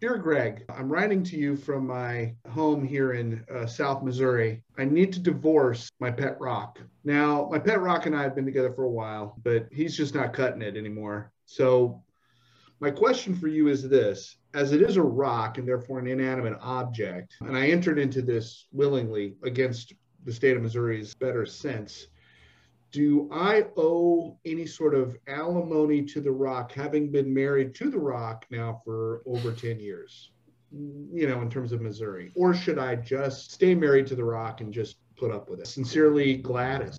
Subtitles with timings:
[0.00, 4.62] Dear Greg, I'm writing to you from my home here in uh, South Missouri.
[4.78, 6.78] I need to divorce my pet rock.
[7.02, 10.14] Now, my pet rock and I have been together for a while, but he's just
[10.14, 11.32] not cutting it anymore.
[11.46, 12.00] So,
[12.78, 16.58] my question for you is this as it is a rock and therefore an inanimate
[16.60, 19.94] object, and I entered into this willingly against
[20.24, 22.06] the state of Missouri's better sense
[22.90, 27.98] do I owe any sort of alimony to The Rock, having been married to The
[27.98, 30.30] Rock now for over 10 years,
[30.72, 32.32] you know, in terms of Missouri?
[32.34, 35.66] Or should I just stay married to The Rock and just put up with it?
[35.66, 36.98] Sincerely, Gladys.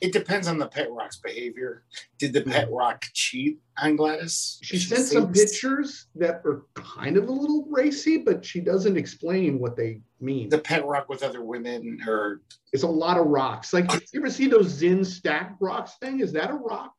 [0.00, 1.84] It depends on the pet rock's behavior.
[2.18, 2.50] Did the hmm.
[2.50, 4.58] pet rock cheat on Gladys?
[4.62, 8.96] She, she sent some pictures that are kind of a little racy, but she doesn't
[8.96, 10.48] explain what they mean.
[10.48, 12.40] The pet rock with other women, or
[12.72, 13.72] it's a lot of rocks.
[13.72, 16.20] Like you ever see those Zen stack rocks thing?
[16.20, 16.94] Is that a rock?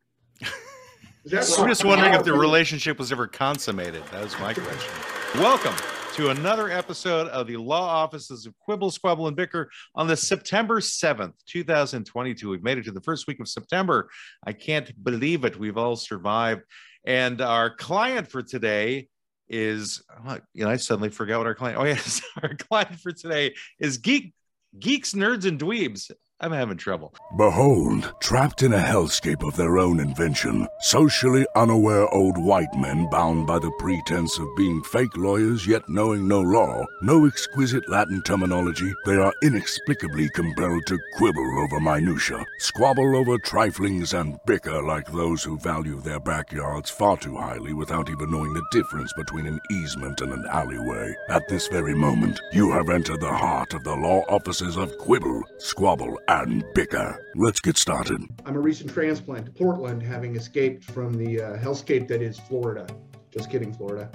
[1.24, 4.04] Is that I'm just wondering if the relationship was ever consummated.
[4.12, 4.94] That was my question.
[5.36, 5.76] Welcome
[6.14, 10.82] to another episode of the Law Offices of Quibble, Squabble, and Bicker on the September
[10.82, 12.50] 7th, 2022.
[12.50, 14.10] We've made it to the first week of September.
[14.46, 15.58] I can't believe it.
[15.58, 16.64] We've all survived.
[17.06, 19.08] And our client for today
[19.48, 23.14] is, oh, you know, I suddenly forgot what our client, oh, yes, our client for
[23.14, 24.34] today is Geek,
[24.78, 26.12] Geeks, Nerds, and Dweebs.
[26.44, 27.14] I'm having trouble.
[27.38, 33.46] Behold, trapped in a hellscape of their own invention, socially unaware old white men bound
[33.46, 38.92] by the pretense of being fake lawyers yet knowing no law, no exquisite Latin terminology,
[39.06, 45.44] they are inexplicably compelled to quibble over minutia, squabble over triflings, and bicker like those
[45.44, 50.22] who value their backyards far too highly without even knowing the difference between an easement
[50.22, 51.16] and an alleyway.
[51.30, 55.44] At this very moment, you have entered the heart of the law offices of Quibble,
[55.60, 57.26] Squabble, and bicker.
[57.36, 58.22] Let's get started.
[58.46, 62.88] I'm a recent transplant to Portland, having escaped from the uh, hellscape that is Florida.
[63.32, 64.10] Just kidding, Florida.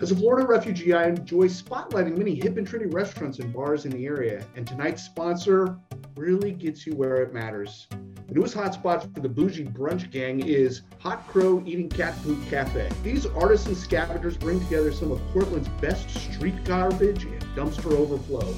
[0.00, 3.90] As a Florida refugee, I enjoy spotlighting many hip and trendy restaurants and bars in
[3.90, 5.76] the area, and tonight's sponsor
[6.16, 7.88] really gets you where it matters.
[8.28, 12.90] The newest hotspot for the bougie brunch gang is Hot Crow Eating Cat Poop Cafe.
[13.02, 18.54] These artisan scavengers bring together some of Portland's best street garbage and dumpster overflow.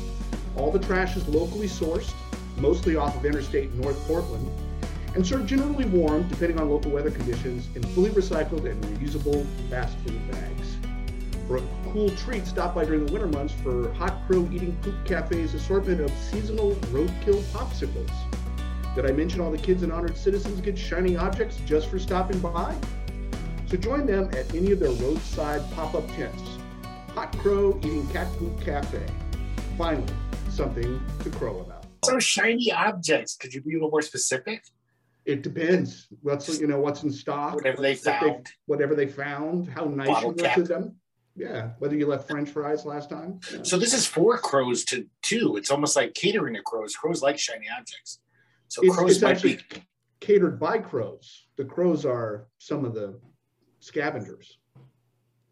[0.56, 2.12] All the trash is locally sourced,
[2.58, 4.50] mostly off of Interstate North Portland,
[5.14, 9.96] and served generally warm, depending on local weather conditions, in fully recycled and reusable fast
[9.98, 10.76] food bags.
[11.46, 11.62] For a
[11.92, 16.00] cool treat, stop by during the winter months for Hot Crow Eating Poop Cafe's assortment
[16.00, 18.10] of seasonal roadkill popsicles.
[18.94, 22.38] Did I mention all the kids and honored citizens get shiny objects just for stopping
[22.40, 22.74] by?
[23.66, 26.42] So join them at any of their roadside pop-up tents.
[27.14, 29.00] Hot Crow Eating Cat Poop Cafe.
[29.78, 30.12] Finally,
[30.50, 31.65] something to crow about
[32.06, 33.36] so shiny objects.
[33.36, 34.62] Could you be a little more specific?
[35.24, 36.06] It depends.
[36.22, 37.54] What's you know what's in stock.
[37.54, 38.46] Whatever they found.
[38.46, 39.68] They, whatever they found.
[39.68, 40.96] How nice Bottle you left them.
[41.34, 41.70] Yeah.
[41.78, 43.40] Whether you left French fries last time.
[43.52, 43.62] Yeah.
[43.62, 45.56] So this is for crows to two.
[45.56, 46.94] It's almost like catering to crows.
[46.94, 48.20] Crows like shiny objects.
[48.68, 49.58] So it's, crows it's might be
[50.20, 51.46] catered by crows.
[51.56, 53.18] The crows are some of the
[53.80, 54.58] scavengers.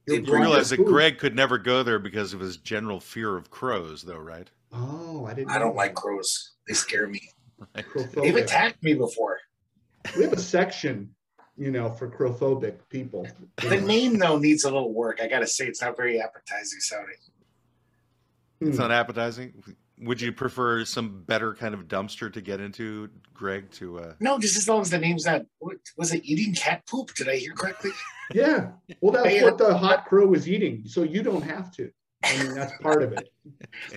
[0.06, 4.03] You realize that Greg could never go there because of his general fear of crows,
[4.03, 4.50] though, right?
[4.74, 5.50] Oh, I didn't.
[5.50, 6.52] I don't like crows.
[6.66, 7.20] They scare me.
[8.14, 9.38] They've attacked me before.
[10.16, 11.14] We have a section,
[11.56, 13.26] you know, for crowphobic people.
[13.56, 15.20] The name though needs a little work.
[15.22, 17.16] I gotta say, it's not very appetizing sounding.
[18.60, 19.62] It's not appetizing.
[20.00, 23.70] Would you prefer some better kind of dumpster to get into, Greg?
[23.72, 24.14] To uh...
[24.18, 25.42] no, just as long as the name's not.
[25.60, 27.14] What, was it eating cat poop?
[27.14, 27.92] Did I hear correctly?
[28.32, 28.72] Yeah.
[29.00, 31.91] Well, that's what the hot crow was eating, so you don't have to.
[32.24, 33.28] I mean, that's part of it.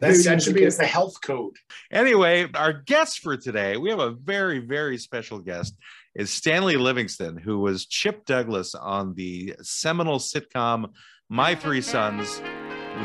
[0.01, 1.55] that seems to be the health code.
[1.91, 5.75] Anyway, our guest for today, we have a very, very special guest,
[6.15, 10.91] is Stanley Livingston, who was Chip Douglas on the seminal sitcom
[11.29, 12.41] My Three Sons,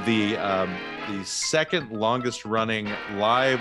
[0.07, 0.75] the um,
[1.09, 3.61] the second longest running live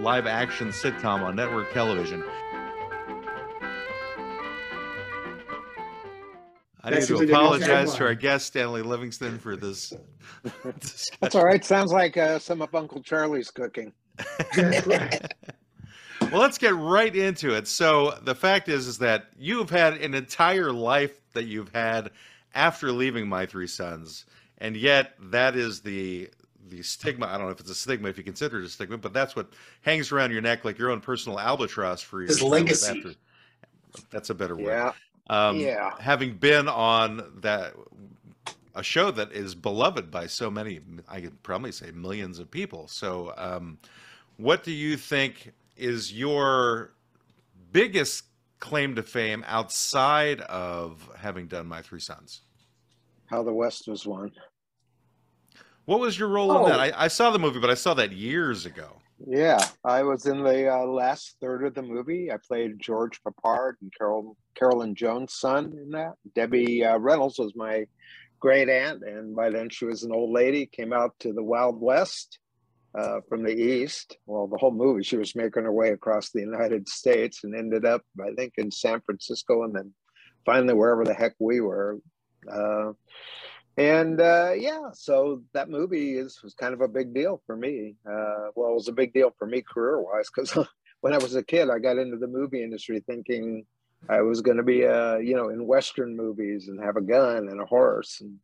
[0.00, 2.24] live action sitcom on network television.
[6.82, 9.92] I need to apologize to our guest, Stanley Livingston, for this.
[11.20, 11.64] That's all right.
[11.64, 13.92] Sounds like uh, some of Uncle Charlie's cooking.
[14.56, 15.10] well,
[16.32, 17.66] let's get right into it.
[17.68, 22.10] So the fact is, is that you've had an entire life that you've had
[22.54, 24.26] after leaving My Three Sons,
[24.58, 26.30] and yet that is the
[26.68, 27.26] the stigma.
[27.26, 29.34] I don't know if it's a stigma, if you consider it a stigma, but that's
[29.34, 29.52] what
[29.82, 32.98] hangs around your neck, like your own personal albatross for your legacy.
[32.98, 33.14] After,
[34.10, 34.66] that's a better word.
[34.66, 34.92] Yeah.
[35.28, 35.92] Um, yeah.
[36.00, 37.74] Having been on that
[38.74, 42.86] a show that is beloved by so many, I could probably say millions of people.
[42.88, 43.78] So, um,
[44.36, 46.92] what do you think is your
[47.72, 48.24] biggest
[48.60, 52.42] claim to fame outside of having done My Three Sons?
[53.26, 54.32] How the West was won.
[55.84, 56.64] What was your role Oh.
[56.64, 56.80] in that?
[56.80, 58.88] I, I saw the movie, but I saw that years ago.
[59.26, 62.30] Yeah, I was in the uh, last third of the movie.
[62.30, 66.14] I played George Peppard and Carol Carolyn Jones' son in that.
[66.34, 67.86] Debbie uh, Reynolds was my
[68.38, 70.66] great aunt, and by then she was an old lady.
[70.66, 72.38] Came out to the Wild West
[72.96, 74.16] uh, from the East.
[74.26, 77.84] Well, the whole movie, she was making her way across the United States and ended
[77.84, 79.92] up, I think, in San Francisco, and then
[80.46, 81.98] finally wherever the heck we were.
[83.78, 87.94] And uh, yeah, so that movie is was kind of a big deal for me.
[88.04, 90.52] Uh, well, it was a big deal for me career wise because
[91.00, 93.64] when I was a kid, I got into the movie industry thinking
[94.08, 97.48] I was going to be, uh, you know, in Western movies and have a gun
[97.48, 98.38] and a horse and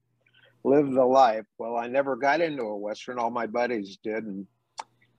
[0.62, 1.46] live the life.
[1.58, 3.18] Well, I never got into a Western.
[3.18, 4.22] All my buddies did.
[4.24, 4.46] And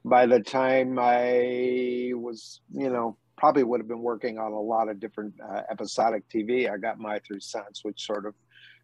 [0.06, 4.88] by the time I was, you know, probably would have been working on a lot
[4.88, 8.34] of different uh, episodic TV, I got my three sons, which sort of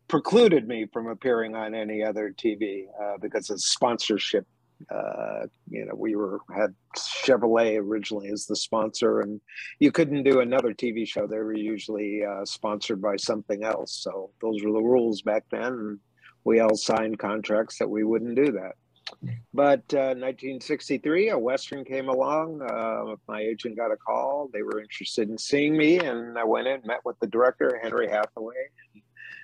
[0.07, 4.45] precluded me from appearing on any other TV uh, because of sponsorship.
[4.89, 9.39] Uh, you know, we were had Chevrolet originally as the sponsor, and
[9.80, 11.27] you couldn't do another TV show.
[11.27, 13.94] They were usually uh, sponsored by something else.
[14.01, 16.00] So those were the rules back then, and
[16.44, 18.75] we all signed contracts that we wouldn't do that.
[19.53, 22.62] But uh, 1963, a Western came along.
[22.62, 24.50] Uh, my agent got a call.
[24.53, 28.09] They were interested in seeing me, and I went in, met with the director, Henry
[28.09, 28.56] Hathaway,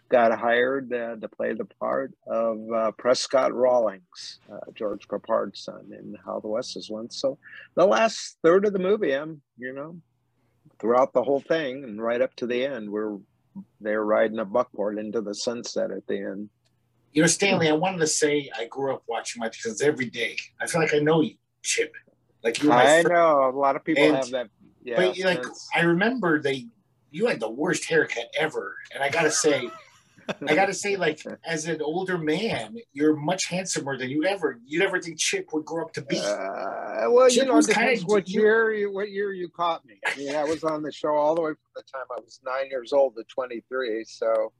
[0.10, 5.92] got hired uh, to play the part of uh, Prescott Rawlings, uh, George Peppard's son,
[5.92, 7.10] in How the West is Won.
[7.10, 7.38] So
[7.76, 9.98] the last third of the movie, I'm, you know,
[10.80, 13.18] throughout the whole thing and right up to the end, we're
[13.82, 16.50] they're riding a buckboard into the sunset at the end.
[17.14, 20.38] You know, Stanley, I wanted to say I grew up watching my because every day.
[20.62, 21.92] I feel like I know you, Chip.
[22.44, 24.50] Like you I first, know a lot of people And- have that.
[24.84, 25.44] Yeah, but like.
[25.76, 26.68] I remember they
[27.12, 28.76] you had the worst haircut ever.
[28.94, 29.70] And I gotta say,
[30.48, 34.84] I gotta say, like, as an older man, you're much handsomer than you ever you'd
[34.84, 36.18] ever think Chip would grow up to be.
[36.20, 40.00] Uh, well, you know, depends kinda- what you- year you, what year you caught me.
[40.06, 42.40] I mean, I was on the show all the way from the time I was
[42.46, 44.04] nine years old to 23.
[44.06, 44.52] So,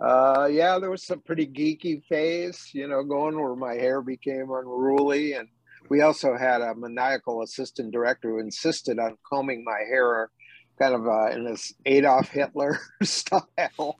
[0.00, 4.50] uh, yeah, there was some pretty geeky phase, you know, going where my hair became
[4.50, 5.48] unruly, and
[5.88, 10.30] we also had a maniacal assistant director who insisted on combing my hair,
[10.78, 13.98] kind of uh, in this Adolf Hitler style.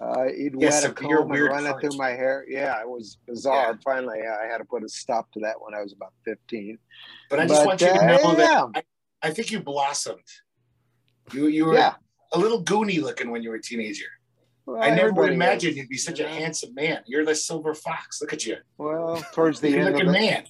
[0.00, 2.44] Uh, he'd Yeah, wet a severe comb and weird run it through my hair.
[2.48, 3.72] Yeah, it was bizarre.
[3.72, 3.78] Yeah.
[3.84, 6.78] Finally, I had to put a stop to that when I was about 15.
[7.28, 8.64] But I just But, want you to uh, know that yeah.
[9.22, 10.20] I, I think you blossomed.
[11.32, 11.94] You you were Yeah.
[12.32, 14.06] a little goony looking when you were a teenager.
[14.64, 17.02] Well, I never would imagine you'd be such you a handsome man.
[17.06, 18.20] You're the silver fox.
[18.22, 18.56] Look at you.
[18.78, 20.44] Well, towards the Good end of looking the man.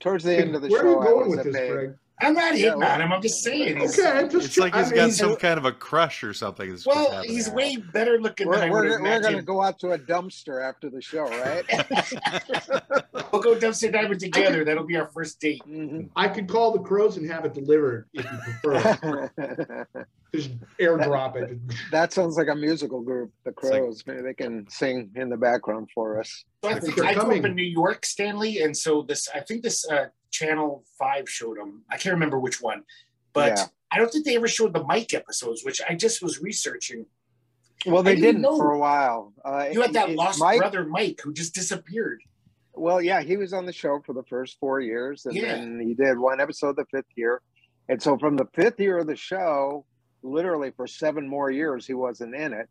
[0.00, 1.90] towards the end of the Where are show, you I going was with this, babe.
[2.18, 2.28] Greg?
[2.28, 3.12] I'm not hitting well- on him.
[3.12, 3.78] I'm just saying.
[3.80, 6.32] He's, Okay, just It's like I he's mean, got some kind of a crush or
[6.32, 6.70] something.
[6.70, 7.30] that's Well, happening.
[7.34, 10.62] he's way better looking We're, would we're, we're going to go out to a dumpster
[10.66, 11.64] after the show, right?
[13.32, 14.64] We'll go dumpster diving together.
[14.64, 15.60] That'll be our first date.
[15.68, 16.08] Mhm.
[16.14, 19.88] I could call the crows and have it delivered if you prefer.
[20.34, 20.50] Just
[20.80, 21.58] airdrop it.
[21.90, 24.04] that sounds like a musical group, the It's like- Crows.
[24.06, 26.44] Maybe they can sing in the background for us.
[26.62, 27.38] So I I think think they're I grew coming.
[27.40, 31.58] up in New York, Stanley, and so this I think this uh, Channel Five showed
[31.58, 31.82] them.
[31.90, 32.82] I can't remember which one,
[33.32, 33.64] but Yeah.
[33.92, 37.06] I don't think they ever showed the Mike episodes, which I just was researching.
[37.86, 39.32] Well, they I didn't didn't for a while.
[39.44, 42.20] Uh, You had that it- lost Mike, brother Mike who just disappeared.
[42.76, 45.54] Well, yeah, he was on the show for the first four years, and Yeah.
[45.54, 47.40] then he did one episode the fifth year.
[47.88, 49.84] And so, from the fifth year of the show,
[50.24, 52.68] literally for seven more years, he wasn't in it.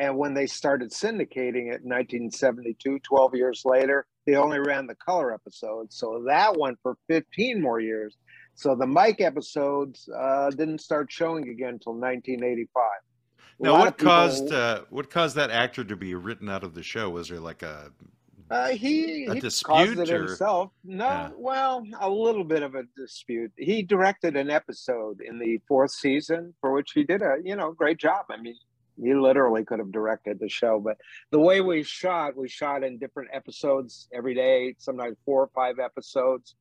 [0.00, 4.94] And when they started syndicating it in 1972, 12 years later, they only ran the
[4.94, 5.96] color episodes.
[5.96, 8.16] So that went for 15 more years.
[8.54, 12.82] So the Mike episodes uh, didn't start showing again until 1985.
[13.60, 16.74] A Now, what people- caused uh, what caused that actor to be written out of
[16.74, 17.10] the show?
[17.10, 17.92] Was there like a
[18.50, 20.72] Uh, he A he dispute, caused it or- himself.
[20.84, 21.30] No, Yeah.
[21.36, 23.52] well, a little bit of a dispute.
[23.58, 27.72] He directed an episode in the fourth season for which he did a you know
[27.72, 28.26] great job.
[28.30, 28.56] I mean,
[29.00, 30.96] he literally could have directed the show, but
[31.30, 35.78] the way we shot, we shot in different episodes every day, sometimes four or five
[35.78, 36.54] episodes.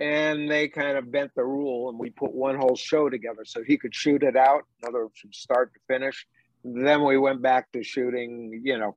[0.00, 3.62] And they kind of bent the rule, and we put one whole show together so
[3.62, 6.26] he could shoot it out, in other words, from start to finish.
[6.64, 8.96] Then we went back to shooting, you know,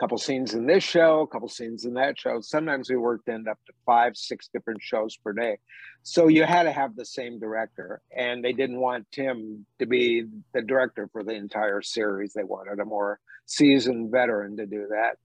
[0.00, 2.40] couple scenes in this show, a couple scenes in that show.
[2.40, 5.58] Sometimes we worked end up to five, six different shows per day.
[6.02, 10.24] So you had to have the same director, and they didn't want Tim to be
[10.54, 12.32] the director for the entire series.
[12.32, 15.18] They wanted a more seasoned veteran to do that.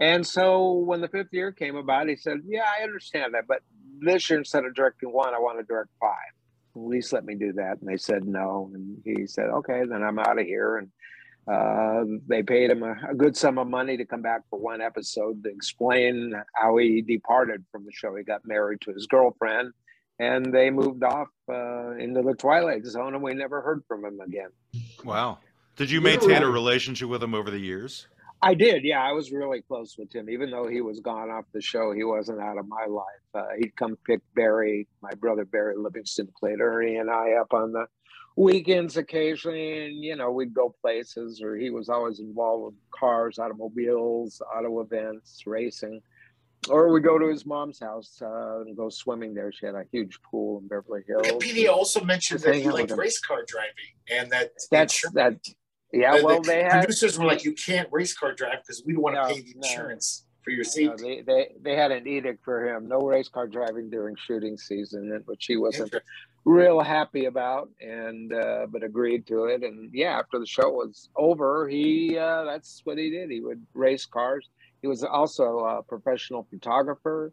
[0.00, 3.60] And so when the fifth year came about, he said, Yeah, I understand that, but
[4.00, 6.16] this year instead of directing one, I want to direct five.
[6.74, 7.78] At least let me do that.
[7.80, 8.70] And they said no.
[8.74, 10.76] And he said, Okay, then I'm out of here.
[10.76, 10.88] And
[11.50, 14.82] Uh, they paid him a, a, good sum of money to come back for one
[14.82, 18.14] episode to explain how he departed from the show.
[18.16, 19.72] He got married to his girlfriend,
[20.18, 24.20] and they moved off uh, into the Twilight Zone, and we never heard from him
[24.20, 24.50] again.
[25.04, 25.38] Wow.
[25.76, 28.08] Did you maintain a relationship with him over the years?
[28.42, 29.02] I did, yeah.
[29.02, 31.92] I was really close with him, even though he was gone off the show.
[31.92, 33.04] He wasn't out of my life.
[33.34, 37.72] Uh, he'd come pick Barry, my brother Barry Livingston played Ernie and I up on
[37.72, 37.86] the
[38.38, 41.42] weekends occasionally, and you know we'd go places.
[41.42, 46.00] Or he was always involved with cars, automobiles, auto events, racing.
[46.68, 49.52] Or we go to his mom's house uh, and go swimming there.
[49.52, 51.26] She had a huge pool in Beverly Hills.
[51.26, 53.72] Wikipedia also mentioned that he liked race car driving,
[54.10, 55.36] and that that's that
[55.92, 58.92] yeah, well, the they had, producers were like, "You can't race car drive because we
[58.92, 60.44] don't want to no, pay the insurance no.
[60.44, 63.46] for your safety." No, they, they they had an edict for him: no race car
[63.46, 65.94] driving during shooting season, which he wasn't
[66.48, 69.62] real happy about, and uh, but agreed to it.
[69.62, 73.30] And yeah, after the show was over, he uh, that's what he did.
[73.30, 74.48] He would race cars.
[74.82, 77.32] He was also a professional photographer,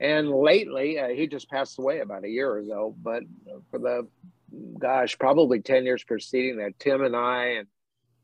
[0.00, 2.94] and lately uh, he just passed away about a year ago.
[3.02, 3.24] But
[3.70, 4.08] for the
[4.78, 7.68] gosh, probably ten years preceding that, Tim and I and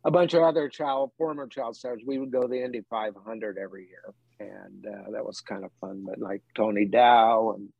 [0.04, 2.02] a bunch of other child former child stars.
[2.06, 5.72] We would go to the Indy 500 every year, and uh, that was kind of
[5.80, 6.04] fun.
[6.08, 7.70] But like Tony Dow and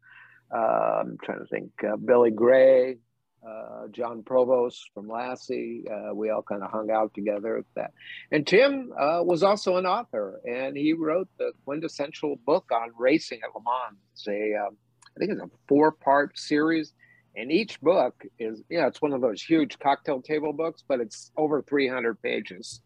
[0.54, 2.98] I'm trying to think, uh, Billy Gray,
[3.46, 5.84] uh, Jon Provost from Lassie.
[5.90, 7.92] Uh, we all kind of hung out together at that.
[8.32, 13.40] And Tim uh, was also an author, and he wrote the quintessential book on racing
[13.44, 13.98] at Le Mans.
[14.12, 14.76] It's a, um,
[15.16, 16.92] I think it's a four-part series
[17.36, 21.00] and each book is you know it's one of those huge cocktail table books but
[21.00, 22.80] it's over 300 pages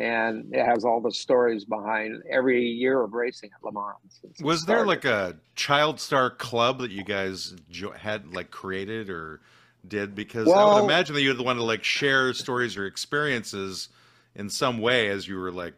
[0.00, 4.64] and it has all the stories behind every year of racing at le mans was
[4.64, 7.54] there like a child star club that you guys
[7.96, 9.40] had like created or
[9.86, 13.88] did because well, i would imagine that you'd want to like share stories or experiences
[14.34, 15.74] in some way as you were like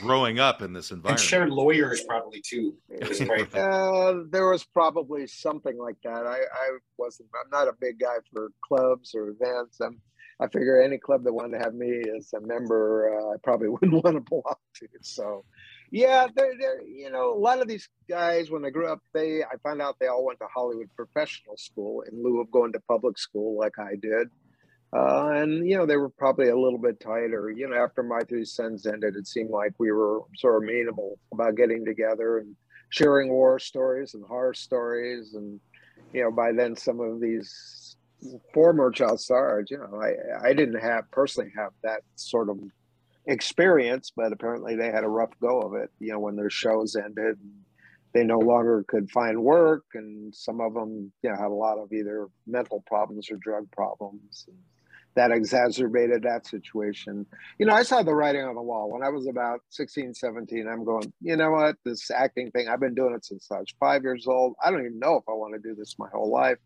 [0.00, 1.20] growing up in this environment.
[1.20, 2.74] And shared lawyers probably too.
[3.54, 6.26] uh, there was probably something like that.
[6.26, 7.28] I, I wasn't.
[7.34, 9.80] I'm not a big guy for clubs or events.
[9.80, 10.00] I'm.
[10.40, 13.68] I figure any club that wanted to have me as a member, uh, I probably
[13.68, 14.88] wouldn't want to belong to.
[15.00, 15.44] So,
[15.90, 19.42] yeah, they're, they're, you know, a lot of these guys, when they grew up, they,
[19.42, 22.80] I found out they all went to Hollywood professional school in lieu of going to
[22.88, 24.28] public school like I did.
[24.90, 27.52] Uh, and you know they were probably a little bit tighter.
[27.54, 31.18] You know, after my three sons ended, it seemed like we were sort of amenable
[31.30, 32.56] about getting together and
[32.88, 35.34] sharing war stories and horror stories.
[35.34, 35.60] And
[36.14, 37.97] you know, by then some of these
[38.54, 42.58] former child stars, you know, I I didn't have personally have that sort of
[43.26, 45.90] experience, but apparently they had a rough go of it.
[46.00, 47.38] You know, when their shows ended.
[48.14, 51.78] they no longer could find work, and some of them, you know, had a lot
[51.78, 54.46] of either mental problems or drug problems.
[55.14, 57.26] That exacerbated that situation.
[57.58, 60.68] You know, I saw the writing on the wall when I was about 16, 17.
[60.68, 63.74] I'm going, you know what, this acting thing, I've been doing it since I was
[63.80, 64.54] five years old.
[64.64, 66.58] I don't even know if I want to do this my whole life.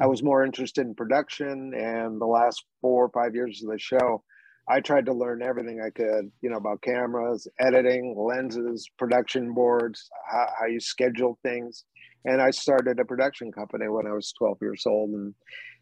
[0.00, 3.78] I was more interested in production, and the last four or five years of the
[3.78, 4.22] show,
[4.68, 10.08] I tried to learn everything I could, you know, about cameras, editing, lenses, production boards,
[10.30, 11.84] how, how you schedule things.
[12.24, 15.10] And I started a production company when I was 12 years old.
[15.10, 15.34] And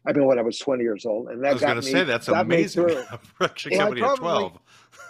[0.07, 2.03] I mean, when I was 20 years old, and that I was going to say
[2.03, 2.85] that's amazing.
[3.39, 4.59] Well, probably, at 12.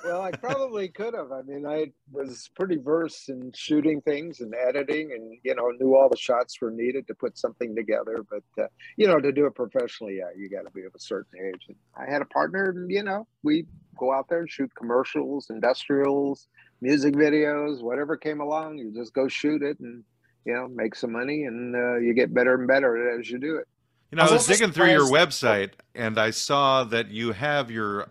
[0.06, 1.32] well, I probably could have.
[1.32, 5.96] I mean, I was pretty versed in shooting things and editing, and you know, knew
[5.96, 8.26] all the shots were needed to put something together.
[8.30, 11.00] But uh, you know, to do it professionally, yeah, you got to be of a
[11.00, 11.66] certain age.
[11.68, 13.66] And I had a partner, and you know, we
[13.98, 16.48] go out there and shoot commercials, industrials,
[16.82, 18.78] music videos, whatever came along.
[18.78, 20.04] You just go shoot it, and
[20.46, 23.58] you know, make some money, and uh, you get better and better as you do
[23.58, 23.68] it.
[24.16, 27.34] You know, I was, I was digging through your website and I saw that you
[27.34, 28.08] have your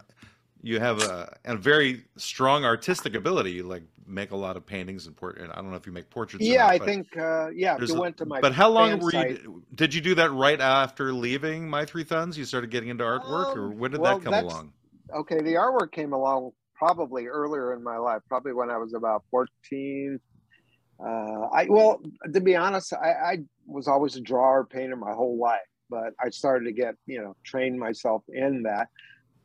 [0.60, 3.52] you have a, a very strong artistic ability.
[3.52, 5.40] You like make a lot of paintings and port.
[5.40, 6.44] I don't know if you make portraits.
[6.44, 7.16] Yeah, not, I think.
[7.16, 8.42] Uh, yeah, you went to my.
[8.42, 9.62] But how long were you?
[9.74, 12.36] Did you do that right after leaving My Three Thuns?
[12.36, 14.74] You started getting into artwork, um, or when did well, that come along?
[15.16, 19.24] Okay, the artwork came along probably earlier in my life, probably when I was about
[19.30, 20.20] fourteen.
[21.00, 25.38] Uh, I well, to be honest, I, I was always a drawer, painter my whole
[25.38, 25.60] life
[25.94, 28.88] but I started to get, you know, train myself in that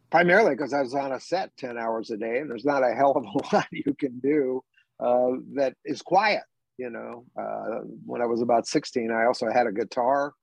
[0.09, 2.91] primarily because I was on a set 10 hours a day and there's not a
[2.91, 4.63] hell of a lot you can do
[4.99, 6.41] uh, that is quiet.
[6.77, 10.33] You know, uh, when I was about 16, I also had a guitar.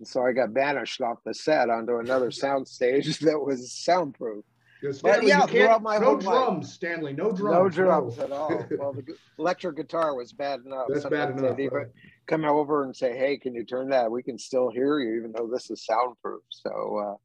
[0.00, 4.44] And so I got banished off the set onto another sound stage that was soundproof.
[4.90, 6.74] Stanley, yeah, throughout my no drums, life.
[6.74, 7.54] Stanley, no drums.
[7.54, 8.24] No drums no.
[8.24, 8.66] at all.
[8.78, 10.88] Well, the electric guitar was bad enough.
[10.90, 11.72] That's Sometimes bad enough.
[11.72, 11.86] Right?
[12.26, 14.10] Come over and say, "Hey, can you turn that?
[14.10, 17.16] We can still hear you, even though this is soundproof." So, uh,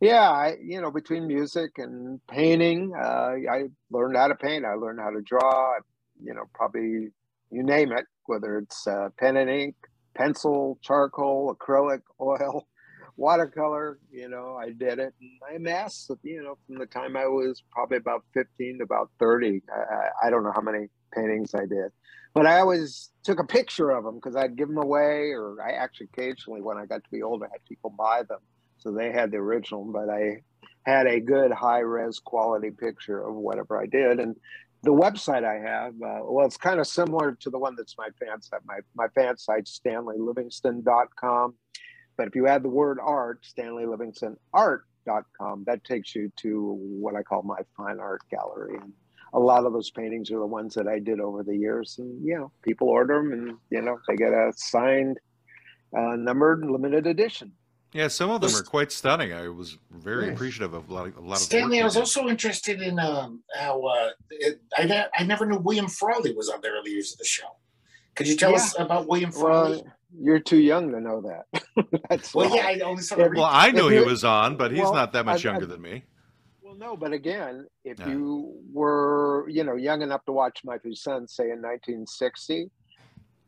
[0.00, 4.64] yeah, I, you know, between music and painting, uh, I learned how to paint.
[4.64, 5.74] I learned how to draw.
[6.20, 7.10] You know, probably
[7.52, 9.76] you name it, whether it's uh, pen and ink,
[10.16, 12.66] pencil, charcoal, acrylic, oil,
[13.16, 13.98] watercolor.
[14.10, 15.14] You know, I did it.
[15.20, 19.10] And I amassed, you know, from the time I was probably about 15 to about
[19.20, 19.62] 30.
[19.70, 21.92] I, I don't know how many paintings I did,
[22.34, 25.72] but I always took a picture of them because I'd give them away, or I
[25.72, 28.40] actually occasionally, when I got to be older, I had people buy them
[28.82, 30.42] so they had the original, but I
[30.84, 34.18] had a good high res quality picture of whatever I did.
[34.18, 34.34] And
[34.82, 38.08] the website I have, uh, well, it's kind of similar to the one that's my
[38.18, 38.62] fan site.
[38.64, 41.54] My, my fan site, stanleylivingston.com.
[42.16, 47.42] But if you add the word art, stanleylivingstonart.com, that takes you to what I call
[47.42, 48.78] my fine art gallery.
[48.80, 48.92] And
[49.32, 51.96] a lot of those paintings are the ones that I did over the years.
[51.98, 55.18] And, you know, people order them and, you know, they get a signed,
[55.96, 57.52] uh, numbered limited edition.
[57.92, 59.34] Yeah, some of them are quite stunning.
[59.34, 60.34] I was very nice.
[60.34, 61.80] appreciative of a lot of, a lot of Stanley.
[61.80, 66.32] I was also interested in um, how uh, it, I I never knew William Frawley
[66.32, 67.48] was on the early years of the show.
[68.14, 68.56] Could you tell yeah.
[68.56, 69.82] us about William Frawley?
[69.82, 71.62] Well, you're too young to know that.
[72.08, 72.56] That's well, why.
[72.56, 73.16] yeah, I only saw.
[73.16, 75.68] Well, I knew he was on, but he's well, not that much I, younger I,
[75.68, 76.04] than me.
[76.72, 78.08] Well, no, but again, if yeah.
[78.08, 82.70] you were, you know, young enough to watch My Two Sons, say in 1960,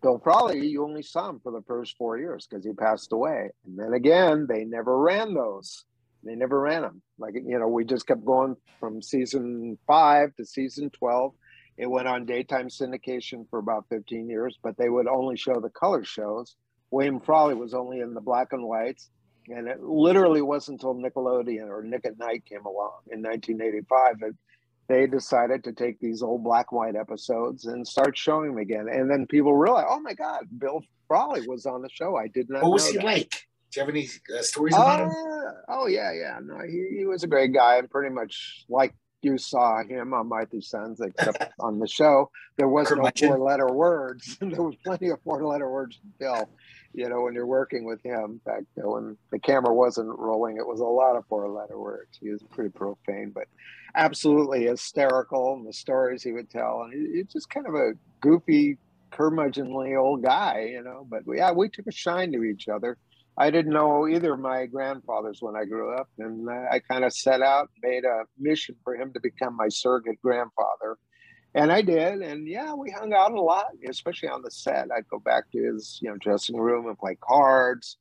[0.02, 3.49] Bill Frawley, you only saw him for the first four years because he passed away.
[3.64, 5.87] And then again, they never ran those.
[6.23, 7.00] They never ran them.
[7.19, 11.33] Like, you know, we just kept going from season five to season 12.
[11.78, 15.71] It went on daytime syndication for about 15 years, but they would only show the
[15.71, 16.57] color shows.
[16.90, 19.09] William Frawley was only in the black and whites.
[19.49, 24.35] And it literally wasn't until Nickelodeon or Nick at Nite came along in 1985 that
[24.89, 28.89] they decided to take these old black white episodes and start showing them again.
[28.91, 32.17] And then people realized, oh my God, Bill Frawley was on the show.
[32.17, 32.63] I did not.
[32.63, 32.69] Know.
[32.69, 33.05] What was he that.
[33.05, 33.31] like?
[33.31, 35.13] Do you have any uh, stories about uh, him?
[35.69, 36.39] Oh yeah, yeah.
[36.43, 40.29] No, he, he was a great guy and pretty much like you saw him on
[40.29, 44.37] My Mighty Sons, except on the show, there was no four letter words.
[44.41, 46.49] there was plenty of four letter words to Bill.
[46.95, 50.81] You know, when you're working with him back when the camera wasn't rolling, it was
[50.81, 52.16] a lot of four letter words.
[52.21, 53.49] He was pretty profane, but
[53.97, 55.55] absolutely hysterical.
[55.55, 58.79] And the stories he would tell, and he's just kind of a goofy,
[59.11, 61.05] curmudgeonly old guy, you know.
[61.11, 62.97] But yeah, we took a shine to each other.
[63.37, 67.12] I didn't know either of my grandfathers when I grew up, and I kind of
[67.12, 70.97] set out, made a mission for him to become my surrogate grandfather,
[71.55, 72.21] and I did.
[72.21, 74.88] And yeah, we hung out a lot, especially on the set.
[74.97, 77.97] I'd go back to his, you know, dressing room and play cards.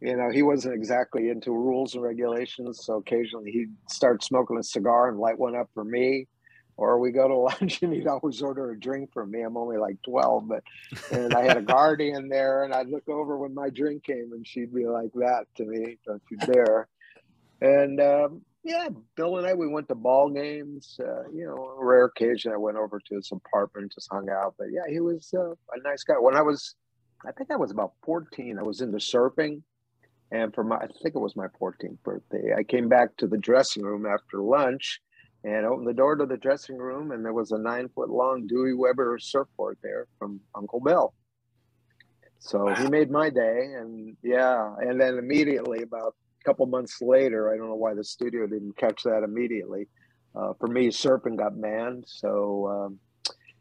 [0.00, 4.62] You know, he wasn't exactly into rules and regulations, so occasionally he'd start smoking a
[4.62, 6.26] cigar and light one up for me
[6.76, 9.42] or we go to lunch and he'd always order a drink for me.
[9.42, 10.62] I'm only like 12, but
[11.10, 14.46] and I had a guardian there and I'd look over when my drink came and
[14.46, 16.88] she'd be like that to me, don't you dare.
[17.60, 20.98] And um, yeah, Bill and I, we went to ball games.
[21.00, 24.54] Uh, you know, a rare occasion I went over to his apartment, just hung out.
[24.58, 26.14] But yeah, he was uh, a nice guy.
[26.18, 26.76] When I was,
[27.26, 29.62] I think I was about 14, I was into surfing.
[30.30, 33.36] And for my, I think it was my 14th birthday, I came back to the
[33.36, 35.00] dressing room after lunch
[35.44, 38.46] and opened the door to the dressing room, and there was a nine foot long
[38.46, 41.12] Dewey Weber surfboard there from Uncle Bill.
[42.38, 42.74] So wow.
[42.74, 47.56] he made my day, and yeah, and then immediately about a couple months later, I
[47.56, 49.88] don't know why the studio didn't catch that immediately.
[50.34, 52.98] Uh, for me, surfing got banned, so um,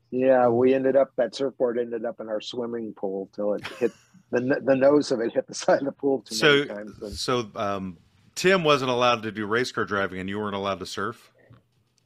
[0.09, 3.91] yeah, we ended up that surfboard ended up in our swimming pool till it hit
[4.31, 7.19] the the nose of it hit the side of the pool too so, times.
[7.19, 7.97] So um,
[8.35, 11.30] Tim wasn't allowed to do race car driving, and you weren't allowed to surf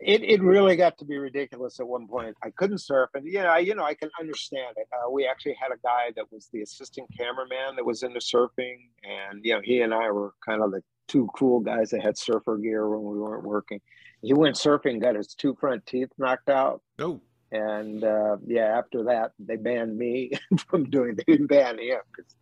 [0.05, 2.35] it, it really got to be ridiculous at one point.
[2.43, 4.87] I couldn't surf, and you know, you know, I can understand it.
[4.93, 8.89] Uh, we actually had a guy that was the assistant cameraman that was into surfing,
[9.03, 12.17] and you know, he and I were kind of the two cool guys that had
[12.17, 13.81] surfer gear when we weren't working.
[14.21, 16.81] He went surfing, got his two front teeth knocked out.
[16.99, 17.19] Oh.
[17.51, 20.31] And uh, yeah, after that, they banned me
[20.67, 21.15] from doing.
[21.15, 22.35] They didn't ban him because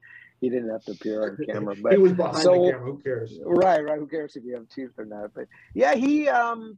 [0.43, 1.73] he didn't have to appear on camera.
[1.81, 2.91] But he was behind so, the camera.
[2.91, 3.39] Who cares?
[3.45, 3.97] Right, right.
[3.97, 5.33] Who cares if you have teeth or not?
[5.33, 6.77] But yeah, he um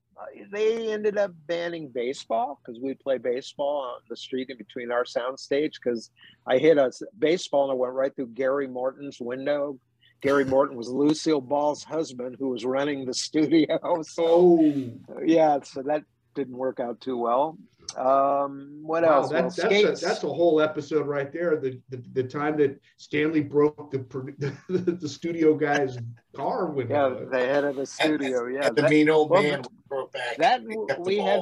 [0.51, 5.03] they ended up banning baseball because we play baseball on the street in between our
[5.03, 6.11] sound stage because
[6.45, 9.79] I hit a baseball and I went right through Gary Morton's window.
[10.21, 13.79] Gary Morton was Lucille Ball's husband who was running the studio.
[14.03, 14.91] So, oh,
[15.25, 16.03] yeah, so that
[16.35, 17.57] didn't work out too well.
[17.97, 19.29] Um, what wow, else?
[19.29, 21.57] That, well, that's, a, that's a whole episode right there.
[21.57, 23.99] The, the, the time that Stanley broke the
[24.69, 25.97] the, the studio guy's
[26.35, 28.47] car with Yeah, the head of the studio.
[28.47, 30.37] yeah, the mean old well, man broke back.
[30.37, 30.61] That
[30.99, 31.41] we had.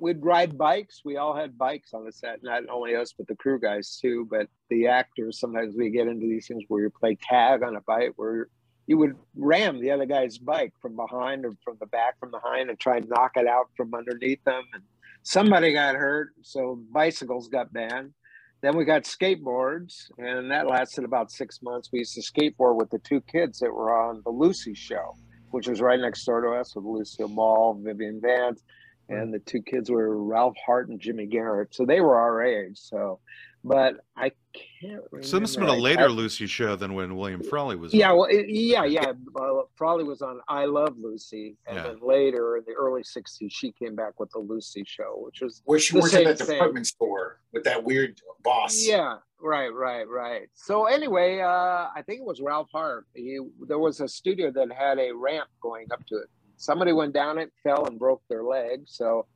[0.00, 1.00] We'd ride bikes.
[1.04, 2.40] We all had bikes on the set.
[2.44, 4.28] Not only us, but the crew guys too.
[4.30, 7.80] But the actors sometimes we get into these things where you play tag on a
[7.80, 8.48] bike, where
[8.88, 12.70] he would ram the other guy's bike from behind or from the back from behind
[12.70, 14.62] and try and knock it out from underneath them.
[14.72, 14.82] And
[15.22, 18.14] somebody got hurt, so bicycles got banned.
[18.62, 21.90] Then we got skateboards, and that lasted about six months.
[21.92, 25.14] We used to skateboard with the two kids that were on the Lucy show,
[25.50, 28.62] which was right next door to us with Lucille Ball, Vivian Vance,
[29.10, 31.74] and the two kids were Ralph Hart and Jimmy Garrett.
[31.74, 32.78] So they were our age.
[32.78, 33.20] So
[33.64, 35.02] but I can't.
[35.10, 35.22] Remember.
[35.22, 37.92] So this has been a later I, Lucy show than when William Frawley was.
[37.92, 38.18] Yeah, on.
[38.18, 39.12] well, it, yeah, yeah.
[39.36, 41.82] Uh, Frawley was on I Love Lucy, and yeah.
[41.84, 45.62] then later in the early '60s, she came back with the Lucy show, which was
[45.64, 48.86] where she worked at that department store with that weird boss.
[48.86, 50.48] Yeah, right, right, right.
[50.54, 53.06] So anyway, uh, I think it was Ralph Hart.
[53.14, 56.28] He there was a studio that had a ramp going up to it.
[56.56, 58.82] Somebody went down it, fell, and broke their leg.
[58.86, 59.26] So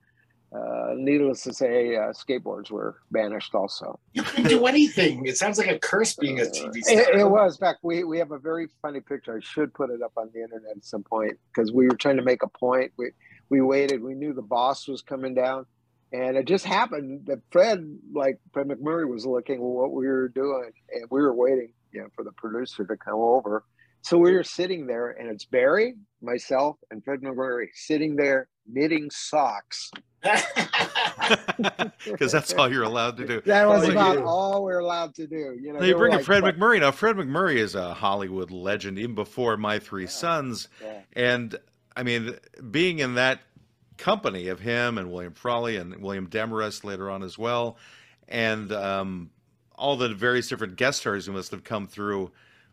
[0.55, 3.99] uh, needless to say, uh, skateboards were banished also.
[4.13, 5.25] You couldn't do anything.
[5.25, 7.01] It sounds like a curse being a TV star.
[7.01, 7.57] It, it, was.
[7.57, 9.37] In fact, we, we have a very funny picture.
[9.37, 12.19] I should put it up on the internet at some point because we were trying
[12.19, 12.93] to make a point.
[12.99, 13.13] We,
[13.49, 14.03] we waited.
[14.03, 15.65] We knew the boss was coming down.
[16.13, 20.29] And it just happened that Fred, like Fred MacMurray, was looking at what we were
[20.29, 23.65] doing, and we were waiting, you know, for the producer to come over.
[24.03, 29.11] So we were sitting there, and it's Barry, myself, and Fred MacMurray sitting there knitting
[29.11, 29.91] socks
[32.05, 33.43] because that's all you're allowed to do.
[33.53, 35.59] That was about all we're allowed to do.
[35.61, 36.81] You know, you bring like, Fred MacMurray.
[36.81, 40.69] Now, Fred MacMurray is a Hollywood legend, even before My Three yeah, Sons.
[40.81, 41.01] Yeah.
[41.15, 41.59] And
[41.97, 42.37] I mean,
[42.71, 43.41] being in that
[43.99, 47.77] company of him and William Frawley and William Demarest later on as well,
[48.29, 49.31] and um,
[49.75, 52.31] all the various different guest stars who must have come through.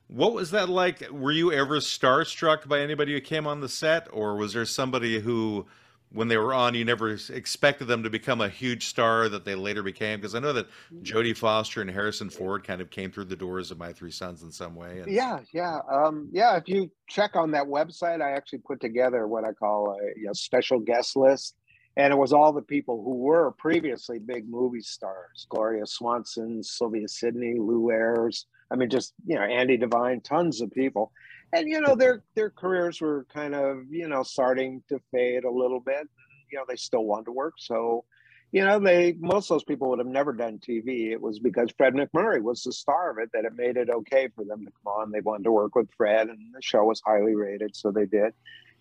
[0.07, 1.07] What was that like?
[1.11, 5.19] Were you ever starstruck by anybody who came on the set, or was there somebody
[5.19, 5.67] who
[6.11, 9.53] when they were on, you never expected them to become a huge star that they
[9.53, 10.19] later became?
[10.19, 10.67] Because I know that
[11.03, 14.41] Jodie Foster and Harrison Ford kind of came through the doors of My Three Sons
[14.41, 14.99] in some way.
[14.99, 15.11] And...
[15.11, 16.57] Yeah, yeah, um, yeah.
[16.57, 20.25] If you check on that website, I actually put together what I call a you
[20.25, 21.55] know, special guest list,
[21.95, 27.07] and it was all the people who were previously big movie stars: Gloria Swanson, Sylvia
[27.07, 28.47] Sidney, Lew Ayres.
[28.71, 31.11] I mean, just you know, Andy Devine, tons of people
[31.53, 35.51] and you know their their careers were kind of you know starting to fade a
[35.51, 36.07] little bit.
[36.51, 37.53] You know they still wanted to work.
[37.57, 38.05] So
[38.51, 41.69] you know they most of those people would have never done tv it was because
[41.77, 44.71] fred MacMurray was the star of it that it made it okay for them to
[44.71, 45.11] come on.
[45.11, 48.33] They wanted to work with fred and the show was highly rated so they did.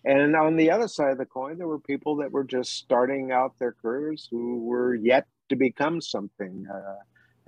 [0.05, 3.31] And on the other side of the coin there were people that were just starting
[3.31, 6.65] out their careers who were yet to become something.
[6.71, 6.95] Uh,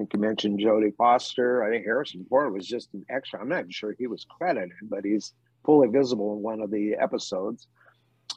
[0.02, 1.64] think you mentioned Jodie Foster.
[1.64, 3.40] I think Harrison Ford was just an extra.
[3.40, 5.34] I'm not sure he was credited, but he's
[5.64, 7.68] fully visible in one of the episodes.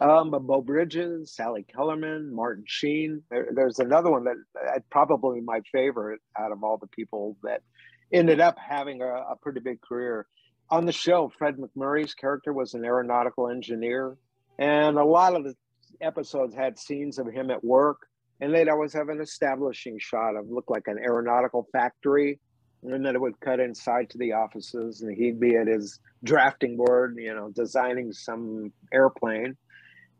[0.00, 3.22] Um, but Beau Bridges, Sally Kellerman, Martin Sheen.
[3.30, 7.62] There, there's another one that I, probably my favorite out of all the people that
[8.12, 10.26] ended up having a, a pretty big career.
[10.70, 14.16] On the show, Fred MacMurray's character was an aeronautical engineer,
[14.58, 15.54] and a lot of the
[16.00, 18.08] episodes had scenes of him at work
[18.40, 22.38] and they'd always have an establishing shot of look like an aeronautical factory
[22.82, 26.76] and then it would cut inside to the offices and he'd be at his drafting
[26.76, 29.56] board you know designing some airplane.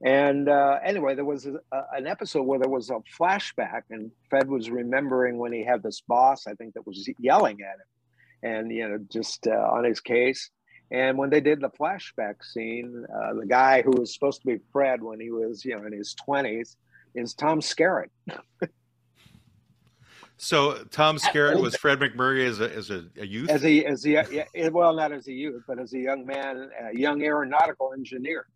[0.04, 1.58] And uh, anyway there was a,
[1.92, 6.02] an episode where there was a flashback and fred was remembering when he had this
[6.06, 7.86] boss i think that was yelling at him
[8.44, 10.50] and you know just uh, on his case.
[10.90, 14.58] And when they did the flashback scene uh, the guy who was supposed to be
[14.72, 16.76] fred when he was you know in his 20s
[17.14, 18.10] is Tom Skerritt.
[20.36, 23.50] so Tom Skerritt was Fred MacMurray as a as a, a youth.
[23.50, 26.70] As a as a yeah, well, not as a youth, but as a young man,
[26.80, 28.46] a young aeronautical engineer.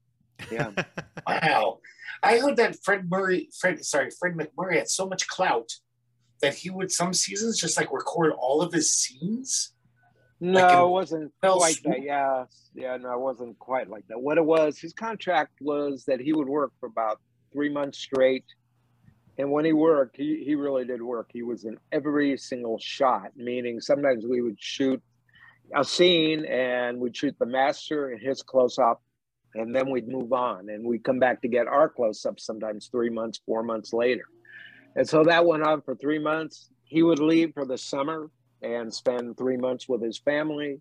[0.51, 0.71] Yeah.
[1.27, 1.81] wow.
[2.23, 5.71] I heard that Fred Murray, Fred, sorry, Fred MacMurray had so much clout
[6.41, 9.73] that he would some seasons just like record all of his scenes.
[10.41, 11.95] No, like it wasn't quite swoop.
[11.95, 12.03] that.
[12.03, 12.45] Yeah,
[12.75, 14.21] yeah, no, it wasn't quite like that.
[14.21, 17.21] What it was, his contract was that he would work for about
[17.53, 18.45] three months straight.
[19.39, 21.31] And when he worked, he, he really did work.
[21.33, 25.01] He was in every single shot, meaning sometimes we would shoot
[25.77, 29.03] a scene and we'd shoot the master and his close up,
[29.55, 32.89] and then we'd move on and we'd come back to get our close up sometimes
[32.89, 34.25] three months, four months later.
[34.97, 36.71] And so that went on for three months.
[36.85, 38.31] He would leave for the summer
[38.63, 40.81] and spend three months with his family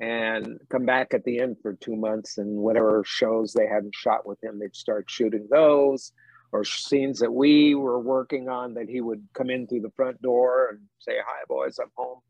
[0.00, 4.26] and come back at the end for two months and whatever shows they hadn't shot
[4.26, 6.12] with him, they'd start shooting those
[6.52, 10.20] or scenes that we were working on that he would come in through the front
[10.22, 12.20] door and say, Hi, boys, I'm home.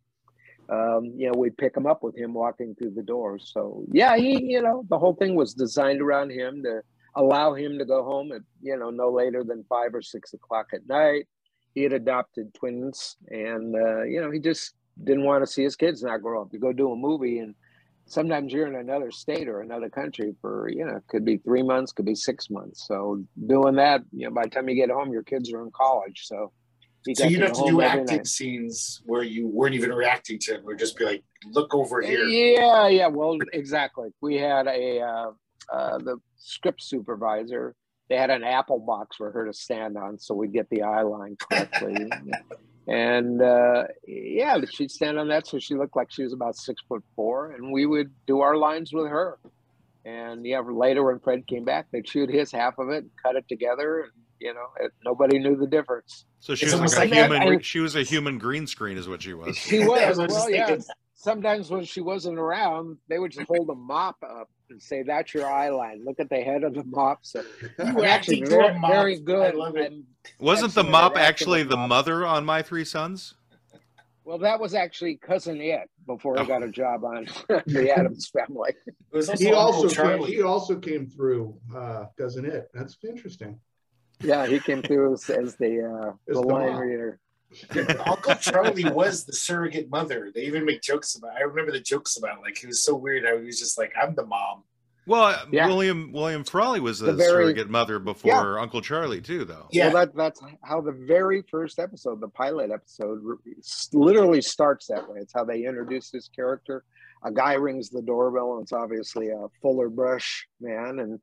[0.68, 3.38] Um, you know, we'd pick him up with him walking through the door.
[3.38, 6.82] So, yeah, he, you know, the whole thing was designed around him to
[7.14, 10.68] allow him to go home at, you know, no later than five or six o'clock
[10.72, 11.26] at night.
[11.74, 15.76] He had adopted twins and, uh, you know, he just didn't want to see his
[15.76, 17.38] kids not grow up to go do a movie.
[17.38, 17.54] And
[18.06, 21.92] sometimes you're in another state or another country for you know could be three months
[21.92, 22.86] could be six months.
[22.86, 25.70] So doing that you know by the time you get home your kids are in
[25.70, 26.22] college.
[26.24, 26.52] So
[27.06, 28.26] you so you'd have to do acting night.
[28.26, 32.24] scenes where you weren't even reacting to it or just be like look over here.
[32.24, 33.06] Yeah yeah.
[33.08, 34.10] Well exactly.
[34.20, 35.30] We had a uh,
[35.72, 37.74] uh, the script supervisor
[38.08, 41.02] they had an apple box for her to stand on so we'd get the eye
[41.02, 42.08] line correctly
[42.86, 46.80] and uh, yeah, she'd stand on that, so she looked like she was about six
[46.88, 49.38] foot four, and we would do our lines with her.
[50.04, 53.34] And yeah, later when Fred came back, they'd shoot his half of it, and cut
[53.34, 56.26] it together, and you know, it, nobody knew the difference.
[56.38, 57.58] So she it's was like a like human.
[57.58, 59.56] I, she was a human green screen, is what she was.
[59.56, 60.18] She was.
[60.18, 60.76] well, yeah.
[61.14, 65.34] Sometimes when she wasn't around, they would just hold a mop up and say, "That's
[65.34, 66.04] your eye line.
[66.04, 67.42] Look at the head of the mop." So
[67.78, 69.54] you actually very, very good.
[70.38, 71.88] Wasn't the mop actually the mop.
[71.88, 73.34] mother on My Three Sons?
[74.24, 76.42] Well, that was actually cousin it before oh.
[76.42, 77.26] he got a job on
[77.66, 78.72] the Addams Family.
[79.14, 82.68] Also he also came, he also came through uh, cousin it.
[82.74, 83.60] That's interesting.
[84.20, 86.80] Yeah, he came through as, as the uh, the, the line mom.
[86.80, 87.20] reader.
[88.06, 90.30] Uncle Charlie was the surrogate mother.
[90.34, 91.36] They even make jokes about.
[91.36, 93.24] I remember the jokes about like he was so weird.
[93.26, 94.64] I was just like, I'm the mom.
[95.06, 95.68] Well, uh, yeah.
[95.68, 98.60] William William Frawley was a very, surrogate mother before yeah.
[98.60, 99.68] Uncle Charlie too, though.
[99.70, 103.22] Yeah, well, that, that's how the very first episode, the pilot episode,
[103.92, 105.20] literally starts that way.
[105.20, 106.84] It's how they introduce this character.
[107.24, 111.20] A guy rings the doorbell, and it's obviously a Fuller Brush man, and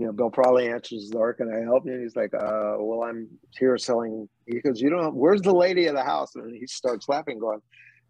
[0.00, 1.92] you know, Bill Frawley answers the door, can I help you?
[1.92, 4.26] And he's like, uh, well, I'm here selling.
[4.46, 6.34] He goes, you don't know, where's the lady of the house?
[6.36, 7.60] And he starts laughing, going,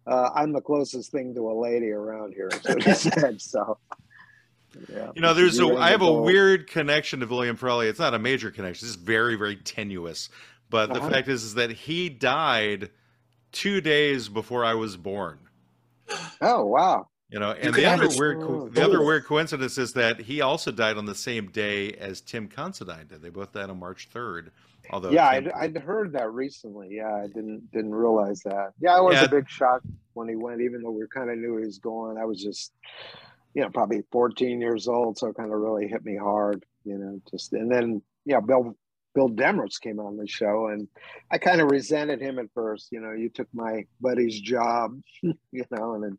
[0.07, 2.49] uh, I'm the closest thing to a lady around here.
[2.61, 3.77] So he said, so.
[4.89, 5.11] Yeah.
[5.13, 5.67] You know, there's a.
[5.75, 7.89] I have a weird connection to William Frawley.
[7.89, 8.87] It's not a major connection.
[8.87, 10.29] It's very, very tenuous.
[10.69, 10.99] But uh-huh.
[11.07, 12.89] the fact is, is that he died
[13.51, 15.39] two days before I was born.
[16.43, 17.07] Oh wow!
[17.31, 20.19] You know, and you oh, the other weird co- the other weird coincidence is that
[20.19, 23.21] he also died on the same day as Tim Considine did.
[23.21, 24.51] They both died on March third.
[24.89, 26.89] Although yeah, I'd, I'd, heard that recently.
[26.91, 28.73] Yeah, I didn't didn't realize that.
[28.81, 29.25] Yeah, it was yeah.
[29.25, 29.81] a big shock
[30.13, 30.59] when he went.
[30.59, 32.73] Even though we kind of knew he was going, I was just
[33.53, 36.65] you know probably 14 years old, so it kind of really hit me hard.
[36.83, 38.75] You know, just and then yeah, Bill
[39.15, 40.87] Bill Demarest came on the show, and
[41.31, 42.89] I kind of resented him at first.
[42.91, 46.17] You know, you took my buddy's job, you know, and then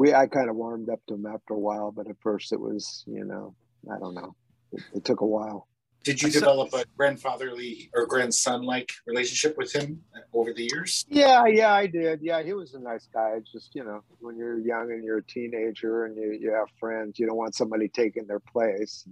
[0.00, 2.60] we I kind of warmed up to him after a while, but at first it
[2.60, 3.54] was, you know,
[3.94, 4.34] I don't know.
[4.72, 5.68] It, it took a while.
[6.04, 11.04] Did you develop a grandfatherly or grandson like relationship with him over the years?
[11.10, 12.20] Yeah, yeah, I did.
[12.22, 13.34] Yeah, he was a nice guy.
[13.36, 16.68] It's just, you know, when you're young and you're a teenager and you, you have
[16.78, 19.06] friends, you don't want somebody taking their place.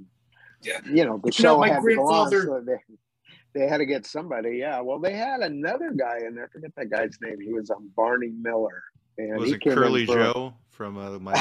[0.62, 0.80] Yeah.
[0.90, 2.40] You know, the show had grandfather...
[2.40, 2.72] to go on, so
[3.52, 4.56] they, they had to get somebody.
[4.56, 4.80] Yeah.
[4.80, 6.46] Well, they had another guy in there.
[6.46, 7.38] I forget that guy's name.
[7.42, 8.82] He was on Barney Miller.
[9.18, 11.32] And was it Curly for, Joe from uh, my?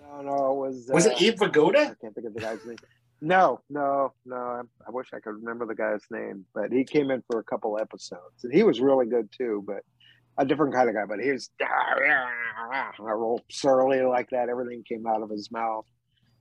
[0.00, 0.90] no, no, it was.
[0.92, 1.78] Was uh, it Abe Vigoda?
[1.78, 2.76] I can't think of the guy's name.
[3.20, 4.36] No, no, no.
[4.36, 7.78] I wish I could remember the guy's name, but he came in for a couple
[7.80, 9.64] episodes, and he was really good too.
[9.66, 9.82] But
[10.36, 11.04] a different kind of guy.
[11.04, 14.48] But he was a little surly like that.
[14.48, 15.86] Everything came out of his mouth,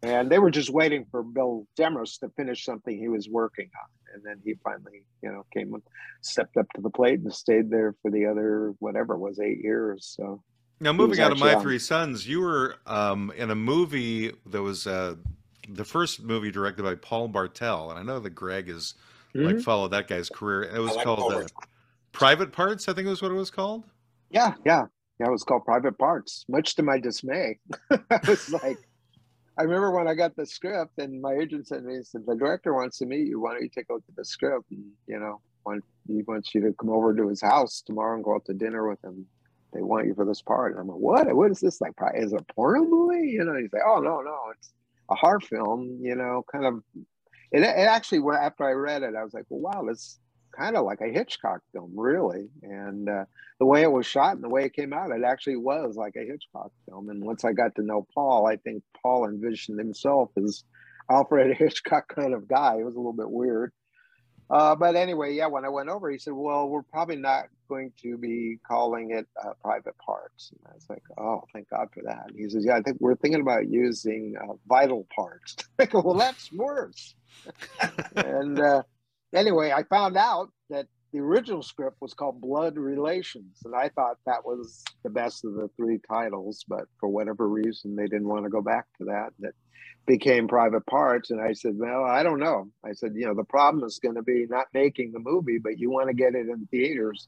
[0.03, 3.89] and they were just waiting for Bill Demarest to finish something he was working on
[4.17, 5.83] and then he finally, you know, came and
[6.21, 9.59] stepped up to the plate and stayed there for the other whatever it was eight
[9.61, 10.15] years.
[10.17, 10.43] So
[10.79, 11.61] now moving out of my on.
[11.61, 15.15] three sons, you were um, in a movie that was uh,
[15.69, 18.95] the first movie directed by Paul Bartel, and I know that Greg is
[19.35, 19.45] mm-hmm.
[19.45, 20.63] like followed that guy's career.
[20.63, 21.43] It was like called uh,
[22.11, 23.83] Private Parts, I think it was what it was called.
[24.29, 24.85] Yeah, yeah,
[25.19, 25.27] yeah.
[25.27, 26.45] It was called Private Parts.
[26.49, 27.59] Much to my dismay,
[27.91, 28.77] I was like,
[29.57, 32.35] I remember when I got the script and my agent said to me, said, the
[32.35, 33.39] director wants to meet you.
[33.39, 34.69] Why don't you take a look at the script?
[34.71, 38.23] And, you know, want, he wants you to come over to his house tomorrow and
[38.23, 39.25] go out to dinner with him.
[39.73, 40.73] They want you for this part.
[40.73, 41.35] And I'm like, what?
[41.35, 41.93] What is this like?
[42.15, 43.29] Is it a porno movie?
[43.29, 44.71] You know, he's like, oh, no, no, it's
[45.09, 46.83] a horror film, you know, kind of.
[47.51, 50.19] It, it actually, after I read it, I was like, well, wow, this
[50.57, 52.49] kind of like a Hitchcock film, really.
[52.63, 53.25] And uh,
[53.59, 56.15] the way it was shot and the way it came out, it actually was like
[56.15, 57.09] a Hitchcock film.
[57.09, 60.63] And once I got to know Paul, I think Paul envisioned himself as
[61.09, 62.77] Alfred Hitchcock kind of guy.
[62.79, 63.71] It was a little bit weird.
[64.49, 67.91] Uh, but anyway, yeah, when I went over, he said, well, we're probably not going
[68.01, 70.51] to be calling it uh, private parts.
[70.51, 72.27] And I was like, oh, thank God for that.
[72.29, 75.57] And he says, yeah, I think we're thinking about using uh, vital parts.
[75.79, 77.15] I go, well, that's worse.
[78.15, 78.83] and uh,
[79.33, 84.17] anyway, I found out that the original script was called Blood Relations, and I thought
[84.25, 88.43] that was the best of the three titles, but for whatever reason, they didn't want
[88.45, 89.29] to go back to that.
[89.39, 89.53] That
[90.05, 93.43] became Private Parts, and I said, "Well, I don't know." I said, "You know, the
[93.45, 96.47] problem is going to be not making the movie, but you want to get it
[96.49, 97.27] in theaters."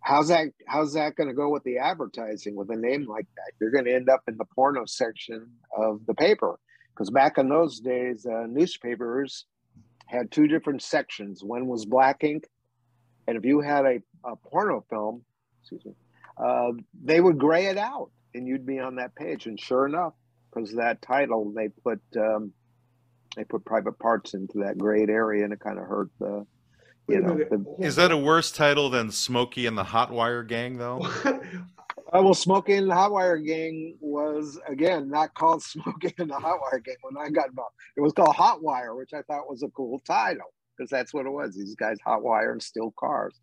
[0.00, 3.52] how's that how's that going to go with the advertising with a name like that
[3.60, 6.58] you're going to end up in the porno section of the paper
[6.94, 9.46] because back in those days uh, newspapers
[10.06, 11.42] had two different sections.
[11.42, 12.48] One was black ink
[13.26, 15.22] and if you had a, a porno film
[15.60, 15.92] excuse me
[16.38, 19.46] uh, they would gray it out and you'd be on that page.
[19.46, 20.12] And sure enough
[20.52, 22.52] because that title they put um,
[23.36, 26.46] they put private parts into that grayed area and it kind of hurt the
[27.08, 30.76] you know, the, is that a worse title than Smokey and the Hot Wire Gang,
[30.76, 31.06] though?
[32.12, 36.96] uh, well, smoking the Hotwire Gang was again not called Smokey and the Hotwire Gang
[37.02, 37.74] when I got involved.
[37.96, 41.30] It was called Hotwire, which I thought was a cool title because that's what it
[41.30, 41.54] was.
[41.54, 43.34] These guys hotwire and steal cars.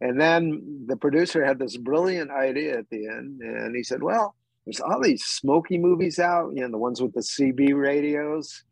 [0.00, 4.34] And then the producer had this brilliant idea at the end, and he said, "Well,
[4.64, 8.64] there's all these Smokey movies out, you know, the ones with the CB radios,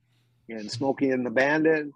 [0.49, 1.89] and Smokey and the Bandit."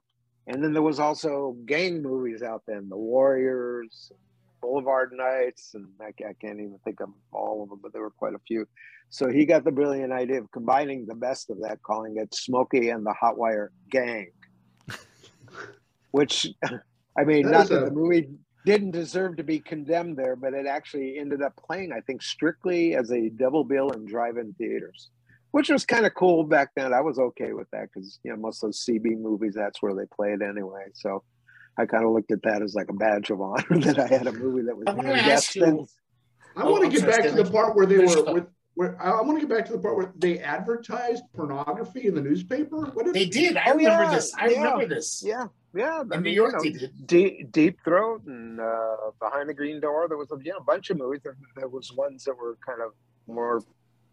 [0.46, 4.10] And then there was also gang movies out then, The Warriors,
[4.60, 8.10] Boulevard Nights, and I, I, can't even think of all of them, but there were
[8.10, 8.66] quite a few.
[9.10, 12.90] So he got the brilliant idea of combining the best of that, calling it Smokey
[12.90, 14.30] and the Hotwire Gang.
[16.10, 16.46] Which,
[17.16, 17.84] I mean, that not that a...
[17.86, 18.28] the movie
[18.66, 22.94] didn't deserve to be condemned there, but it actually ended up playing, I think, strictly
[22.94, 25.10] as a double bill in drive-in theaters
[25.50, 26.92] which was kind of cool back then.
[26.92, 29.94] I was okay with that because you know most of those CB movies that's where
[29.94, 30.84] they play it anyway.
[30.94, 31.22] So
[31.78, 34.26] I kind of looked at that as like a badge of honor that I had
[34.26, 35.88] a movie that was destined.
[36.56, 38.32] I want to get back to the part where they were.
[38.32, 42.14] With, where, I want to get back to the part where they advertised pornography in
[42.14, 42.86] the newspaper.
[42.86, 43.56] What did they did?
[43.56, 44.34] I oh, remember yeah, this.
[44.34, 45.22] I yeah, remember this.
[45.24, 46.00] Yeah, yeah.
[46.00, 47.06] In I mean, New York, you know, they did.
[47.06, 50.08] Deep, Deep Throat and uh, Behind the Green Door.
[50.08, 51.20] There was a you know, bunch of movies.
[51.22, 52.92] There, there was ones that were kind of
[53.28, 53.62] more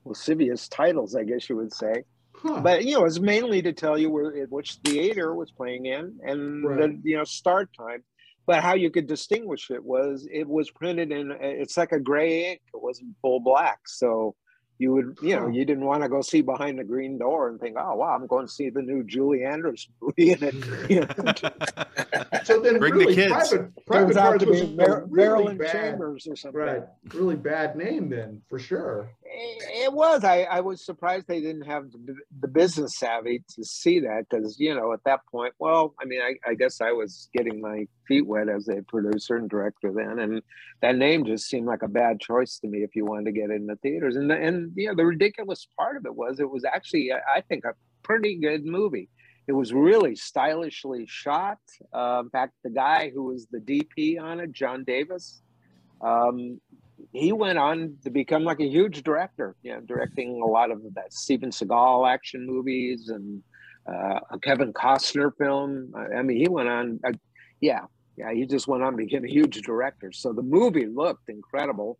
[0.03, 2.03] lascivious titles, I guess you would say.
[2.41, 2.61] Huh.
[2.61, 6.19] But you know, it was mainly to tell you where which theater was playing in
[6.23, 7.03] and right.
[7.03, 8.03] the you know start time.
[8.45, 12.51] But how you could distinguish it was it was printed in it's like a gray
[12.51, 12.61] ink.
[12.73, 14.35] It wasn't full black, so
[14.77, 17.59] you would you know you didn't want to go see behind the green door and
[17.59, 20.55] think oh wow i'm going to see the new julie andrews movie in it
[20.89, 22.41] you know?
[22.43, 25.71] so then bring really, the kids private, private out to be Mar- really marilyn bad,
[25.71, 30.85] chambers or something right really bad name then for sure it was i i was
[30.85, 35.03] surprised they didn't have the, the business savvy to see that because you know at
[35.03, 38.67] that point well i mean I, I guess i was getting my feet wet as
[38.67, 40.41] a producer and director then and
[40.81, 43.49] that name just seemed like a bad choice to me if you wanted to get
[43.49, 46.63] in the theaters and and you know the ridiculous part of it was it was
[46.63, 47.73] actually I think a
[48.05, 49.09] pretty good movie.
[49.47, 51.57] It was really stylishly shot.
[51.93, 55.41] Uh, in fact, the guy who was the DP on it, John Davis,
[56.01, 56.61] um,
[57.11, 59.55] he went on to become like a huge director.
[59.61, 63.41] You know, directing a lot of that Steven Seagal action movies and
[63.87, 65.93] uh, a Kevin Costner film.
[66.17, 66.99] I mean, he went on.
[67.05, 67.13] Uh,
[67.61, 67.81] yeah,
[68.17, 70.11] yeah, he just went on to become a huge director.
[70.11, 71.97] So the movie looked incredible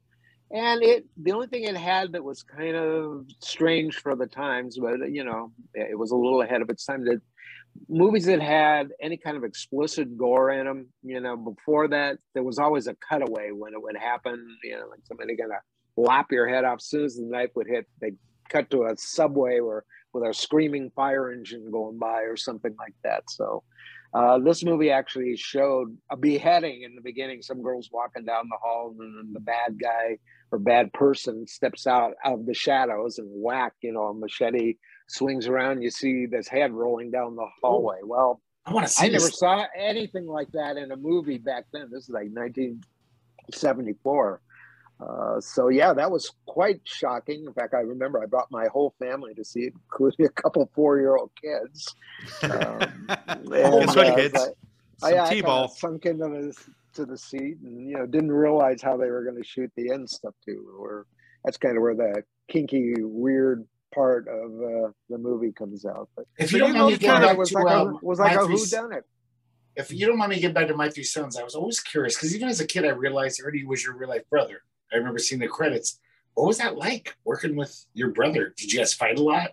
[0.52, 4.78] and it the only thing it had that was kind of strange for the times
[4.80, 7.20] but you know it was a little ahead of its time that
[7.88, 12.44] movies that had any kind of explicit gore in them you know before that there
[12.44, 15.60] was always a cutaway when it would happen you know like somebody gonna
[15.98, 18.12] lop your head off as soon as the knife would hit they
[18.50, 19.84] cut to a subway or
[20.14, 23.64] with a screaming fire engine going by or something like that so
[24.16, 27.42] uh, this movie actually showed a beheading in the beginning.
[27.42, 30.20] Some girls walking down the hall, and then the bad guy
[30.54, 34.76] or bad person steps out of the shadows and whack, you know, a machete
[35.08, 35.82] swings around.
[35.82, 38.00] You see this head rolling down the hallway.
[38.04, 39.06] Well, I want to see.
[39.06, 41.90] I never saw anything like that in a movie back then.
[41.92, 44.42] This is like 1974.
[44.98, 47.44] Uh, so yeah, that was quite shocking.
[47.46, 50.70] In fact, I remember I brought my whole family to see it, including a couple
[50.74, 51.94] four-year-old kids.
[52.44, 54.48] Um, and, Guess what, uh, kids?
[55.04, 56.58] I, I, I sunk into the
[56.94, 59.92] to the seat, and you know, didn't realize how they were going to shoot the
[59.92, 60.66] end stuff too.
[60.80, 61.06] Or
[61.44, 63.66] that's kind of where the kinky, weird
[63.96, 66.10] part of uh, the movie comes out.
[66.16, 68.38] But if you don't mind me getting back was to like um, a, was like
[68.38, 69.04] a who done it.
[69.76, 72.16] If you don't mind me getting back to my three sons, I was always curious
[72.16, 74.62] because even as a kid, I realized Ernie was your real life brother.
[74.94, 76.00] I remember seeing the credits.
[76.34, 78.54] What was that like working with your brother?
[78.58, 79.52] Did you guys fight a lot?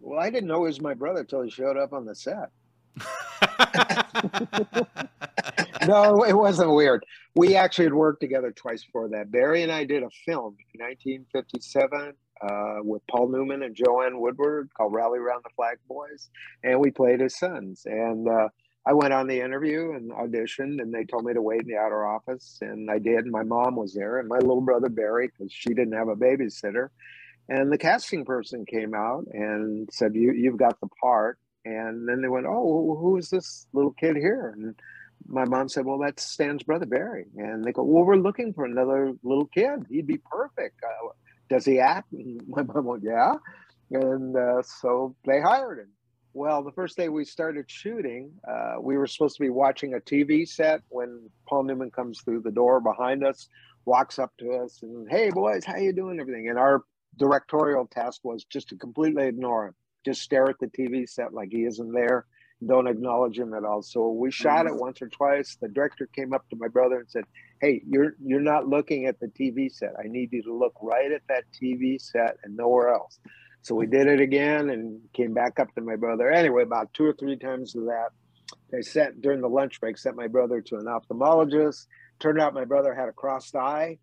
[0.00, 2.50] Well, I didn't know it was my brother until he showed up on the set.
[5.86, 7.04] no, it wasn't weird.
[7.34, 9.30] We actually had worked together twice before that.
[9.30, 14.70] Barry and I did a film in 1957 uh, with Paul Newman and Joanne Woodward
[14.76, 16.30] called Rally Around the Flag Boys,
[16.62, 17.82] and we played his sons.
[17.84, 18.48] And uh,
[18.86, 21.76] I went on the interview and auditioned, and they told me to wait in the
[21.76, 23.18] outer office, and I did.
[23.18, 26.16] And my mom was there, and my little brother Barry, because she didn't have a
[26.16, 26.88] babysitter.
[27.48, 32.22] And the casting person came out and said, "You, you've got the part." And then
[32.22, 34.74] they went, "Oh, who is this little kid here?" And
[35.26, 38.64] my mom said, "Well, that's Stan's brother Barry," and they go, "Well, we're looking for
[38.64, 39.86] another little kid.
[39.90, 40.80] He'd be perfect.
[40.82, 41.08] Uh,
[41.50, 43.34] does he act?" And my mom went, "Yeah,"
[43.90, 45.90] and uh, so they hired him.
[46.32, 49.98] Well, the first day we started shooting, uh, we were supposed to be watching a
[49.98, 53.48] TV set when Paul Newman comes through the door behind us,
[53.84, 56.84] walks up to us, and "Hey, boys, how you doing?" Everything, and our
[57.18, 59.74] directorial task was just to completely ignore him,
[60.04, 62.24] just stare at the TV set like he isn't there
[62.66, 63.82] don't acknowledge him at all.
[63.82, 64.80] So we shot it mm.
[64.80, 65.56] once or twice.
[65.60, 67.24] The director came up to my brother and said,
[67.60, 69.94] "Hey, you're you're not looking at the TV set.
[69.98, 73.18] I need you to look right at that TV set and nowhere else."
[73.62, 76.30] So we did it again and came back up to my brother.
[76.30, 78.08] Anyway, about two or three times of that,
[78.74, 81.86] I sent during the lunch break, sent my brother to an ophthalmologist.
[82.18, 83.98] Turned out my brother had a crossed eye.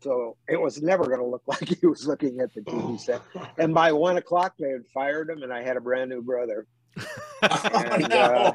[0.00, 3.22] So it was never going to look like he was looking at the TV set.
[3.58, 6.66] And by one o'clock, they had fired him, and I had a brand new brother.
[7.42, 8.52] and, uh,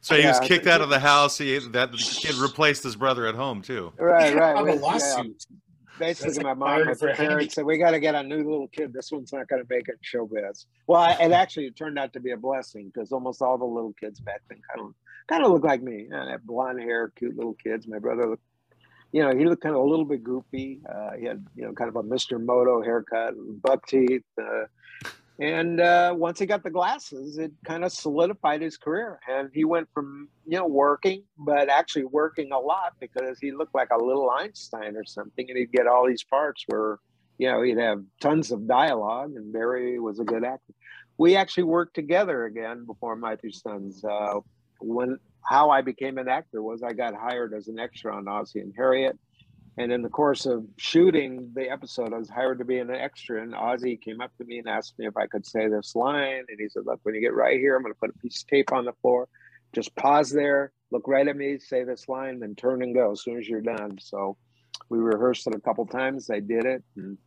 [0.00, 1.38] so he yeah, was kicked out of the house.
[1.38, 3.92] He that kid replaced his brother at home too.
[3.98, 4.64] Right, right.
[4.64, 5.46] We, lawsuit.
[5.50, 5.56] Yeah,
[5.98, 8.92] basically, my mom and parents said, "We got to get a new little kid.
[8.92, 12.20] This one's not going to make it showbiz." Well, I, it actually turned out to
[12.20, 14.94] be a blessing because almost all the little kids back then kind of
[15.28, 16.08] kind of looked like me.
[16.10, 17.86] And have blonde hair, cute little kids.
[17.88, 18.44] My brother looked,
[19.12, 20.80] you know, he looked kind of a little bit goofy.
[20.88, 22.42] Uh, he had, you know, kind of a Mr.
[22.42, 24.24] Moto haircut, buck teeth.
[24.40, 24.66] Uh,
[25.38, 29.20] and uh, once he got the glasses, it kind of solidified his career.
[29.28, 33.74] And he went from, you know, working, but actually working a lot because he looked
[33.74, 35.46] like a little Einstein or something.
[35.48, 36.98] And he'd get all these parts where,
[37.36, 40.72] you know, he'd have tons of dialogue, and Barry was a good actor.
[41.18, 44.02] We actually worked together again before My Three Sons.
[44.04, 44.40] Uh,
[44.80, 48.60] when how I became an actor was I got hired as an extra on Ozzie
[48.60, 49.18] and Harriet
[49.78, 53.42] and in the course of shooting the episode, I was hired to be an extra.
[53.42, 56.44] And Ozzie came up to me and asked me if I could say this line.
[56.48, 58.42] And he said, Look, when you get right here, I'm going to put a piece
[58.42, 59.28] of tape on the floor.
[59.74, 63.22] Just pause there, look right at me, say this line, then turn and go as
[63.22, 63.98] soon as you're done.
[64.00, 64.38] So
[64.88, 66.30] we rehearsed it a couple times.
[66.30, 66.82] I did it.
[66.96, 67.18] And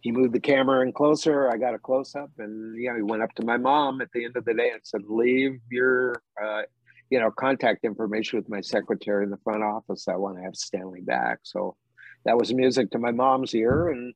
[0.00, 1.50] he moved the camera in closer.
[1.50, 2.30] I got a close up.
[2.38, 4.80] And, yeah, he went up to my mom at the end of the day and
[4.82, 6.62] said, Leave your, uh,
[7.10, 10.08] you know, contact information with my secretary in the front office.
[10.08, 11.40] I want to have Stanley back.
[11.42, 11.76] So
[12.28, 13.88] that was music to my mom's ear.
[13.88, 14.12] And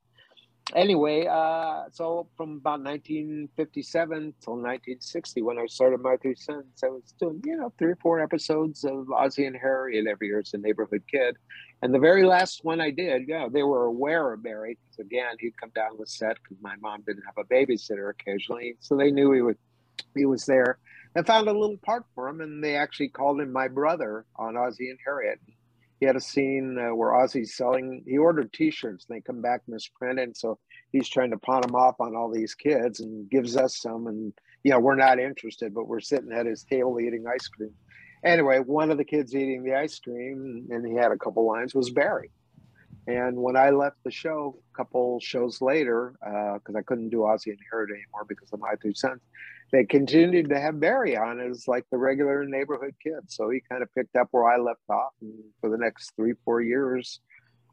[0.76, 6.88] anyway, uh, so from about 1957 till 1960, when I started My Three Sons, I
[6.88, 10.52] was doing, you know, three or four episodes of Ozzie and Harriet every year as
[10.52, 11.38] a neighborhood kid.
[11.80, 15.34] And the very last one I did, yeah, they were aware of Barry because again,
[15.40, 19.10] he'd come down the set because my mom didn't have a babysitter occasionally, so they
[19.10, 19.56] knew he would
[20.14, 20.78] he was there.
[21.14, 24.56] And found a little part for him, and they actually called him my brother on
[24.56, 25.40] Ozzie and Harriet
[26.02, 28.02] he had a scene uh, where Ozzie's selling.
[28.04, 29.06] He ordered T-shirts.
[29.08, 30.58] And they come back misprinted, so
[30.90, 34.08] he's trying to pawn them off on all these kids, and gives us some.
[34.08, 34.32] And
[34.64, 37.70] you know, we're not interested, but we're sitting at his table eating ice cream.
[38.24, 41.72] Anyway, one of the kids eating the ice cream, and he had a couple lines,
[41.72, 42.32] was Barry.
[43.06, 47.24] And when I left the show, a couple shows later, because uh, I couldn't do
[47.24, 49.20] Ozzie and Harriet anymore because of my two sons,
[49.72, 53.20] they continued to have Barry on as like the regular neighborhood kid.
[53.28, 55.12] So he kind of picked up where I left off.
[55.22, 57.20] And for the next three, four years,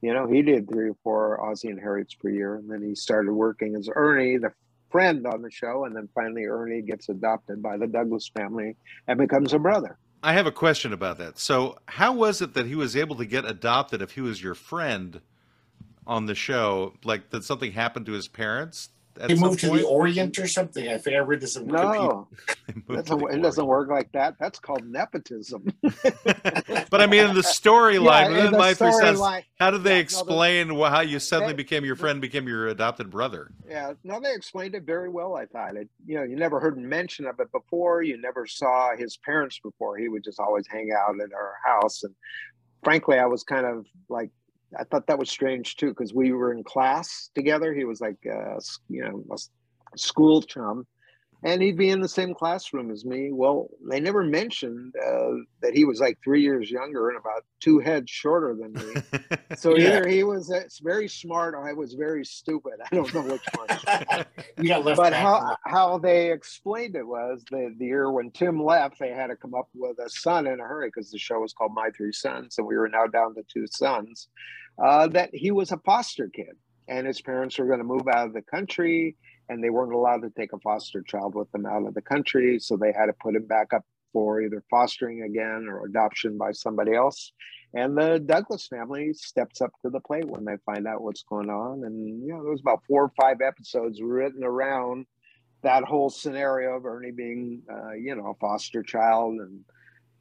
[0.02, 2.56] you know, he did three or four Ozzie and Harriet's per year.
[2.56, 4.54] And then he started working as Ernie, the
[4.90, 5.84] friend on the show.
[5.84, 8.78] And then finally, Ernie gets adopted by the Douglas family
[9.10, 9.98] and becomes a brother.
[10.24, 11.38] I have a question about that.
[11.38, 14.56] So, how was it that he was able to get adopted if he was your
[14.56, 15.20] friend
[16.08, 16.94] on the show?
[17.04, 18.90] Like, did something happen to his parents
[19.28, 20.88] he moved to the Orient or something.
[20.88, 22.28] I think I read this in No,
[22.90, 24.36] it doesn't work like that.
[24.40, 25.74] That's called nepotism.
[25.82, 30.02] but I mean, in the storyline, yeah, my story three line, how did they yeah,
[30.02, 33.52] explain no, the, how you suddenly they, became your friend, became your adopted brother?
[33.68, 35.36] Yeah, no, they explained it very well.
[35.36, 35.90] I thought it.
[36.06, 38.02] You know, you never heard mention of it before.
[38.02, 39.98] You never saw his parents before.
[39.98, 42.16] He would just always hang out at our house, and
[42.84, 44.32] frankly, I was kind of like
[44.78, 47.74] I thought that was strange too because we were in class together.
[47.74, 50.86] He was like, uh, you know, a school chum,
[51.44, 53.32] and he'd be in the same classroom as me.
[53.32, 55.32] Well, they never mentioned uh,
[55.62, 59.02] that he was like three years younger and about two heads shorter than me.
[59.58, 59.88] So yeah.
[59.88, 62.74] either he was uh, very smart or I was very stupid.
[62.86, 64.26] I don't know which one.
[64.62, 69.10] yeah, but how how they explained it was the, the year when Tim left, they
[69.10, 71.74] had to come up with a son in a hurry because the show was called
[71.74, 74.28] My Three Sons, and we were now down to two sons.
[74.82, 76.56] Uh, that he was a foster kid
[76.88, 79.16] and his parents were going to move out of the country
[79.50, 82.60] and they weren't allowed to take a foster child with them out of the country.
[82.60, 83.84] So they had to put him back up
[84.14, 87.32] for either fostering again or adoption by somebody else.
[87.74, 91.50] And the Douglas family steps up to the plate when they find out what's going
[91.50, 91.84] on.
[91.84, 95.06] And, you know, there was about four or five episodes written around
[95.62, 99.64] that whole scenario of Ernie being, uh, you know, a foster child and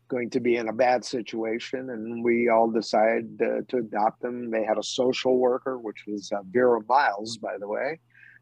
[0.08, 4.50] going to be in a bad situation, and we all decided uh, to adopt them.
[4.50, 8.00] They had a social worker, which was uh, Vera Miles, by the way,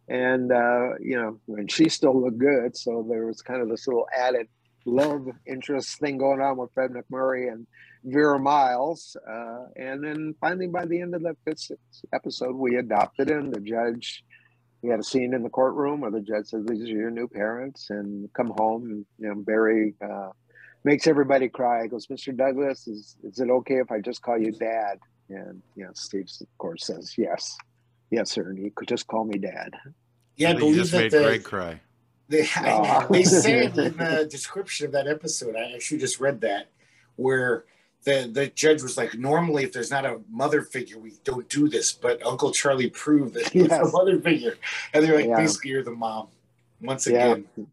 [0.08, 3.86] and uh, you know, and she still looked good, so there was kind of this
[3.86, 4.48] little added
[4.84, 7.66] love interest thing going on with Fred MacMurray and
[8.04, 9.16] Vera Miles.
[9.28, 11.72] Uh, and then finally, by the end of the fifth
[12.14, 13.50] episode, we adopted him.
[13.50, 14.24] The judge,
[14.82, 17.28] we had a scene in the courtroom where the judge says, "These are your new
[17.28, 18.84] parents," and come home.
[18.84, 20.30] And, you know, Barry uh,
[20.84, 21.82] makes everybody cry.
[21.82, 22.36] He goes, "Mr.
[22.36, 24.98] Douglas, is is it okay if I just call you Dad?"
[25.28, 27.58] And you know, Steve, of course, says, "Yes,
[28.10, 29.74] yes, sir." And you could just call me Dad.
[30.36, 31.80] Yeah, I, I believe just that made the, Greg cry.
[32.28, 33.12] They, I, oh.
[33.12, 36.70] they say in the uh, description of that episode, I actually just read that,
[37.16, 37.64] where
[38.06, 41.68] the, the judge was like, normally, if there's not a mother figure, we don't do
[41.68, 41.92] this.
[41.92, 43.88] But Uncle Charlie proved that he's yes.
[43.88, 44.56] a mother figure.
[44.94, 45.36] And they're like, yeah.
[45.36, 46.28] basically, you're the mom
[46.80, 47.44] once again.
[47.56, 47.64] Yeah.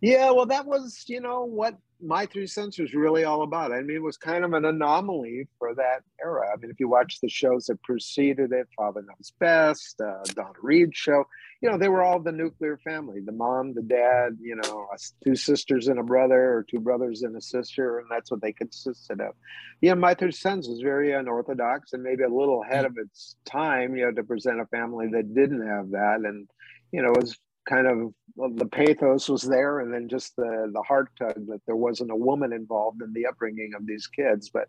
[0.00, 3.72] yeah, well, that was, you know, what my three cents was really all about.
[3.72, 6.48] I mean, it was kind of an anomaly for that era.
[6.52, 10.52] I mean, if you watch the shows that preceded it, Father Knows Best, uh, Donna
[10.62, 11.24] Reed show,
[11.60, 14.86] you know, they were all the nuclear family the mom, the dad, you know,
[15.24, 18.52] two sisters and a brother, or two brothers and a sister, and that's what they
[18.52, 19.34] consisted of.
[19.80, 23.96] Yeah, My Three Sons was very unorthodox and maybe a little ahead of its time,
[23.96, 26.20] you know, to present a family that didn't have that.
[26.24, 26.48] And,
[26.92, 27.38] you know, it was
[27.68, 31.60] kind of well, the pathos was there and then just the the heart tug that
[31.66, 34.50] there wasn't a woman involved in the upbringing of these kids.
[34.50, 34.68] But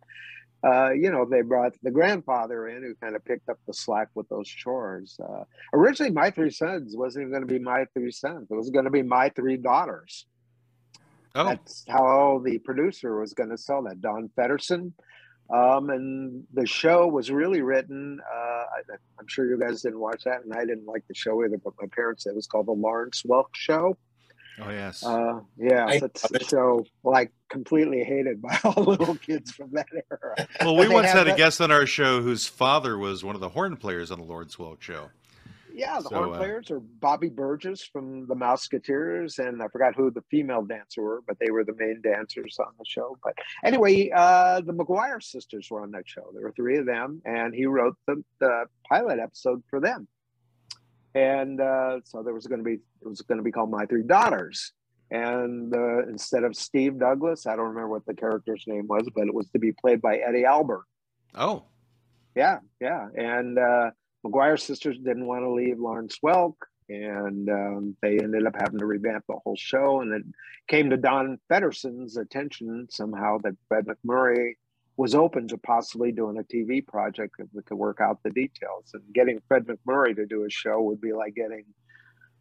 [0.64, 4.10] uh, you know they brought the grandfather in who kind of picked up the slack
[4.16, 5.18] with those chores.
[5.24, 5.44] Uh,
[5.74, 8.48] originally my three sons wasn't even going to be my three sons.
[8.52, 10.26] It was going to be my three daughters.
[11.36, 11.46] Oh.
[11.46, 14.02] that's how the producer was going to sell that.
[14.02, 14.94] Don Fedderson
[15.54, 18.20] um, and the show was really written.
[18.22, 18.82] Uh, I,
[19.20, 21.58] am sure you guys didn't watch that, and I didn't like the show either.
[21.58, 23.98] But my parents said it was called the Lawrence Welk Show.
[24.62, 25.04] Oh yes.
[25.04, 30.48] Uh, yeah, it's a show like completely hated by all little kids from that era.
[30.62, 31.34] Well, we once had that...
[31.34, 34.26] a guest on our show whose father was one of the horn players on the
[34.26, 35.10] Lawrence Welk Show.
[35.80, 39.96] Yeah, the so, horn uh, players are Bobby Burgess from the Mouseketeers, and I forgot
[39.96, 43.18] who the female dancer were, but they were the main dancers on the show.
[43.24, 46.32] But anyway, uh, the McGuire sisters were on that show.
[46.34, 50.06] There were three of them, and he wrote the, the pilot episode for them.
[51.16, 53.86] And uh, so there was going to be it was going to be called My
[53.86, 54.74] Three Daughters.
[55.12, 59.28] And uh, instead of Steve Douglas, I don't remember what the character's name was, but
[59.28, 60.84] it was to be played by Eddie Albert.
[61.36, 61.64] Oh,
[62.36, 63.92] yeah, yeah, and uh,
[64.26, 66.56] McGuire sisters didn't want to leave Lawrence Welk,
[66.90, 70.02] and um, they ended up having to revamp the whole show.
[70.02, 70.24] And it
[70.68, 74.54] came to Don Fedderson's attention somehow that Fred MacMurray
[74.98, 78.92] was open to possibly doing a TV project if we could work out the details.
[78.94, 81.64] And getting Fred MacMurray to do a show would be like getting,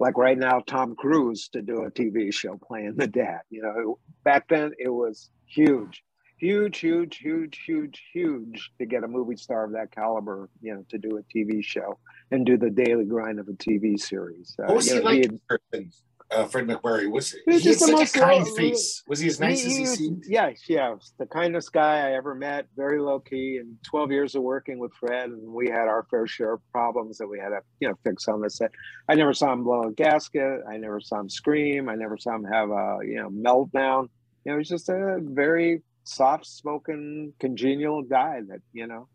[0.01, 3.43] like right now, Tom Cruise to do a TV show playing the dad.
[3.51, 6.03] You know, back then it was huge
[6.39, 10.85] huge, huge, huge, huge, huge to get a movie star of that caliber, you know,
[10.89, 11.99] to do a TV show
[12.31, 14.57] and do the daily grind of a TV series.
[14.59, 15.31] Uh, what was he know, like?
[15.73, 15.91] He
[16.31, 19.03] uh, Fred MacMurray was he, he had such a kind low, face.
[19.09, 20.25] Was he as nice he, as he, seemed?
[20.29, 22.67] Yes, yes, the kindest guy I ever met.
[22.77, 23.57] Very low key.
[23.59, 27.17] And twelve years of working with Fred, and we had our fair share of problems
[27.19, 28.71] that we had to, you know, fix on the set.
[29.09, 30.61] I never saw him blow a gasket.
[30.69, 31.89] I never saw him scream.
[31.89, 34.09] I never saw him have a you know meltdown.
[34.45, 39.09] You know, he's just a very soft spoken, congenial guy that, you know,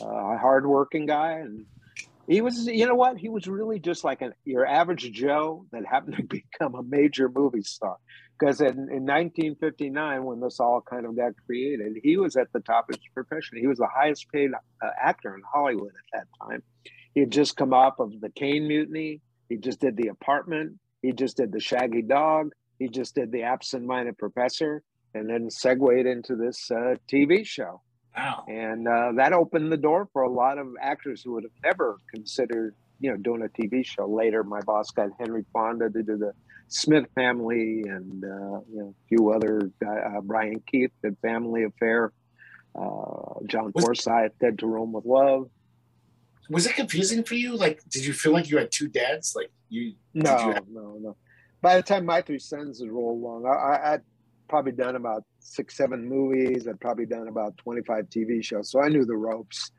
[0.00, 1.32] uh, a hardworking guy.
[1.32, 1.66] And
[2.26, 3.18] he was, you know what?
[3.18, 6.22] He was really just like an, your average Joe that happened to
[6.52, 7.96] become a major movie star.
[8.38, 12.60] Because in, in 1959, when this all kind of got created, he was at the
[12.60, 13.58] top of his profession.
[13.58, 16.62] He was the highest paid uh, actor in Hollywood at that time.
[17.14, 19.20] He had just come off of the Caine Mutiny.
[19.48, 20.78] He just did The Apartment.
[21.02, 22.52] He just did The Shaggy Dog.
[22.78, 24.84] He just did The Absent Minded Professor
[25.14, 27.80] and then segued into this uh, TV show.
[28.16, 28.44] Wow.
[28.48, 31.98] And uh, that opened the door for a lot of actors who would have never
[32.12, 34.06] considered, you know, doing a TV show.
[34.06, 36.32] Later, my boss got Henry Fonda to do the
[36.68, 42.12] Smith family and, uh, you know, a few other, uh, Brian Keith did Family Affair,
[42.74, 45.48] uh, John was, Forsythe, Dead to Rome with Love.
[46.50, 47.56] Was it confusing for you?
[47.56, 49.34] Like, did you feel like you had two dads?
[49.36, 49.94] Like, you.
[50.14, 51.16] No, you have- no, no.
[51.60, 53.98] By the time my three sons had rolled along, I, I,
[54.48, 56.66] probably done about six, seven movies.
[56.68, 58.70] I'd probably done about 25 TV shows.
[58.70, 59.70] So I knew the ropes,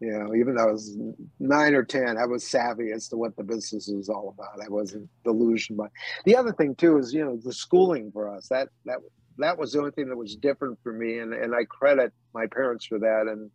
[0.00, 0.96] you know, even though I was
[1.38, 4.64] nine or 10, I was savvy as to what the business was all about.
[4.64, 5.88] I wasn't delusioned by
[6.24, 8.98] the other thing too, is, you know, the schooling for us that, that,
[9.38, 11.18] that was the only thing that was different for me.
[11.18, 13.26] And, and I credit my parents for that.
[13.28, 13.50] And,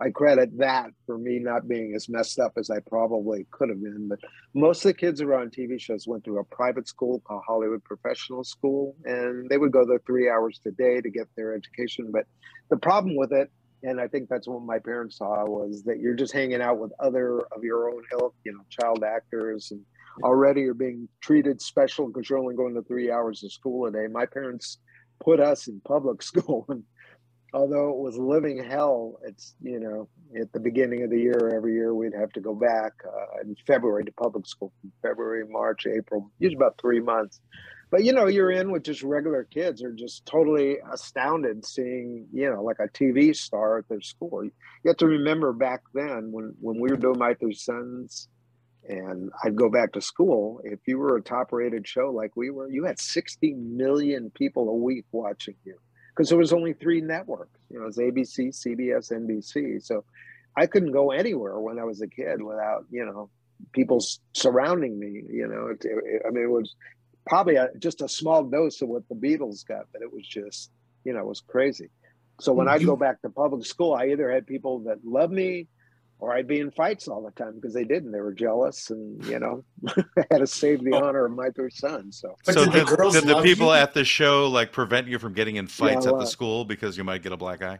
[0.00, 3.82] I credit that for me not being as messed up as I probably could have
[3.82, 4.08] been.
[4.08, 4.18] But
[4.54, 7.42] most of the kids who were on TV shows went through a private school called
[7.46, 11.54] Hollywood Professional School, and they would go there three hours a day to get their
[11.54, 12.10] education.
[12.12, 12.26] But
[12.68, 13.50] the problem with it,
[13.82, 16.92] and I think that's what my parents saw, was that you're just hanging out with
[17.00, 19.80] other of your own ilk, you know, child actors, and
[20.22, 23.92] already you're being treated special because you're only going to three hours of school a
[23.92, 24.06] day.
[24.10, 24.78] My parents
[25.24, 26.82] put us in public school and
[27.56, 31.72] although it was living hell, it's you know at the beginning of the year every
[31.72, 36.30] year we'd have to go back uh, in February to public school, February, March, April,
[36.38, 37.40] usually about three months.
[37.90, 42.50] But you know you're in with just regular kids are just totally astounded seeing you
[42.50, 44.44] know like a TV star at their school.
[44.44, 44.52] You
[44.86, 48.28] have to remember back then when when we were doing my three sons.
[48.88, 50.60] And I'd go back to school.
[50.62, 54.68] If you were a top rated show like we were, you had 60 million people
[54.68, 55.76] a week watching you
[56.16, 57.58] because there was only three networks.
[57.70, 59.84] You know, it was ABC, CBS, NBC.
[59.84, 60.04] So
[60.56, 63.28] I couldn't go anywhere when I was a kid without you know
[63.72, 64.02] people
[64.32, 65.22] surrounding me.
[65.28, 66.74] You know, it, it, I mean, it was
[67.26, 70.70] probably a, just a small dose of what the Beatles got, but it was just
[71.04, 71.90] you know it was crazy.
[72.40, 75.32] So when mm, I go back to public school, I either had people that loved
[75.32, 75.68] me
[76.18, 78.12] or I'd be in fights all the time because they didn't.
[78.12, 81.70] They were jealous, and you know, I had to save the honor of my three
[81.70, 82.18] sons.
[82.20, 83.74] So, so did, did, the, did the people you?
[83.74, 86.96] at the show like prevent you from getting in fights yeah, at the school because
[86.96, 87.78] you might get a black eye?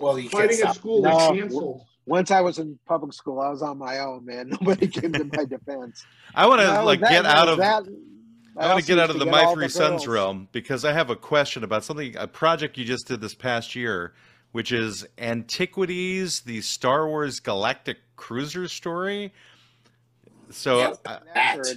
[0.00, 1.82] Well, you fighting at school no, canceled.
[2.06, 4.48] Once I was in public school, I was on my own, man.
[4.60, 6.04] Nobody came to my defense.
[6.34, 7.84] I want to like that, get out of that.
[8.56, 11.10] I, I want to get out of the my three sons realm because I have
[11.10, 14.12] a question about something a project you just did this past year
[14.54, 19.32] which is Antiquities, the Star Wars Galactic Cruiser story.
[20.48, 21.18] So yeah, I,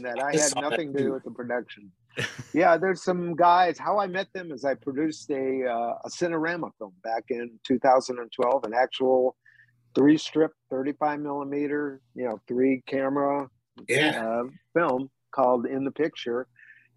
[0.04, 0.20] that.
[0.20, 1.92] I had nothing to do with the production.
[2.54, 3.80] yeah, there's some guys.
[3.80, 8.64] How I met them is I produced a uh, a Cinerama film back in 2012,
[8.64, 9.36] an actual
[9.96, 13.50] three strip, 35 millimeter, you know, three camera
[13.90, 14.24] yeah.
[14.24, 14.44] uh,
[14.76, 16.48] film called In the Picture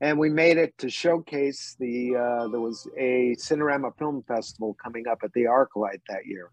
[0.01, 5.07] and we made it to showcase the uh, there was a cinerama film festival coming
[5.07, 6.51] up at the arclight that year.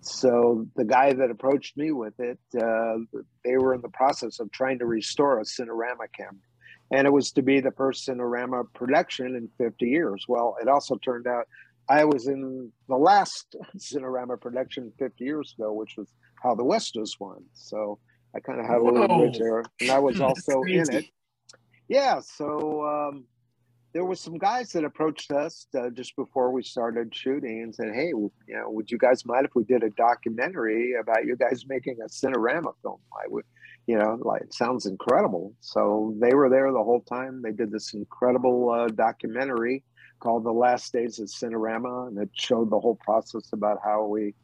[0.00, 2.98] So the guy that approached me with it uh,
[3.44, 6.42] they were in the process of trying to restore a cinerama camera.
[6.90, 10.24] And it was to be the first cinerama production in 50 years.
[10.28, 11.46] Well it also turned out
[11.90, 16.96] i was in the last cinerama production 50 years ago which was how the west
[16.96, 17.44] was won.
[17.52, 18.00] So
[18.34, 19.62] i kind of had a little bridge there.
[19.80, 21.04] And i was also in it
[21.88, 23.24] yeah, so um,
[23.94, 27.94] there was some guys that approached us uh, just before we started shooting and said,
[27.94, 31.64] "Hey, you know, would you guys mind if we did a documentary about you guys
[31.66, 33.44] making a Cinerama film?" I would,
[33.86, 35.54] you know, like it sounds incredible.
[35.60, 37.40] So they were there the whole time.
[37.42, 39.82] They did this incredible uh, documentary
[40.20, 44.34] called "The Last Days of Cinerama," and it showed the whole process about how we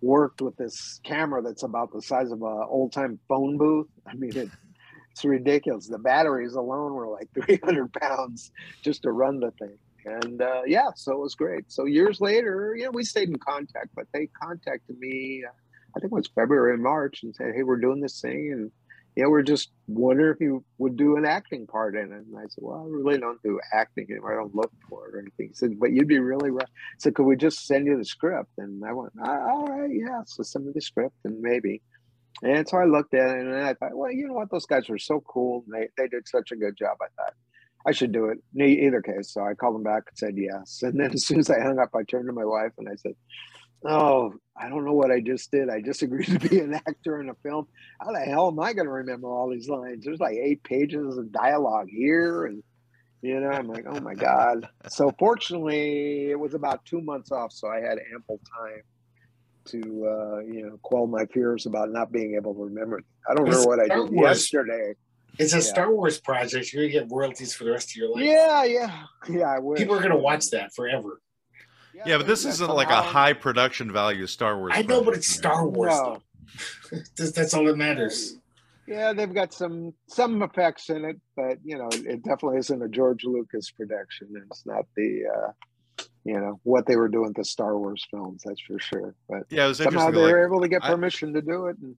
[0.00, 3.88] worked with this camera that's about the size of an old time phone booth.
[4.06, 4.48] I mean, it
[5.18, 5.88] it's ridiculous.
[5.88, 8.52] The batteries alone were like 300 pounds
[8.82, 9.76] just to run the thing.
[10.04, 11.64] And uh, yeah, so it was great.
[11.68, 15.50] So years later, you know, we stayed in contact, but they contacted me, uh,
[15.96, 18.52] I think it was February and March, and said, hey, we're doing this thing.
[18.52, 18.70] And,
[19.16, 22.24] you know, we're just wondering if you would do an acting part in it.
[22.24, 24.32] And I said, well, I really don't do acting anymore.
[24.32, 25.48] I don't look for it or anything.
[25.48, 26.68] He said, but you'd be really right.
[26.98, 28.52] So could we just send you the script?
[28.56, 30.20] And I went, all right, yeah.
[30.26, 31.82] So send me the script and maybe.
[32.42, 34.50] And so I looked at it and I thought, well, you know what?
[34.50, 35.64] Those guys were so cool.
[35.68, 36.96] They, they did such a good job.
[37.02, 37.34] I thought
[37.86, 39.32] I should do it in either case.
[39.32, 40.80] So I called them back and said yes.
[40.82, 42.94] And then as soon as I hung up, I turned to my wife and I
[42.96, 43.14] said,
[43.84, 45.70] Oh, I don't know what I just did.
[45.70, 47.66] I just agreed to be an actor in a film.
[48.00, 50.04] How the hell am I going to remember all these lines?
[50.04, 52.46] There's like eight pages of dialogue here.
[52.46, 52.62] And,
[53.22, 54.68] you know, I'm like, oh my God.
[54.88, 57.52] So fortunately, it was about two months off.
[57.52, 58.82] So I had ample time
[59.68, 63.02] to uh, you know quell my fears about not being able to remember.
[63.28, 64.52] I don't remember what I did Wars.
[64.52, 64.94] yesterday.
[65.38, 65.62] It's a yeah.
[65.62, 66.72] Star Wars project.
[66.72, 68.24] You're gonna get royalties for the rest of your life.
[68.24, 69.56] Yeah, yeah, yeah.
[69.56, 71.20] I People are gonna watch that forever.
[71.94, 74.72] Yeah, yeah but this isn't like a high production value Star Wars.
[74.74, 75.92] I know, but it's Star Wars.
[75.92, 76.22] No.
[77.16, 78.38] that's all that matters.
[78.86, 82.88] Yeah, they've got some some effects in it, but you know, it definitely isn't a
[82.88, 84.28] George Lucas production.
[84.50, 85.52] It's not the uh,
[86.28, 88.42] you know what they were doing to Star Wars films.
[88.44, 89.14] That's for sure.
[89.30, 91.66] But yeah, it was somehow they like, were able to get permission I, to do
[91.68, 91.78] it.
[91.78, 91.96] And...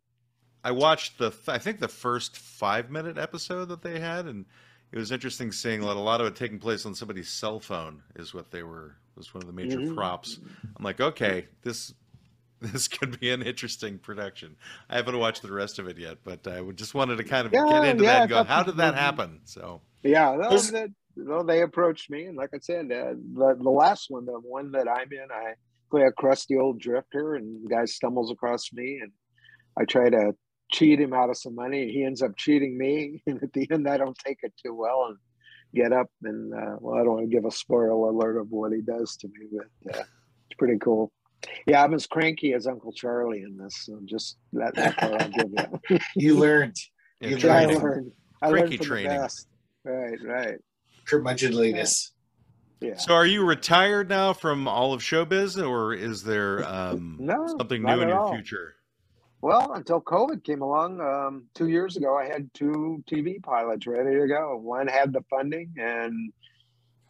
[0.62, 4.46] I watched the I think the first five minute episode that they had, and
[4.92, 8.02] it was interesting seeing that a lot of it taking place on somebody's cell phone
[8.14, 9.96] is what they were was one of the major mm-hmm.
[9.96, 10.38] props.
[10.76, 11.92] I'm like, okay, this
[12.60, 14.54] this could be an interesting production.
[14.88, 17.52] I haven't watched the rest of it yet, but I just wanted to kind of
[17.52, 19.40] yeah, get into yeah, that and go, how did that happen?
[19.42, 23.70] So yeah, that, you know, they approached me, and like I said, uh, the the
[23.70, 25.54] last one, the one that I'm in, I
[25.90, 29.12] play a crusty old drifter, and the guy stumbles across me, and
[29.78, 30.32] I try to
[30.72, 31.82] cheat him out of some money.
[31.82, 34.74] and He ends up cheating me, and at the end, I don't take it too
[34.74, 35.16] well and
[35.74, 38.72] get up and uh, well, I don't want to give a spoiler alert of what
[38.72, 40.02] he does to me, but uh,
[40.48, 41.12] it's pretty cool.
[41.66, 43.84] Yeah, I'm as cranky as Uncle Charlie in this.
[43.84, 45.48] So I'm just that, that part I'll give
[45.90, 45.98] you.
[46.16, 46.76] you learned.
[47.20, 47.78] You Yeah, I training.
[47.82, 48.12] learned.
[48.42, 49.10] I Cranky learned from training.
[49.12, 49.46] the best.
[49.84, 50.58] Right, right.
[51.10, 52.10] Curmudgeonliness.
[52.80, 52.96] Yeah.
[52.96, 57.82] So, are you retired now from all of showbiz, or is there um, No, something
[57.82, 58.32] new in at your all.
[58.32, 58.76] future?
[59.42, 64.18] Well, until COVID came along um, two years ago, I had two TV pilots ready
[64.18, 64.56] to go.
[64.56, 66.32] One had the funding, and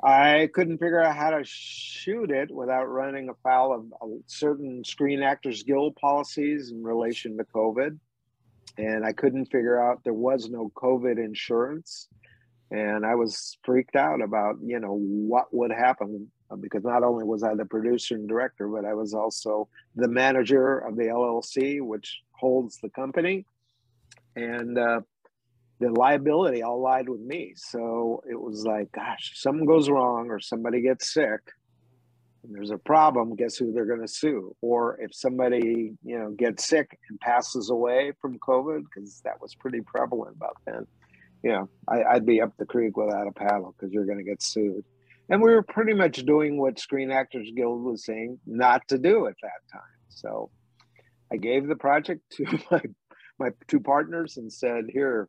[0.02, 5.22] I couldn't figure out how to shoot it without running afoul of uh, certain Screen
[5.22, 7.98] Actors Guild policies in relation to COVID.
[8.78, 12.08] And I couldn't figure out there was no COVID insurance.
[12.70, 17.24] And I was freaked out about, you know, what would happen uh, because not only
[17.24, 21.80] was I the producer and director, but I was also the manager of the LLC,
[21.80, 23.44] which holds the company.
[24.36, 25.00] And uh,
[25.80, 27.54] the liability all lied with me.
[27.56, 31.40] So it was like, gosh, if something goes wrong or somebody gets sick
[32.42, 34.54] and there's a problem, guess who they're going to sue?
[34.60, 39.54] Or if somebody, you know, gets sick and passes away from COVID, because that was
[39.54, 40.86] pretty prevalent back then,
[41.50, 44.42] know, I, I'd be up the creek without a paddle because you're going to get
[44.42, 44.84] sued.
[45.30, 49.26] And we were pretty much doing what Screen Actors Guild was saying not to do
[49.26, 49.82] at that time.
[50.08, 50.50] So
[51.32, 52.82] I gave the project to my
[53.38, 55.28] my two partners and said, "Here,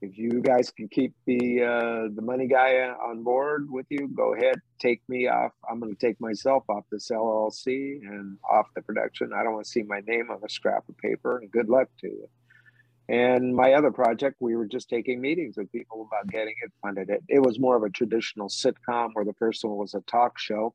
[0.00, 4.34] if you guys can keep the uh, the money guy on board with you, go
[4.34, 5.52] ahead, take me off.
[5.68, 9.32] I'm going to take myself off this LLC and off the production.
[9.34, 11.38] I don't want to see my name on a scrap of paper.
[11.38, 12.28] And good luck to you."
[13.08, 17.10] And my other project, we were just taking meetings with people about getting it funded.
[17.10, 20.38] It, it was more of a traditional sitcom where the first one was a talk
[20.38, 20.74] show.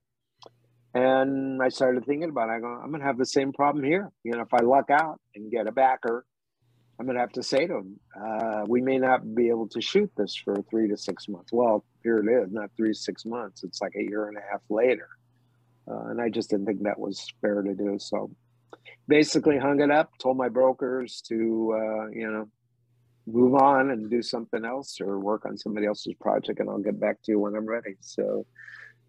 [0.93, 2.53] And I started thinking about it.
[2.53, 4.11] I go, I'm going to have the same problem here.
[4.23, 6.25] You know, if I luck out and get a backer,
[6.99, 9.82] I'm going to have to say to them, uh, we may not be able to
[9.82, 11.51] shoot this for three to six months.
[11.51, 13.63] Well, here it is, not three to six months.
[13.63, 15.07] It's like a year and a half later.
[15.89, 17.97] Uh, and I just didn't think that was fair to do.
[17.99, 18.30] So
[19.07, 22.47] basically hung it up, told my brokers to, uh, you know,
[23.28, 26.99] move on and do something else or work on somebody else's project and I'll get
[26.99, 27.95] back to you when I'm ready.
[28.01, 28.45] So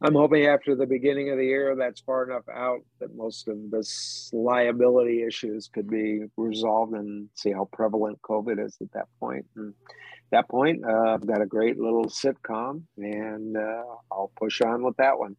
[0.03, 3.57] I'm hoping after the beginning of the year that's far enough out that most of
[3.71, 9.45] this liability issues could be resolved and see how prevalent COVID is at that point.
[9.57, 14.63] And at that point, uh, I've got a great little sitcom and uh, I'll push
[14.63, 15.37] on with that one.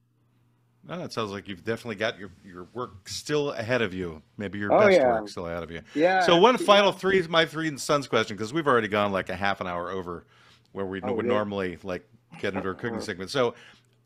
[0.89, 4.21] Oh, it sounds like you've definitely got your, your work still ahead of you.
[4.37, 5.07] Maybe your Oh, best yeah.
[5.07, 5.81] work still ahead of you.
[5.93, 6.19] Yeah.
[6.19, 9.35] So one final three, my three and sons question, because we've already gone like a
[9.35, 10.25] half an hour over
[10.71, 11.29] where we Oh, would yeah.
[11.29, 12.07] normally like
[12.39, 13.05] get into our cooking Uh-huh.
[13.05, 13.29] segment.
[13.29, 13.53] So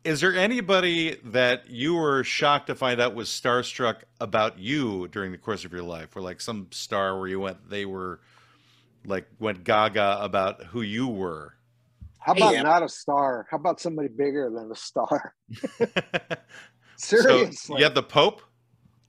[0.04, 5.32] is there anybody that you were shocked to find out was starstruck about you during
[5.32, 6.16] the course of your life?
[6.16, 8.20] Or like some star where you went, they were
[9.06, 11.56] like went gaga about who you were?
[12.26, 12.64] How about Yeah.
[12.64, 13.46] not a star?
[13.52, 15.36] How about somebody bigger than a star?
[16.98, 17.78] so Seriously.
[17.78, 18.42] you had the Pope?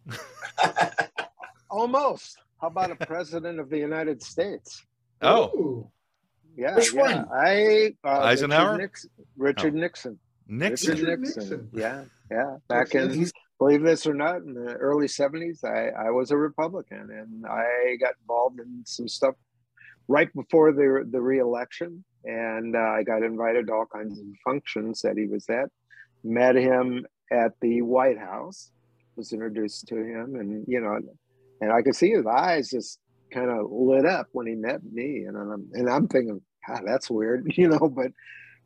[1.71, 2.39] Almost.
[2.61, 4.85] How about a president of the United States?
[5.23, 5.91] Oh, Ooh.
[6.57, 6.75] Yeah.
[6.77, 7.01] Which yeah.
[7.01, 7.27] one?
[7.35, 8.73] I uh, Eisenhower?
[8.77, 9.11] Richard Nixon.
[9.37, 9.79] Richard Oh.
[9.79, 10.19] Nixon.
[10.49, 10.91] Nixon.
[10.91, 11.41] Richard Richard Nixon.
[11.43, 11.69] Nixon.
[11.73, 12.57] Yeah, yeah.
[12.69, 16.37] Back in, He's- believe this or not, in the early '70s, I, I was a
[16.37, 19.35] Republican, and I got involved in some stuff
[20.09, 25.01] right before the the reelection, and uh, I got invited to all kinds of functions
[25.03, 25.71] that he was at.
[26.25, 28.71] Met him at the White House.
[29.17, 30.99] Was introduced to him, and you know,
[31.63, 32.99] and I could see his eyes just
[33.33, 37.09] kind of lit up when he met me, and I'm and I'm thinking, God, that's
[37.09, 37.89] weird, you know.
[37.89, 38.13] But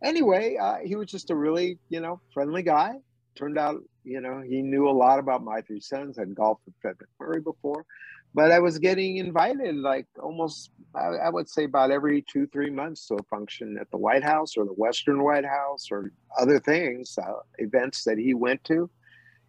[0.03, 2.95] anyway, uh, he was just a really, you know, friendly guy.
[3.37, 6.19] Turned out, you know, he knew a lot about my three sons.
[6.19, 7.87] I'd golfed with Fred MacMurray before,
[8.35, 12.70] but I was getting invited like almost, I, I would say, about every two, three
[12.70, 16.61] months to a function at the White House or the Western White House or other
[16.61, 18.89] things, uh, events that he went to,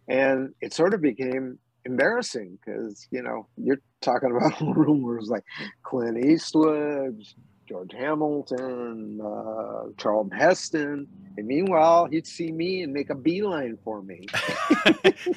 [0.08, 5.44] and it sort of became embarrassing because you know you're talking about was like
[5.82, 7.22] Clint Eastwood,
[7.68, 11.06] George Hamilton, uh, Charlton Heston,
[11.36, 14.26] and meanwhile he'd see me and make a beeline for me.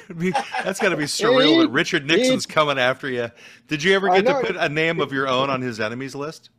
[0.08, 3.30] That's got to be surreal that Richard Nixon's coming after you.
[3.68, 6.50] Did you ever get to put a name of your own on his enemies list?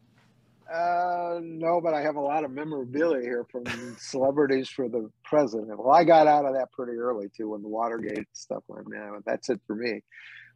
[0.73, 3.65] Uh, no, but I have a lot of memorabilia here from
[3.99, 5.79] celebrities for the president.
[5.79, 8.89] Well, I got out of that pretty early too when the Watergate stuff went.
[8.89, 10.03] Man, that's it for me.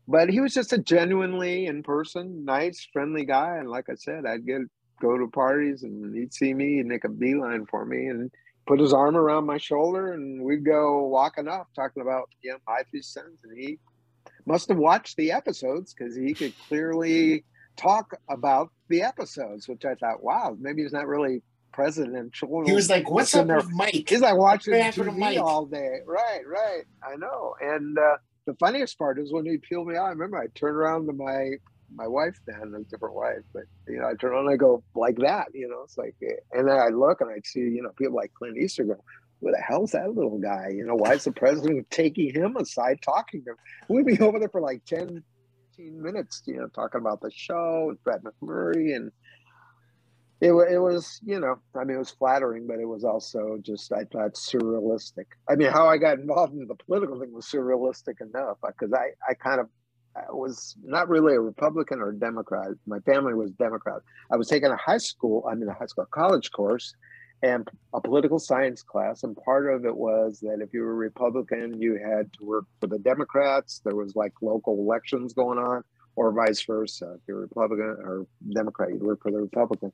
[0.09, 3.59] But he was just a genuinely in person, nice, friendly guy.
[3.59, 4.63] And like I said, I'd get
[5.01, 8.07] go to parties and he'd see me and make a beeline for me.
[8.07, 8.31] And
[8.71, 12.59] put his arm around my shoulder, and we'd go walking up, talking about you know
[12.69, 13.79] my two sons, and he
[14.47, 17.45] must have watched the episodes because he could clearly
[17.77, 21.43] talk about the episodes, which I thought, wow, maybe he's not really
[21.73, 22.65] presidential.
[22.65, 26.01] He was like, "What's up with Mike?" He's like watching TV all day.
[26.07, 26.85] Right, right.
[27.03, 27.55] I know.
[27.61, 30.07] And uh, the funniest part is when he peeled me out.
[30.07, 31.55] I remember I turned around to my
[31.95, 34.83] my wife then, a different wife, but you know, I turn on and I go
[34.95, 35.49] like that.
[35.55, 38.17] You know, it's like, eh, and then I look and I see you know people
[38.17, 39.05] like Clint Eastwood go.
[39.41, 40.69] Where the hell's that little guy?
[40.75, 43.57] You know, why is the president taking him aside, talking to him?
[43.89, 45.23] We'd be over there for like 10,
[45.81, 49.11] 15 minutes, you know, talking about the show with Fred MacMurray and
[50.41, 53.93] it, it was, you know, I mean, it was flattering, but it was also just,
[53.93, 55.27] I thought, surrealistic.
[55.49, 59.11] I mean, how I got involved in the political thing was surrealistic enough because I,
[59.29, 59.69] I kind of
[60.17, 62.69] I was not really a Republican or a Democrat.
[62.87, 64.03] My family was Democrat.
[64.31, 66.95] I was taking a high school, I mean, a high school, college course
[67.43, 69.23] and a political science class.
[69.23, 72.87] And part of it was that if you were Republican, you had to work for
[72.87, 73.81] the Democrats.
[73.85, 75.83] There was like local elections going on,
[76.17, 77.15] or vice versa.
[77.15, 79.93] If you're Republican or Democrat, you'd work for the Republican.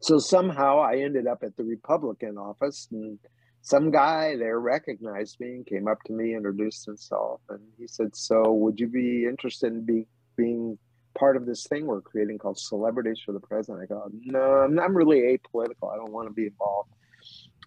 [0.00, 3.18] So somehow I ended up at the Republican office, and
[3.62, 8.16] some guy there recognized me and came up to me, introduced himself, and he said,
[8.16, 10.06] "So, would you be interested in be,
[10.36, 10.78] being
[11.14, 14.78] part of this thing we're creating called Celebrities for the President?" I go, "No, I'm,
[14.78, 15.92] I'm really apolitical.
[15.92, 16.90] I don't want to be involved."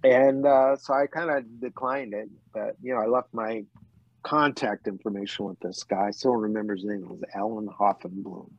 [0.04, 3.64] And uh, so I kind of declined it, but you know, I left my
[4.24, 6.08] contact information with this guy.
[6.08, 7.04] I still remember his name.
[7.04, 8.50] It was Alan Hoffenblum.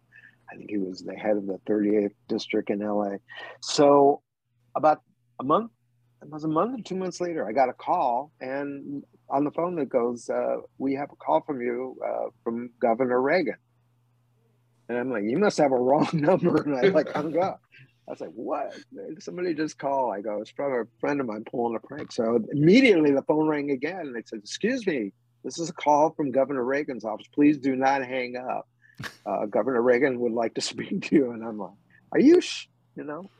[0.51, 3.17] I think he was the head of the 38th district in LA.
[3.61, 4.23] So
[4.77, 5.01] about
[5.41, 5.71] a month,
[6.25, 9.51] it was a month or two months later, I got a call and on the
[9.51, 13.57] phone that goes, uh, we have a call from you uh, from Governor Reagan.
[14.89, 16.63] And I'm like, you must have a wrong number.
[16.63, 17.61] And I like hung up.
[18.07, 18.75] I was like, what?
[19.19, 20.15] Somebody just called.
[20.15, 22.13] I go, it's probably a friend of mine pulling a prank.
[22.13, 24.01] So immediately the phone rang again.
[24.01, 25.13] And they said, excuse me,
[25.43, 27.27] this is a call from Governor Reagan's office.
[27.35, 28.69] Please do not hang up.
[29.25, 31.31] Uh, Governor Reagan would like to speak to you.
[31.31, 31.71] And I'm like,
[32.13, 32.69] are you, sh-?
[32.95, 33.31] you know?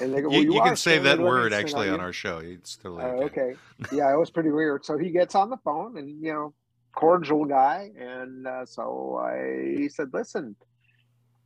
[0.00, 2.38] And they go, well, You, you are can say that word actually on our show.
[2.38, 3.54] It's totally Oh, okay.
[3.92, 4.84] Yeah, it was pretty weird.
[4.84, 6.54] So he gets on the phone and, you know,
[6.94, 7.90] cordial guy.
[7.98, 10.56] And uh, so I he said, listen,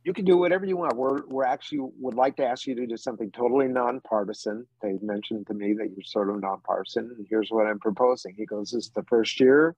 [0.03, 0.97] you can do whatever you want.
[0.97, 4.67] We're, we're actually would like to ask you to do something totally nonpartisan.
[4.81, 7.13] They mentioned to me that you're sort of nonpartisan.
[7.17, 8.35] And here's what I'm proposing.
[8.35, 9.75] He goes, this is the first year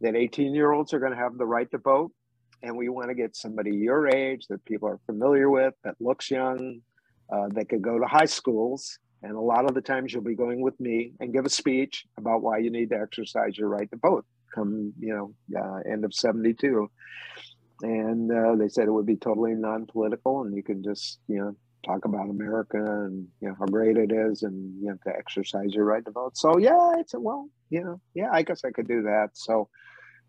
[0.00, 2.12] that 18 year olds are going to have the right to vote.
[2.62, 6.28] And we want to get somebody your age that people are familiar with, that looks
[6.28, 6.80] young,
[7.32, 8.98] uh, that could go to high schools.
[9.22, 12.06] And a lot of the times you'll be going with me and give a speech
[12.16, 14.24] about why you need to exercise your right to vote
[14.54, 16.90] come, you know, uh, end of 72.
[17.82, 21.56] And uh, they said it would be totally non-political and you can just, you know,
[21.86, 25.72] talk about America and, you know, how great it is and, you know, to exercise
[25.72, 26.36] your right to vote.
[26.36, 29.30] So, yeah, I said, well, you know, yeah, I guess I could do that.
[29.34, 29.68] So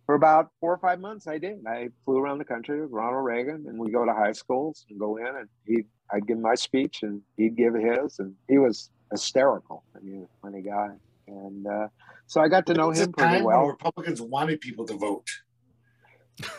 [0.10, 1.60] for about four or five months, I did.
[1.68, 5.00] I flew around the country with Ronald Reagan and we go to high schools and
[5.00, 8.90] go in and he I'd give my speech and he'd give his and he was
[9.12, 9.84] hysterical.
[9.96, 10.88] I mean, he was a funny guy.
[11.28, 11.90] And uh,
[12.26, 13.68] so I got to know him pretty well.
[13.68, 15.28] Republicans wanted people to vote.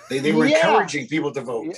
[0.09, 0.59] They, they were Yeah.
[0.59, 1.77] encouraging people to vote.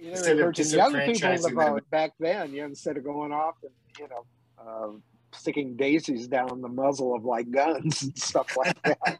[0.00, 3.30] Yeah, Instead of encouraging young people to vote back then, you know, instead of going
[3.30, 4.26] off and you know
[4.58, 4.98] uh,
[5.34, 9.18] sticking daisies down the muzzle of like guns and stuff like that.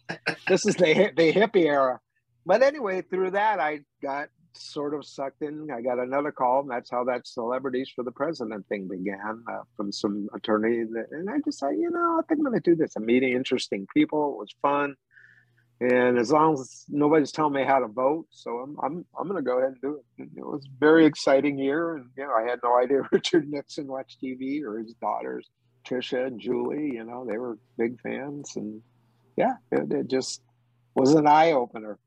[0.48, 2.00] this is the the hippie era.
[2.44, 5.70] But anyway, through that, I got sort of sucked in.
[5.70, 9.62] I got another call, and that's how that celebrities for the president thing began uh,
[9.76, 10.84] from some attorney.
[10.84, 12.96] That, and I decided, you know, I think I'm going to do this.
[12.96, 14.32] I'm meeting interesting people.
[14.32, 14.96] It was fun.
[15.80, 19.42] And as long as nobody's telling me how to vote, so I'm I'm I'm going
[19.42, 20.22] to go ahead and do it.
[20.22, 23.48] And it was a very exciting year, and you know I had no idea Richard
[23.48, 25.48] Nixon watched TV or his daughters
[25.84, 26.92] Tricia and Julie.
[26.94, 28.82] You know they were big fans, and
[29.36, 30.40] yeah, it, it just
[30.94, 31.98] was an eye opener.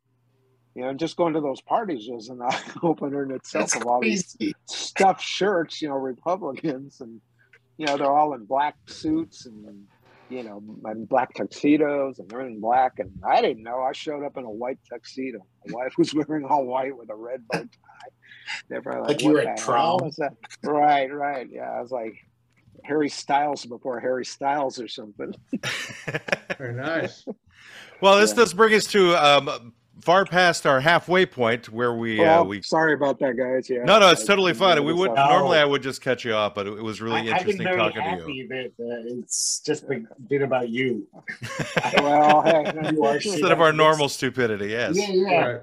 [0.75, 3.71] You know, just going to those parties was an eye opener in itself.
[3.71, 4.55] That's of all these crazy.
[4.65, 7.21] stuffed shirts, you know, Republicans, and
[7.77, 9.85] you know they're all in black suits and
[10.29, 12.99] you know and black tuxedos, and they're in black.
[12.99, 13.81] And I didn't know.
[13.81, 15.39] I showed up in a white tuxedo.
[15.65, 17.67] My wife was wearing all white with a red bow tie.
[18.69, 21.47] They're probably like, Like you were "What at prom?" hell is that?" Right, right.
[21.51, 22.15] Yeah, I was like
[22.85, 25.33] Harry Styles before Harry Styles or something.
[26.57, 27.25] Very nice.
[28.01, 28.35] well, this Yeah.
[28.37, 32.61] does bring us to um, far past our halfway point where we uh, we.
[32.61, 33.69] sorry about that, guys.
[33.69, 33.83] Yeah.
[33.83, 34.83] No, no, it's I- totally fine.
[34.83, 35.27] We would No.
[35.29, 37.59] normally I would just cut you off, but it, it was really I, I've been
[37.59, 38.47] interesting very talking to happy you.
[38.49, 41.07] that uh, it's just been, been about you.
[41.97, 44.95] Well, hey, You are Instead of our normal stupidity, yes.
[44.97, 45.45] Yeah, yeah.
[45.45, 45.61] Right.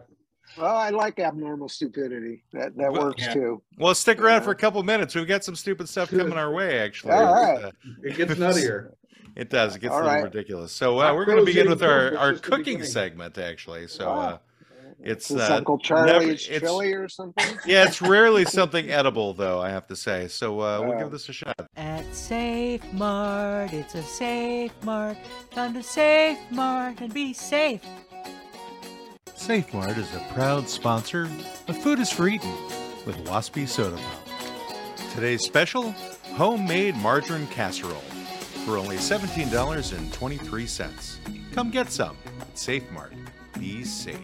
[0.58, 2.42] Well, I like abnormal stupidity.
[2.52, 3.34] That that Well, works yeah.
[3.34, 3.62] too.
[3.78, 4.44] Well, stick around Yeah.
[4.44, 5.14] for a couple minutes.
[5.14, 7.12] We've got some stupid stuff coming our way, actually.
[7.12, 7.64] All right.
[7.64, 7.70] Uh,
[8.02, 8.92] It gets nuttier.
[9.34, 9.76] It does.
[9.76, 10.24] It gets All a little right.
[10.24, 10.72] ridiculous.
[10.72, 13.86] So uh, we're going to begin with our, our cooking segment, actually.
[13.88, 14.38] So uh,
[15.02, 17.56] it's uh, Uncle never- Charlie's it's- chili or something?
[17.66, 19.58] yeah, it's rarely something edible, though.
[19.58, 20.28] I have to say.
[20.28, 21.54] So uh, we'll give this a shot.
[21.76, 25.16] At Safe Mart, it's a Safe Mart.
[25.54, 27.80] Come to Safe Mart and be safe.
[29.42, 31.28] SafeMart is a proud sponsor
[31.66, 32.54] of Food is for Eating
[33.04, 34.28] with Waspy Soda Pop.
[35.14, 35.90] Today's special
[36.36, 38.04] homemade margarine casserole
[38.64, 41.52] for only $17.23.
[41.52, 43.14] Come get some at SafeMart.
[43.58, 44.16] Be safe.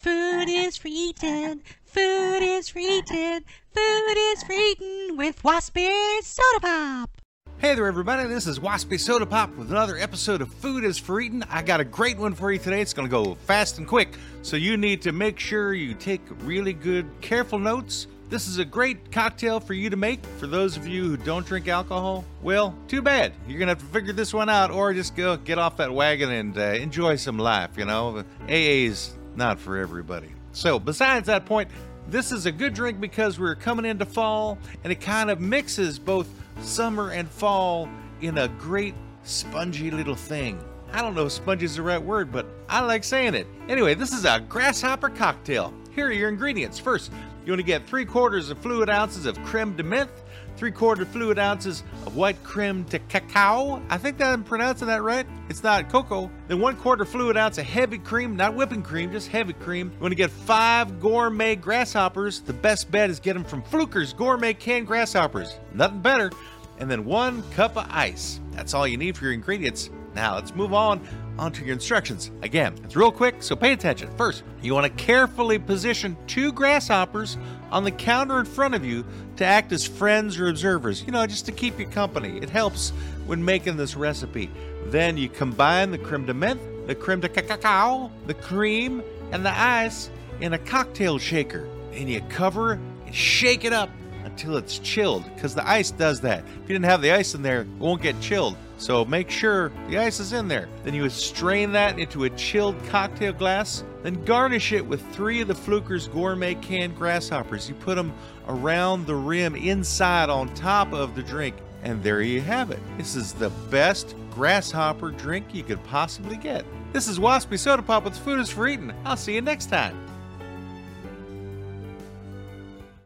[0.00, 1.62] Food is for eating.
[1.84, 3.44] Food is for eating.
[3.72, 7.23] Food is for eating with Waspy Soda Pop.
[7.64, 8.28] Hey there, everybody.
[8.28, 11.42] This is Waspy Soda Pop with another episode of Food is for Eating.
[11.48, 12.82] I got a great one for you today.
[12.82, 14.10] It's going to go fast and quick,
[14.42, 18.06] so you need to make sure you take really good, careful notes.
[18.28, 20.22] This is a great cocktail for you to make.
[20.26, 23.32] For those of you who don't drink alcohol, well, too bad.
[23.48, 25.90] You're going to have to figure this one out or just go get off that
[25.90, 28.24] wagon and uh, enjoy some life, you know.
[28.46, 30.28] AA's not for everybody.
[30.52, 31.70] So, besides that point,
[32.08, 35.98] this is a good drink because we're coming into fall and it kind of mixes
[35.98, 36.28] both
[36.60, 37.88] summer and fall
[38.20, 40.62] in a great spongy little thing.
[40.92, 43.46] I don't know if spongy is the right word, but I like saying it.
[43.68, 45.74] Anyway, this is a grasshopper cocktail.
[45.94, 46.78] Here are your ingredients.
[46.78, 47.10] First,
[47.44, 50.08] you want to get three quarters of fluid ounces of creme de menthe,
[50.56, 53.82] three quarter fluid ounces of white creme de cacao.
[53.88, 55.26] I think that I'm pronouncing that right.
[55.48, 56.30] It's not cocoa.
[56.48, 59.90] Then one quarter fluid ounce of heavy cream, not whipping cream, just heavy cream.
[59.94, 62.40] You want to get five gourmet grasshoppers.
[62.40, 65.58] The best bet is get them from Fluker's Gourmet Canned Grasshoppers.
[65.72, 66.30] Nothing better.
[66.78, 68.40] And then one cup of ice.
[68.52, 69.90] That's all you need for your ingredients.
[70.14, 71.00] Now let's move on
[71.38, 72.30] onto your instructions.
[72.42, 74.10] Again, it's real quick, so pay attention.
[74.16, 77.36] First, you want to carefully position two grasshoppers
[77.70, 79.04] on the counter in front of you
[79.36, 82.38] to act as friends or observers, you know, just to keep you company.
[82.38, 82.90] It helps
[83.26, 84.50] when making this recipe.
[84.86, 89.58] Then you combine the creme de menthe, the creme de cacao, the cream, and the
[89.58, 90.10] ice
[90.40, 91.68] in a cocktail shaker.
[91.92, 92.72] And you cover
[93.06, 93.90] and shake it up
[94.24, 96.40] until it's chilled because the ice does that.
[96.40, 98.56] If you didn't have the ice in there, it won't get chilled.
[98.76, 100.68] So make sure the ice is in there.
[100.82, 103.84] Then you would strain that into a chilled cocktail glass.
[104.02, 107.68] Then garnish it with three of the Fluker's gourmet canned grasshoppers.
[107.68, 108.12] You put them
[108.48, 111.56] around the rim inside on top of the drink.
[111.82, 112.80] And there you have it.
[112.98, 116.64] This is the best grasshopper drink you could possibly get.
[116.92, 118.92] This is Waspy Soda Pop with Food is for Eating.
[119.04, 119.96] I'll see you next time.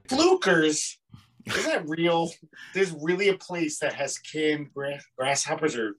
[0.08, 0.97] Flukers.
[1.56, 2.30] Is that real?
[2.74, 5.96] There's really a place that has canned gra- grasshoppers or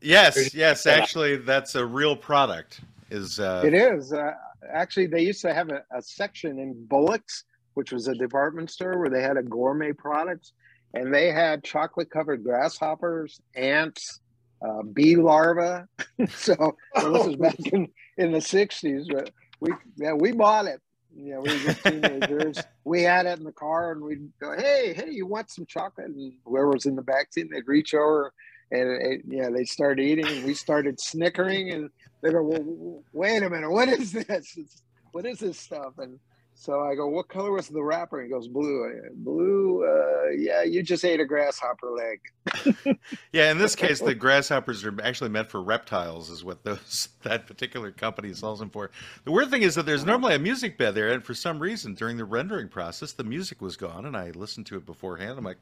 [0.00, 2.80] Yes, yes, actually, that's a real product.
[3.10, 4.12] Is uh, It is.
[4.12, 4.32] Uh,
[4.72, 7.44] actually, they used to have a, a section in Bullock's,
[7.74, 10.52] which was a department store where they had a gourmet products,
[10.94, 14.20] and they had chocolate covered grasshoppers, ants,
[14.62, 15.84] uh, bee larvae.
[16.28, 17.88] so well, this was back in,
[18.18, 19.30] in the 60s, but
[19.60, 20.80] we yeah, we bought it.
[21.18, 22.62] Know, we were just teenagers.
[22.84, 26.06] we had it in the car and we'd go, hey, hey, you want some chocolate?
[26.06, 28.32] And whoever was in the back seat, they'd reach over
[28.70, 31.90] and it, yeah, they started eating and we started snickering and
[32.22, 34.56] they go, well, wait a minute, what is this?
[34.56, 35.98] It's, what is this stuff?
[35.98, 36.20] And
[36.60, 38.20] so I go, what color was the wrapper?
[38.20, 38.92] He goes, blue.
[38.92, 42.98] Go, blue, uh, yeah, you just ate a grasshopper leg.
[43.32, 43.52] yeah.
[43.52, 47.92] In this case, the grasshoppers are actually meant for reptiles, is what those that particular
[47.92, 48.90] company sells them for.
[49.22, 51.94] The weird thing is that there's normally a music bed there, and for some reason
[51.94, 55.38] during the rendering process, the music was gone, and I listened to it beforehand.
[55.38, 55.58] I'm like,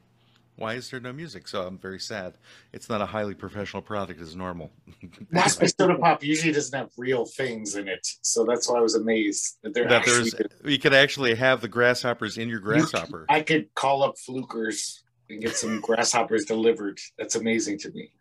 [0.57, 1.47] why is there no music?
[1.47, 2.33] So I'm very sad.
[2.73, 4.71] It's not a highly professional product as normal.
[5.33, 8.05] Waspy Soda Pop usually doesn't have real things in it.
[8.23, 10.33] So that's why I was amazed that they're that there's
[10.65, 13.25] you could actually have the grasshoppers in your grasshopper.
[13.29, 16.99] I could call up Flukers and get some grasshoppers delivered.
[17.19, 18.11] That's amazing to me.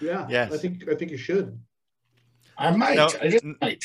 [0.00, 0.26] Yeah.
[0.30, 0.52] Yes.
[0.52, 1.58] I think I think you should.
[2.56, 2.96] I might.
[2.96, 3.84] No, I just might.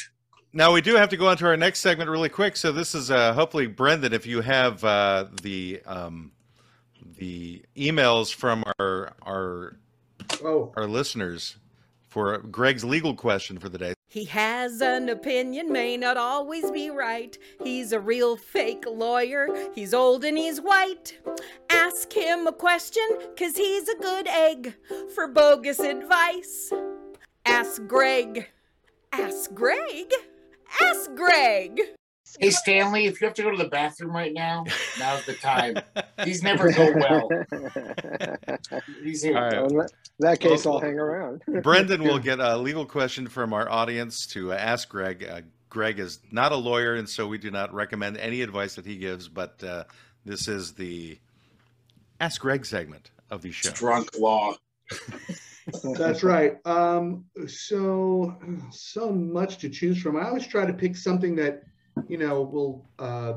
[0.54, 2.56] Now we do have to go on to our next segment really quick.
[2.56, 6.32] So this is uh, hopefully Brendan, if you have uh, the um,
[7.18, 9.78] the emails from our our
[10.44, 11.58] Oh, our listeners
[12.08, 13.94] for Greg's legal question for the day.
[14.08, 17.38] He has an opinion, may not always be right.
[17.64, 19.50] He's a real fake lawyer.
[19.74, 21.18] He's old and he's white.
[21.70, 23.04] Ask him a question,
[23.38, 24.76] cause he's a good egg
[25.14, 26.72] for bogus advice.
[27.46, 28.50] Ask Greg.
[29.12, 30.12] Ask Greg.
[30.82, 31.82] Ask Greg.
[32.40, 34.66] Hey Stanley, if you have to go to the bathroom right now,
[35.00, 35.76] now's the time.
[36.26, 37.30] These never go well.
[39.04, 39.38] These here.
[39.38, 39.52] All right.
[39.54, 41.42] So in that- that case, Well, I'll hang around.
[41.64, 45.28] Brendan will get a legal question from our audience to uh, ask Greg.
[45.30, 48.86] Uh, Greg is not a lawyer, and so we do not recommend any advice that
[48.86, 49.28] he gives.
[49.28, 49.84] But uh,
[50.26, 51.20] this is the
[52.22, 53.72] Ask Greg segment of the show.
[53.72, 54.54] Drunk law.
[55.98, 56.66] That's right.
[56.66, 58.38] Um, so
[58.72, 60.16] so much to choose from.
[60.16, 61.64] I always try to pick something that
[62.08, 63.34] you know will uh,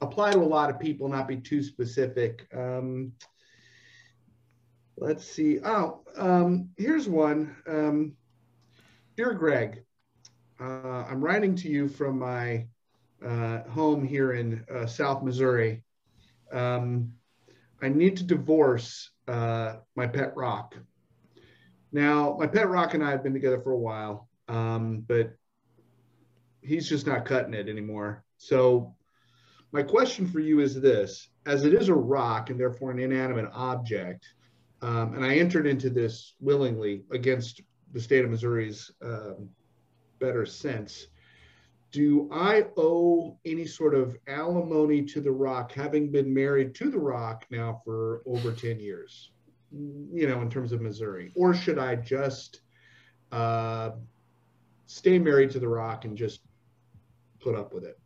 [0.00, 2.46] apply to a lot of people, not be too specific.
[2.54, 3.12] Um,
[4.96, 5.60] let's see.
[5.64, 7.56] Oh, um, here's one.
[7.66, 8.12] Um,
[9.16, 9.84] dear Greg,
[10.60, 12.66] uh, I'm writing to you from my
[13.24, 15.82] uh, home here in uh, South Missouri.
[16.52, 17.12] Um,
[17.82, 20.76] I need to divorce uh, my pet rock.
[21.92, 25.34] Now, my pet rock and I have been together for a while, um, but
[26.62, 28.24] he's just not cutting it anymore.
[28.38, 28.94] So,
[29.72, 33.50] my question for you is this as it is a rock and therefore an inanimate
[33.52, 34.26] object,
[34.82, 37.60] um, and I entered into this willingly against
[37.92, 39.48] the state of Missouri's um,
[40.18, 41.06] better sense.
[41.92, 46.98] Do I owe any sort of alimony to the rock, having been married to the
[46.98, 49.30] rock now for over 10 years?
[49.72, 51.32] you know, in terms of Missouri?
[51.34, 52.60] Or should I just
[53.32, 53.90] uh,
[54.86, 56.40] stay married to The Rock and just
[57.40, 57.98] put up with it?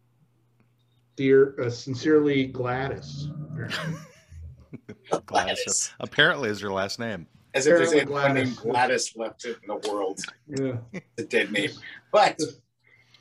[1.16, 3.28] Dear, uh, sincerely, Gladys.
[5.26, 5.92] Gladys.
[6.00, 7.26] Apparently, is your last name.
[7.54, 9.12] As if there's Apparently anyone named Gladys.
[9.12, 10.20] Gladys left in the world.
[10.48, 10.76] Yeah.
[10.92, 11.70] It's a dead name.
[12.10, 12.40] But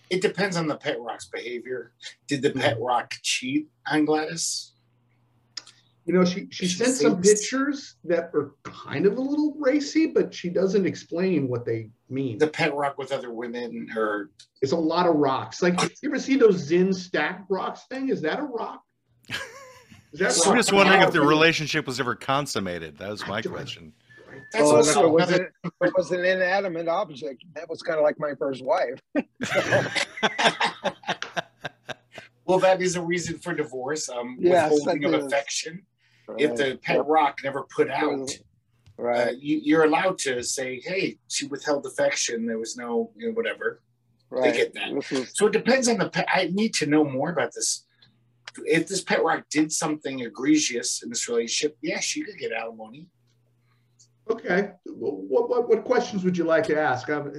[0.10, 1.94] it depends on the pet rock's behavior.
[2.28, 4.73] Did the pet rock cheat on Gladys?
[6.06, 10.08] You know, she, she She sent some pictures that are kind of a little racy,
[10.08, 12.38] but she doesn't explain what they mean.
[12.40, 14.32] The pet rock with other women or
[14.62, 15.62] It's a lot of rocks.
[15.62, 18.10] Like, you ever see those Zen stack rocks thing?
[18.10, 18.84] Is that a rock?
[19.30, 22.98] Is that So I'm just wondering if the relationship was ever consummated.
[22.98, 23.94] That was my question.
[24.52, 27.70] that's Well, if also it was, another an, if it was an inanimate object, that
[27.70, 29.00] was kind of like my first wife.
[32.46, 34.10] well, that is a reason for divorce.
[34.10, 35.34] Um Yes, withholding that of is.
[36.28, 36.52] Affection.
[36.52, 38.30] If the pet rock never put out,
[39.00, 42.46] uh, right, you, you're allowed to say, "Hey, she withheld affection.
[42.46, 43.82] There was no, you know, whatever."
[44.34, 44.52] right.
[44.52, 45.30] they get that.
[45.34, 46.28] So it depends on the pet.
[46.34, 47.86] I need to know more about this.
[48.66, 53.08] If this pet rock did something egregious in this relationship, yeah, she could get alimony.
[54.30, 54.72] Okay.
[54.86, 57.10] What, what, what questions would you like to ask?
[57.10, 57.34] Um,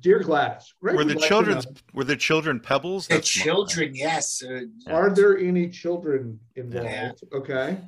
[0.00, 3.06] dear Gladys, Greg Were the like to children's know, were the children pebbles?
[3.06, 4.42] The That's children, yes.
[4.42, 7.22] Uh, are there any children involved?
[7.32, 7.78] Okay.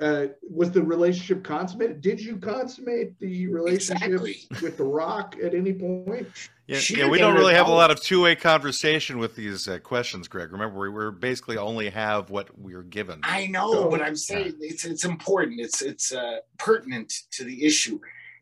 [0.00, 2.00] Uh, was the relationship consummated?
[2.00, 4.36] Did you consummate the relationship Exactly.
[4.60, 6.26] with the Rock at any point?
[6.66, 10.26] Yeah, yeah, we don't really have a lot of two-way conversation with these uh, questions,
[10.26, 10.50] Greg.
[10.50, 13.20] Remember, we we're basically only have what we're given.
[13.22, 15.60] I know, So- but I'm saying it's it's important.
[15.60, 18.00] It's it's uh, pertinent to the issue.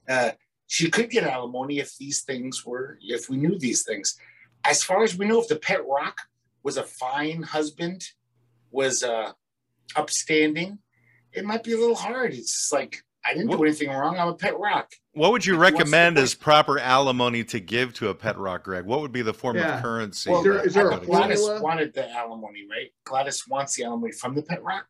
[0.08, 0.30] Uh,
[0.68, 4.16] she could get alimony if these things were if we knew these things.
[4.64, 6.16] As far as we know, if the pet rock
[6.62, 8.04] was a fine husband,
[8.70, 9.32] was uh,
[9.96, 10.78] upstanding,
[11.32, 12.32] it might be a little hard.
[12.34, 14.18] It's just like I didn't do anything wrong.
[14.18, 14.90] I'm a pet rock.
[15.12, 18.64] What would you What's the recommend as proper alimony to give to a pet rock,
[18.64, 18.84] Greg?
[18.84, 19.76] What would be the form Yeah.
[19.76, 20.30] of currency?
[20.30, 22.90] Well, Is there- that is there I a would Gladys wanted the alimony, right?
[23.04, 24.86] Gladys wants the alimony from the pet rock.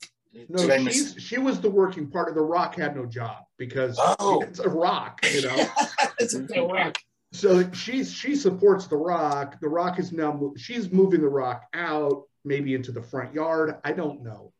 [0.48, 3.04] No, Did I miss- she's, she was the working part of the Rock had no
[3.04, 4.40] job because Oh.
[4.42, 5.66] it's a rock, you know.
[6.18, 6.96] it's a pet rock.
[7.32, 9.60] so she's she supports the Rock.
[9.60, 13.76] The Rock is now mo- she's moving the Rock out, maybe into the front yard.
[13.84, 14.54] I don't know.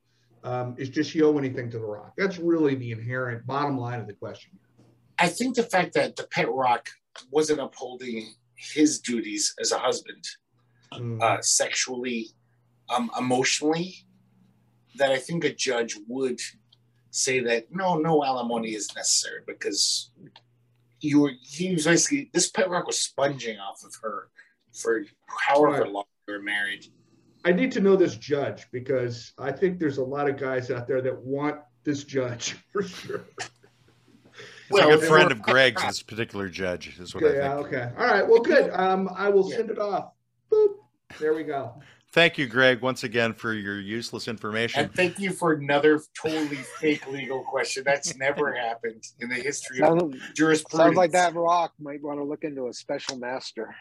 [0.45, 2.15] Um, is does she owe anything to the Rock?
[2.17, 4.59] That's really the inherent bottom line of the question.
[5.19, 6.89] I think the fact that the pet rock
[7.31, 10.25] wasn't upholding his duties as a husband,
[10.95, 11.23] Mm.
[11.23, 12.29] uh, sexually,
[12.91, 14.05] um, emotionally,
[14.97, 16.39] that I think a judge would
[17.11, 20.11] say that no, no alimony is necessary because
[21.01, 24.29] you were he was basically this pet rock was sponging off of her
[24.75, 25.93] for however Right.
[25.93, 26.87] long they were married.
[27.45, 30.87] I need to know this judge because I think there's a lot of guys out
[30.87, 33.25] there that want this judge for sure.
[33.37, 37.43] It's a Well, good they friend of Greg's, this particular judge, is what Okay, I
[37.43, 37.67] yeah, think.
[37.67, 37.89] okay.
[37.99, 38.27] All right.
[38.27, 38.71] Well, good.
[38.71, 39.57] Um, I will Yeah.
[39.57, 40.13] send it off.
[40.51, 40.75] Boop.
[41.19, 41.81] There we go.
[42.13, 44.83] Thank you, Greg, once again for your useless information.
[44.83, 47.85] And thank you for another totally fake legal question.
[47.87, 50.85] That's never happened in the history of sounds, jurisprudence.
[50.85, 53.75] sounds like that rock might want to look into a special master.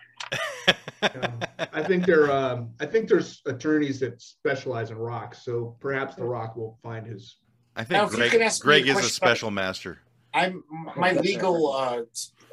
[1.04, 1.32] Yeah.
[1.74, 2.32] I think there.
[2.32, 7.08] Um, I think there's attorneys that specialize in rocks, so perhaps the Rock will find
[7.08, 7.38] his.
[7.76, 10.00] I think if you could Greg, Greg a is a question special master.
[10.34, 10.64] I'm
[10.96, 12.02] my legal uh,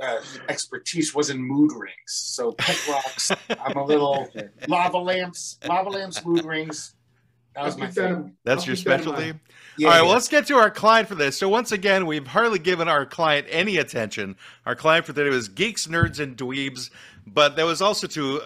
[0.02, 3.30] uh, expertise was in mood rings, so pet rocks.
[3.48, 4.28] I'm a little
[4.68, 6.94] lava lamps, lava lamps, mood rings.
[7.55, 8.36] That was I'll my thing.
[8.44, 9.38] That's I'll your keep that specialty?
[9.76, 10.02] Yeah, All right, yeah.
[10.02, 11.36] well, let's get to our client for this.
[11.36, 14.36] So, once again, we've hardly given our client any attention.
[14.66, 16.90] Our client for today was Geeks, Nerds, and Dweebs,
[17.26, 18.42] but that was also to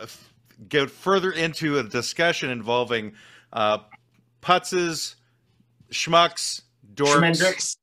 [0.68, 3.12] get further into a discussion involving
[3.52, 3.78] uh,
[4.42, 5.16] putzes,
[5.90, 6.62] schmucks,
[6.94, 7.76] dorks, Schmendricks.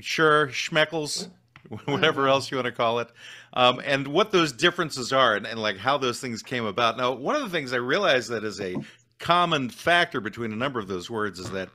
[0.00, 1.28] Sure, schmeckles,
[1.84, 3.08] whatever else you want to call it,
[3.52, 6.96] um, and what those differences are and, and like how those things came about.
[6.96, 8.76] Now, one of the things I realized that is a
[9.18, 11.68] common factor between a number of those words is that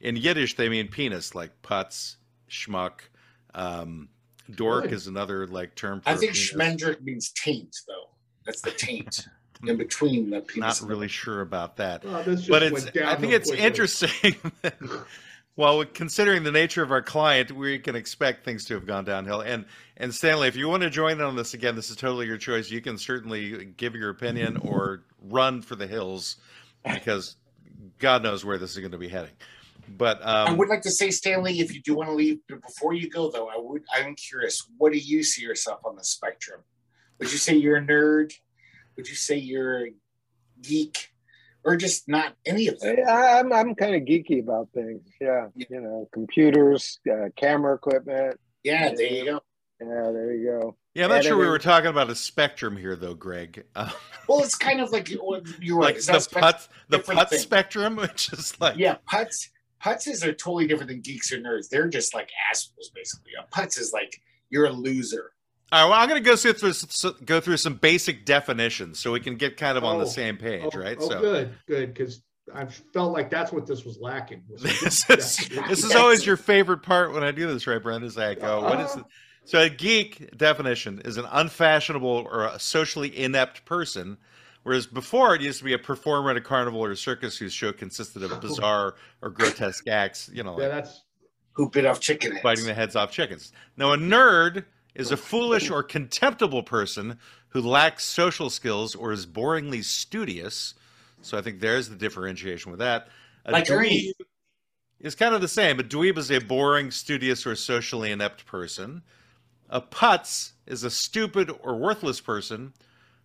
[0.00, 2.16] in Yiddish they mean penis, like putz,
[2.48, 3.00] schmuck.
[3.54, 4.08] Um,
[4.50, 4.92] dork Good.
[4.92, 6.00] is another like term.
[6.00, 6.52] For I think penis.
[6.52, 8.10] Schmendrick means taint, though.
[8.44, 9.26] That's the taint
[9.66, 10.82] in between the penis.
[10.82, 12.02] Not really sure about that.
[12.02, 14.74] But it's I think it's interesting that
[15.56, 19.40] well considering the nature of our client we can expect things to have gone downhill
[19.40, 19.64] and
[19.96, 22.38] and Stanley if you want to join in on this again this is totally your
[22.38, 26.36] choice you can certainly give your opinion or run for the hills
[26.84, 27.36] because
[27.98, 29.32] god knows where this is going to be heading
[29.88, 32.94] but I um would like to say, Stanley, if you do want to leave, before
[32.94, 33.82] you go, though, I would.
[33.92, 34.66] I'm curious.
[34.78, 36.62] What do you see yourself on the spectrum?
[37.18, 38.32] Would you say you're a nerd?
[38.96, 39.90] Would you say you're a
[40.62, 41.12] geek,
[41.64, 42.96] or just not any of them?
[42.98, 45.02] Yeah, I'm I'm kind of geeky about things.
[45.20, 45.66] Yeah, Yeah.
[45.70, 48.38] you know, computers, uh, camera equipment.
[48.62, 49.40] Yeah, there you go.
[49.80, 50.76] Yeah, there you go.
[50.94, 53.90] yeah i'm not sure we were talking about a spectrum here though greg uh,
[54.28, 57.30] Well, it's kind of like you're like It's the not spec- put the different put
[57.30, 57.38] thing.
[57.40, 59.48] spectrum which is like Yeah, putz.
[59.84, 61.68] Putzes are totally different than geeks or nerds.
[61.68, 63.32] They're just like assholes, basically.
[63.38, 64.18] A putz is like
[64.48, 65.32] you're a loser.
[65.72, 69.12] All right, well, I'm going to go through so- go through some basic definitions so
[69.12, 70.08] we can get kind of on the Oh.
[70.08, 70.96] same page, Oh, right?
[71.00, 72.22] Oh, so good, good, because
[72.54, 74.42] I felt like that's what this was lacking.
[74.48, 78.04] was this is this is always your favorite part when I do this, right, Brent?
[78.04, 79.00] Is I go, what is uh-huh.
[79.00, 79.06] it?
[79.46, 84.16] So a geek definition is an unfashionable or a socially inept person,
[84.62, 87.52] whereas before it used to be a performer at a carnival or a circus whose
[87.52, 88.38] show consisted of oh.
[88.38, 91.02] bizarre or grotesque acts, you know, Yeah, like that's
[91.52, 92.42] Who bit off chicken heads?
[92.42, 93.52] biting the heads off chickens.
[93.76, 94.64] Now, a nerd
[94.94, 97.18] is a foolish or contemptible person
[97.48, 100.74] who lacks social skills or is boringly studious.
[101.22, 103.08] So I think there's the differentiation with that.
[103.46, 104.12] A Like dweeb
[105.00, 105.80] is kind of the same.
[105.80, 109.02] A dweeb is a boring, studious, or socially inept person.
[109.68, 112.72] A putz is a stupid or worthless person,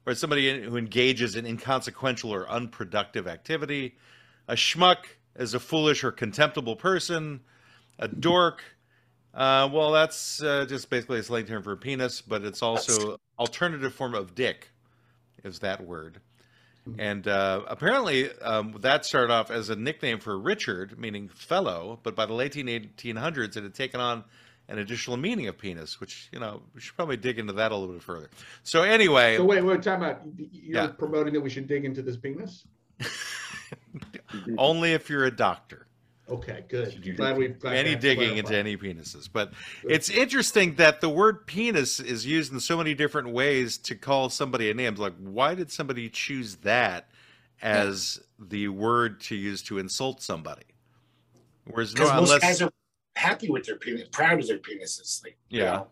[0.06, 3.98] or somebody who engages in inconsequential or unproductive activity.
[4.48, 5.06] A schmuck
[5.36, 7.42] is a foolish or contemptible person.
[8.00, 8.64] A dork,
[9.34, 13.94] uh, well, that's uh, just basically a slang term for penis, but it's also alternative
[13.94, 14.70] form of dick,
[15.44, 16.20] is that word.
[16.98, 22.16] And uh, apparently, um, that started off as a nickname for Richard, meaning fellow, but
[22.16, 24.24] by the late 1800s, it had taken on
[24.68, 27.76] an additional meaning of penis, which, you know, we should probably dig into that a
[27.76, 28.30] little bit further.
[28.64, 29.44] So, anyway, so.
[29.44, 30.22] Wait, wait, time out.
[30.36, 30.88] You're Yeah.
[30.88, 32.66] promoting that we should dig into this penis?
[34.58, 35.86] only if you're a doctor.
[36.30, 37.16] Okay, good.
[37.18, 39.28] Glad we glad any digging into any penises.
[39.32, 39.54] But
[39.84, 44.30] it's interesting that the word penis is used in so many different ways to call
[44.30, 44.96] somebody a name.
[44.96, 47.10] Like, why did somebody choose that
[47.62, 50.66] as the word to use to insult somebody?
[51.66, 52.72] Whereas no, most unless guys are
[53.16, 55.24] happy with their penis, proud of their penises.
[55.24, 55.72] Like, you Yeah.
[55.72, 55.88] know,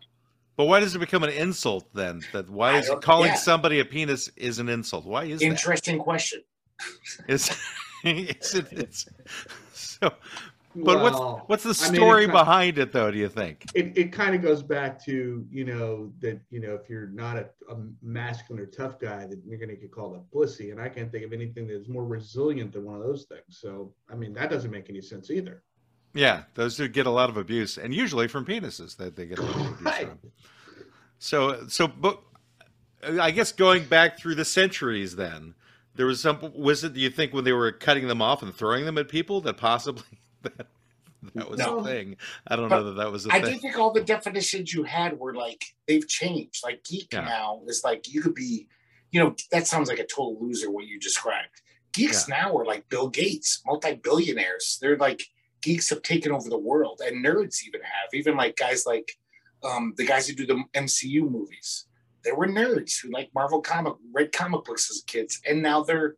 [0.56, 2.22] but why does it become an insult then?
[2.32, 3.36] That why is calling yeah.
[3.36, 5.04] somebody a penis is an insult?
[5.04, 5.46] Why is that?
[5.46, 6.42] interesting question.
[7.28, 7.50] Is,
[8.04, 8.66] is it?
[8.72, 9.06] It's,
[9.78, 10.12] so,
[10.84, 13.10] but Well, what's what's the I mean, story behind it though?
[13.10, 13.66] Do you think?
[13.74, 17.36] it, it kind of goes back to you know that you know if you're not
[17.36, 20.80] a, a masculine or tough guy that you're going to get called a pussy and
[20.80, 24.14] i can't think of anything that's more resilient than one of those things so i
[24.14, 25.62] mean that doesn't make any sense either
[26.14, 29.38] Yeah, those do get a lot of abuse, and usually from penises that they get
[29.38, 29.98] a lot of abuse Right.
[29.98, 30.18] from.
[31.18, 32.20] So, so, but
[33.02, 35.54] I guess going back through the centuries, then
[35.98, 36.38] there was some.
[36.56, 36.94] Was it?
[36.94, 39.56] Do you think when they were cutting them off and throwing them at people that
[39.58, 40.04] possibly
[40.42, 40.66] that,
[41.34, 41.80] that was No.
[41.80, 42.16] a thing?
[42.46, 43.44] I don't But know that that was a I thing.
[43.44, 46.62] I do think all the definitions you had were like they've changed.
[46.64, 47.22] Like geek Yeah.
[47.24, 48.68] now is like you could be,
[49.10, 51.60] you know, that sounds like a total loser what you described.
[51.92, 54.78] Geeks now are like Bill Gates, multi-billionaires.
[54.80, 55.20] They're like
[55.62, 58.14] geeks have taken over the world, and nerds even have.
[58.14, 59.10] Even like guys like
[59.64, 61.86] um, the guys who do the MCU movies.
[62.28, 66.16] They were nerds who like Marvel comic, read comic books as kids, and now they're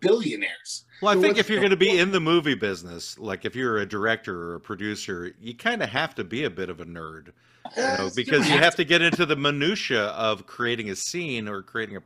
[0.00, 0.86] billionaires.
[1.02, 3.54] Well, I So think if you're going to be in the movie business, like if
[3.54, 6.80] you're a director or a producer, you kind of have to be a bit of
[6.80, 7.32] a nerd.
[7.76, 11.46] you know, because you you have to get into the minutia of creating a scene
[11.46, 12.00] or creating a,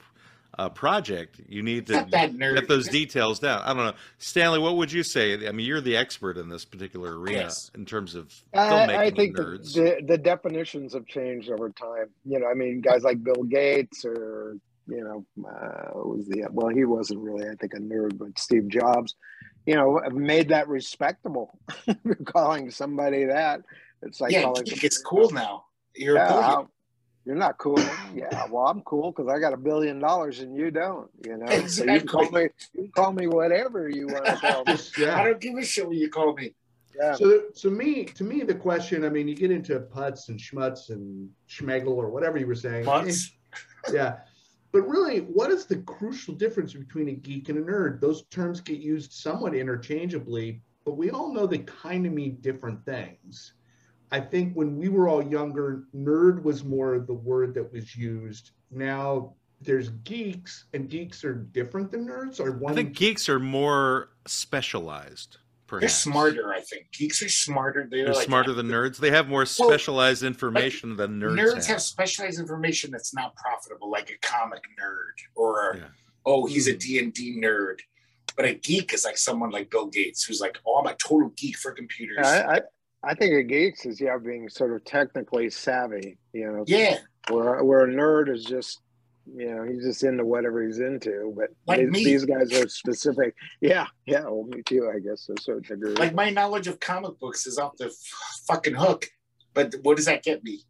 [0.59, 1.41] a project.
[1.49, 2.55] You need to not that nerd.
[2.57, 3.63] get those details down.
[3.63, 4.59] I don't know, Stanley.
[4.59, 5.47] What would you say?
[5.49, 7.71] I mean, you're the expert in this particular arena Yes.
[7.75, 8.97] in terms of I, filmmaking.
[8.99, 12.11] I think of the, the the definitions have changed over time.
[12.25, 14.57] You know, I mean, guys like Bill Gates or
[14.89, 18.39] you know, uh, what was the well, he wasn't really, I think, a nerd, but
[18.39, 19.15] Steve Jobs,
[19.65, 21.57] you know, made that respectable.
[22.25, 23.61] calling somebody that,
[24.03, 25.65] it's like yeah, calling geek cool now.
[25.95, 26.45] You're Yeah, a billion.
[26.51, 26.69] how-
[27.25, 27.79] You're not cool.
[28.15, 31.09] Yeah, well, I'm cool because I got a billion dollars and you don't.
[31.25, 34.37] You know, so you can call me, you can call me whatever you want to
[34.41, 34.77] call me.
[34.99, 35.21] Yeah.
[35.21, 36.55] I don't give a shit what you call me.
[36.97, 37.15] Yeah.
[37.15, 39.05] So, so me, to me, the question.
[39.05, 42.85] I mean, you get into putts and schmutz and schmegel or whatever you were saying.
[42.85, 43.33] Months.
[43.93, 44.19] Yeah,
[44.73, 48.01] but really, what is the crucial difference between a geek and a nerd?
[48.01, 52.83] Those terms get used somewhat interchangeably, but we all know they kind of mean different
[52.87, 53.53] things.
[54.13, 58.51] I think when we were all younger, nerd was more the word that was used.
[58.71, 62.39] Now there's geeks, and geeks are different than nerds.
[62.39, 65.39] Or one I think geeks are more specialized.
[65.81, 66.89] They're smarter, I think.
[66.93, 67.89] Geeks are smarter.
[67.91, 68.99] They're, They're like, smarter than nerds.
[68.99, 71.65] They have more specialized information than nerds, nerds, have.
[71.67, 71.83] have.
[71.83, 75.85] specialized information that's not profitable, like a comic nerd or Yeah.
[76.27, 76.75] oh, he's Hmm.
[76.75, 77.79] a D and D nerd.
[78.37, 81.31] But a geek is like someone like Bill Gates, who's like, oh, I'm a total
[81.37, 82.27] geek for computers.
[82.27, 82.61] I, I,
[83.05, 86.19] I think a geeks is yeah being sort of technically savvy.
[86.33, 86.99] You know, yeah,
[87.31, 88.81] where where a nerd is just
[89.37, 91.33] you know he's just into whatever he's into.
[91.37, 92.05] But Like these, me.
[92.05, 93.35] these guys are specific.
[93.61, 94.23] Yeah, yeah.
[94.23, 94.91] Well, me too.
[94.95, 95.95] I guess to a certain degree.
[95.95, 97.93] like my knowledge of comic books is off the f-
[98.47, 99.07] fucking hook.
[99.55, 100.61] But what does that get me?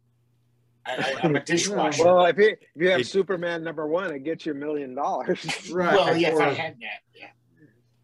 [0.85, 2.03] I, I, I'm a dishwasher.
[2.03, 4.93] well, if you if you have It- Superman number one, it gets you a million
[4.95, 5.71] dollars.
[5.71, 5.93] right?
[5.93, 7.27] well, yeah, if I had that, yeah.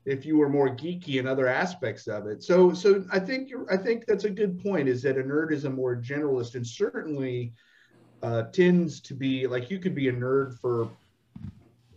[0.10, 2.41] If you were more geeky in other aspects of it.
[2.41, 4.90] So, so I think you're, I think that's a good point.
[4.90, 7.53] Is that a nerd is a more generalist and certainly
[8.23, 10.90] uh, tends to be like you could be a nerd for.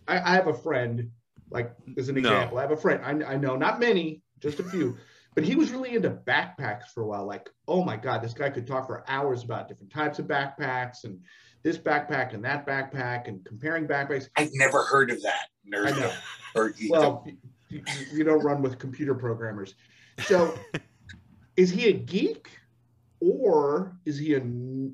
[0.07, 1.09] I, I have a friend,
[1.49, 2.19] like as an No.
[2.21, 3.23] example, I have a friend.
[3.23, 4.97] I, I know not many, just a few,
[5.33, 7.25] but he was really into backpacks for a while.
[7.25, 11.05] Like, oh my god, this guy could talk for hours about different types of backpacks
[11.05, 11.19] and
[11.63, 14.27] this backpack and that backpack and comparing backpacks.
[14.35, 16.13] I've never heard of that nerd I know.
[16.55, 16.91] or geek.
[16.91, 17.25] Well,
[17.73, 19.75] you, you- you don't run with computer programmers.
[20.27, 20.57] So,
[21.57, 22.49] is he a geek,
[23.19, 24.41] or is he a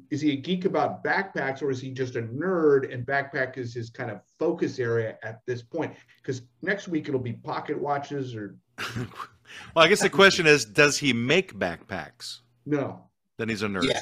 [0.10, 3.74] is he a geek about backpacks, or is he just a nerd and backpack is
[3.74, 5.94] his kind of focus area at this point?
[6.22, 8.56] Because next week it'll be pocket watches or
[8.98, 12.40] well, I guess the question is, does he make backpacks?
[12.66, 13.06] no.
[13.38, 13.84] Then he's a nerd.
[13.88, 14.02] Yeah.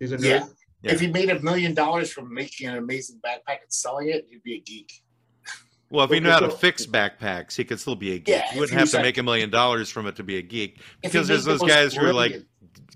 [0.00, 0.22] He's a nerd.
[0.24, 0.46] Yeah.
[0.82, 0.92] Yeah.
[0.92, 4.42] If he made a million dollars from making an amazing backpack and selling it, he'd
[4.42, 4.90] be a geek.
[5.94, 8.28] Well, if he knew how to fix backpacks, he could still be a geek.
[8.28, 10.42] Yeah, he wouldn't have to like- make a million dollars from it to be a
[10.42, 10.80] geek.
[11.00, 12.42] Because there's made the those most guys who are like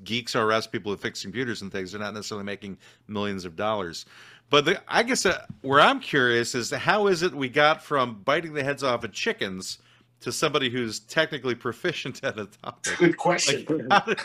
[0.03, 1.93] geeks or us people who fix computers and things.
[1.93, 2.77] They're not necessarily making
[3.07, 4.05] millions of dollars.
[4.51, 8.23] But the, I guess uh, where I'm curious is how is it we got from
[8.25, 9.79] biting the heads off of chickens
[10.21, 12.99] to somebody who's technically proficient at a topic?
[12.99, 13.65] Good question.
[13.69, 14.19] Like, how did,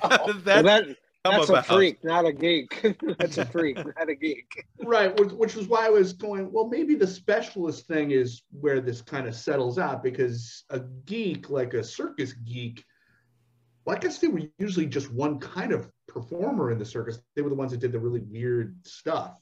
[0.00, 0.96] how did Well, that that, come
[1.30, 1.64] that's about?
[1.64, 2.96] a freak, not a geek.
[3.18, 4.64] that's a freak, not a geek.
[4.82, 8.80] Right, which, which was why I was going, well, maybe the specialist thing is where
[8.80, 12.84] this kind of settles out because a geek, like a circus geek,
[13.84, 17.20] well, I guess they were usually just one kind of performer in the circus.
[17.34, 19.36] They were the ones that did the really weird stuff.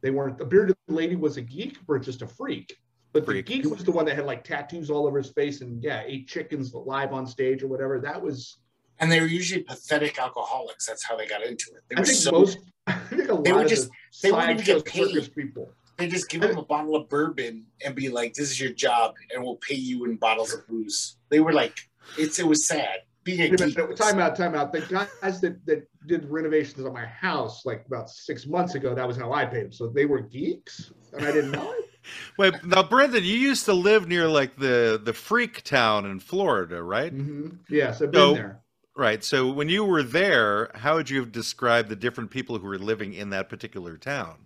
[0.00, 2.76] They weren't, the bearded lady was a geek or just a freak.
[3.12, 3.46] But Freak.
[3.46, 6.02] the geek was the one that had like tattoos all over his face and yeah,
[6.06, 7.98] ate chickens live on stage or whatever.
[7.98, 8.58] That was,
[9.00, 10.86] And they were usually pathetic alcoholics.
[10.86, 11.82] That's how they got into it.
[11.88, 13.92] They I were think so most, I think a lot They would of just- the
[14.22, 14.84] they wouldn't even sideshow get
[15.24, 15.34] paid.
[15.34, 15.70] people.
[15.98, 19.14] they just give them a bottle of bourbon and be like, "This is your job,
[19.32, 21.76] and we'll pay you in bottles of booze." They were like,
[22.16, 24.72] "It's it was sad being a Wait a geek." minute, Time out, time out.
[24.72, 24.80] The
[25.20, 29.16] guys that, that did renovations on my house like about six months ago, that was
[29.16, 29.72] how I paid them.
[29.72, 31.84] So they were geeks and I didn't know it.
[32.38, 36.82] Wait, now, Brendan, you used to live near like the the freak town in Florida,
[36.82, 37.14] right?
[37.14, 37.58] Mhm.
[37.68, 38.60] Yes, I've been So- there.
[38.98, 39.22] Right.
[39.22, 42.78] So when you were there, how would you have described the different people who were
[42.78, 44.38] living in that particular town?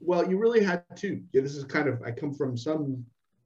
[0.00, 1.22] Well, you really had to.
[1.32, 3.04] Yeah, this is kind of, I come from some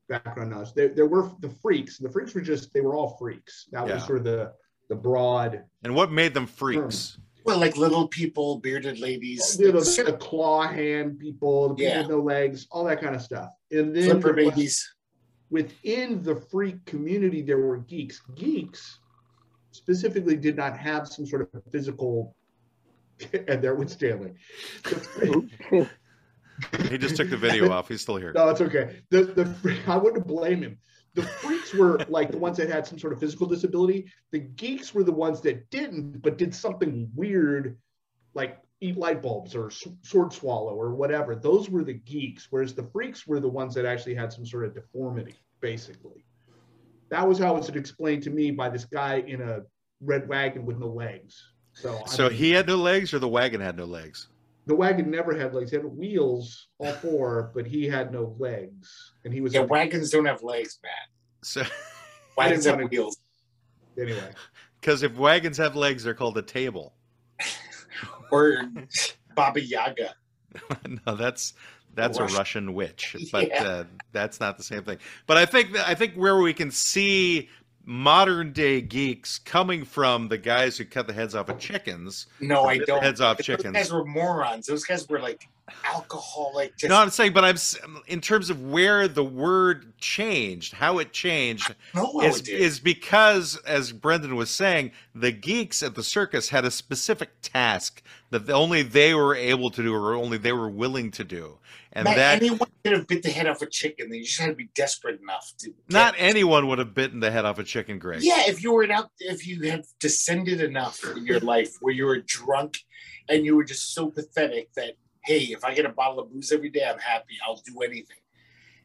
[0.08, 0.74] background knowledge.
[0.74, 1.98] There, there were the freaks.
[1.98, 3.66] The freaks were just, they were all freaks.
[3.72, 3.94] That Yeah.
[3.94, 4.52] was sort of the,
[4.88, 7.18] the broad, And what made them freaks?
[7.44, 11.92] well, like little people, bearded ladies, you know, the, the claw hand people, the people
[11.92, 12.00] Yeah.
[12.02, 13.50] with no legs, all that kind of stuff.
[13.72, 14.94] And then flipper there was- babies.
[15.50, 18.20] within the freak community, there were geeks.
[18.36, 19.00] Geeks
[19.76, 22.34] specifically did not have some sort of physical.
[23.48, 24.34] And there went Stanley.
[26.88, 27.88] He just took the video off.
[27.88, 28.32] He's still here.
[28.32, 29.00] no, it's okay.
[29.10, 30.78] The the I wouldn't blame him.
[31.14, 34.10] The freaks were like the ones that had some sort of physical disability.
[34.32, 37.78] The geeks were the ones that didn't, but did something weird,
[38.34, 41.34] like eat light bulbs or sword swallow or whatever.
[41.34, 44.66] Those were the geeks, whereas the freaks were the ones that actually had some sort
[44.66, 46.24] of deformity, basically.
[47.10, 49.60] That was how it was explained to me by this guy in a
[50.00, 51.42] red wagon with no legs.
[51.72, 54.28] So, I So mean, he had no legs, or the wagon had no legs.
[54.66, 55.72] the wagon never had legs.
[55.72, 60.10] It had wheels, all four, but he had no legs, and he was Yeah, wagons
[60.10, 60.92] don't have legs, Matt.
[61.42, 61.62] So
[62.36, 63.18] Wagons didn't have wanna- wheels.
[63.98, 64.30] anyway.
[64.80, 66.94] because if wagons have legs, they're called a table.
[68.32, 68.62] Or
[69.36, 70.14] Baba Yaga.
[71.06, 71.54] no, that's
[71.96, 73.64] that's a Russian- Russian witch, but Yeah.
[73.64, 74.98] uh, that's not the same thing.
[75.26, 77.48] But I think that, I think where we can see
[77.88, 82.26] modern day geeks coming from the guys who cut the heads off of chickens.
[82.40, 83.02] No, I don't.
[83.02, 83.74] Heads off Those chickens.
[83.74, 84.66] guys were morons.
[84.66, 85.48] Those guys were like
[85.84, 86.76] alcoholic.
[86.76, 87.56] Just No, I'm saying, but I'm
[88.06, 91.74] in terms of where the word changed, how it changed,
[92.22, 92.60] is, did.
[92.60, 98.02] is because, as Brendan was saying, the geeks at the circus had a specific task
[98.30, 101.58] that only they were able to do, or only they were willing to do,
[101.96, 104.12] and Man, that anyone could have bit the head off a chicken.
[104.12, 105.72] You just had to be desperate enough to.
[105.88, 108.22] not anyone would have bitten the head off a chicken, Greg.
[108.22, 112.04] Yeah, if you were out, if you had descended enough in your life where you
[112.04, 112.76] were drunk
[113.30, 114.92] and you were just so pathetic that
[115.24, 117.38] hey, if I get a bottle of booze every day, I'm happy.
[117.46, 118.18] I'll do anything.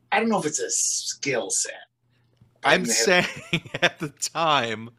[0.09, 1.73] I don't know if it's a skill set.
[2.63, 4.89] I'm Biting the head- saying at the time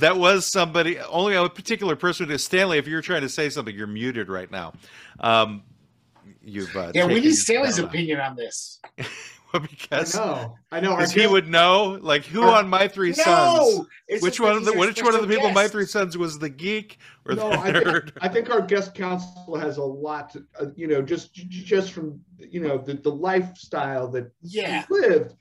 [0.00, 2.76] that was somebody only a particular person is Stanley.
[2.76, 4.74] If you're trying to say something, you're muted right now.
[5.18, 5.62] Um,
[6.44, 8.80] you've uh, Yeah, we need Stanley's opinion on this.
[9.54, 10.56] I because know.
[10.72, 10.96] I know.
[10.96, 11.96] Because he guest- would know.
[12.02, 13.26] Like who on my three sons?
[13.76, 16.18] No, it's Which one of the which one of the people on my three sons
[16.18, 18.04] was the geek or No, the I nerd?
[18.12, 21.92] think, I think our guest counsel has a lot to, uh, you know, just just
[21.92, 25.34] from you know the, the lifestyle that Yeah, he lived.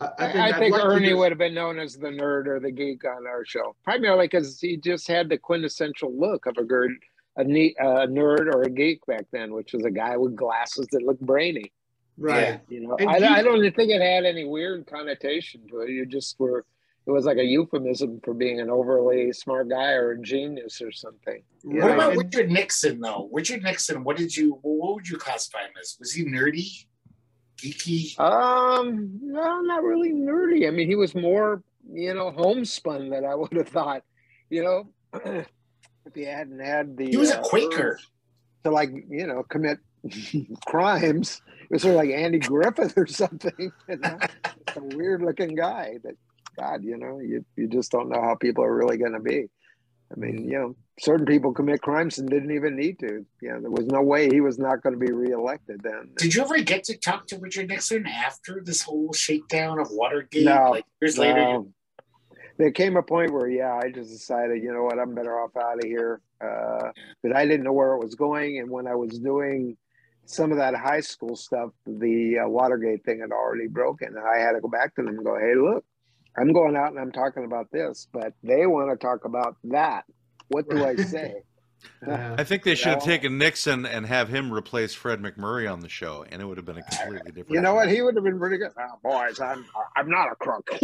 [0.00, 2.08] I, I I, think, I think like Ernie just- would have been known as the
[2.08, 6.46] nerd or the geek on our show, primarily because he just had the quintessential look
[6.46, 6.88] of a nerd,
[7.40, 10.86] a neat uh, nerd or a geek back then, which was a guy with glasses
[10.92, 11.72] that looked brainy.
[12.18, 12.60] right.
[12.68, 15.90] You know, I, geek- I don't think it had any weird connotation to it.
[15.90, 16.64] You just were.
[17.06, 20.92] It was like a euphemism for being an overly smart guy or a genius or
[20.92, 21.42] something.
[21.62, 21.94] What Right.
[21.94, 23.28] about Richard Nixon though?
[23.32, 25.96] Richard Nixon, what did you what would you classify him as?
[25.98, 26.84] Was he nerdy?
[27.56, 28.18] Geeky?
[28.20, 30.68] Um, no, not really nerdy.
[30.68, 31.62] I mean, he was more,
[31.92, 34.02] you know, homespun than I would have thought.
[34.50, 35.44] You know,
[36.10, 37.98] if he hadn't had the He was a uh, Quaker.
[38.64, 39.78] to like, you know, commit
[40.66, 41.40] crimes.
[41.62, 43.72] It was sort of like Andy Griffith or something.
[43.88, 44.18] You know?
[44.76, 46.14] A weird looking guy that,
[46.58, 49.46] God, you know, you you just don't know how people are really going to be.
[50.12, 53.24] I mean, you know, certain people commit crimes and didn't even need to.
[53.40, 56.10] You know, there was no way he was not going to be reelected then.
[56.18, 60.44] Did you ever get to talk to Richard Nixon after this whole shakedown of Watergate?
[60.44, 61.72] No, like years later, you-
[62.60, 65.56] there came a point where, yeah, I just decided, you know what, I'm better off
[65.56, 66.20] out of here.
[66.42, 66.90] Uh,
[67.22, 68.58] but I didn't know where it was going.
[68.58, 69.78] And when I was doing
[70.26, 74.08] some of that high school stuff, the uh, Watergate thing had already broken.
[74.08, 75.86] And I had to go back to them and go, hey, look,
[76.36, 80.04] I'm going out and I'm talking about this, but they want to talk about that.
[80.48, 81.36] What do I say?
[82.06, 82.34] Yeah.
[82.38, 85.88] I think they should have taken Nixon and have him replace Fred MacMurray on the
[85.88, 87.50] show, and it would have been a completely different.
[87.50, 87.88] You know what?
[87.90, 88.70] He would have been pretty good.
[88.78, 89.64] Oh, boys, I'm
[89.96, 90.68] I'm not a crook.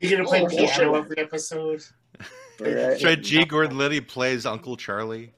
[0.00, 0.94] you gonna play Oh, piano bullshit.
[0.94, 1.82] every episode?
[2.60, 3.00] Right?
[3.00, 3.44] Should G.
[3.44, 5.32] Gordon Liddy plays Uncle Charlie?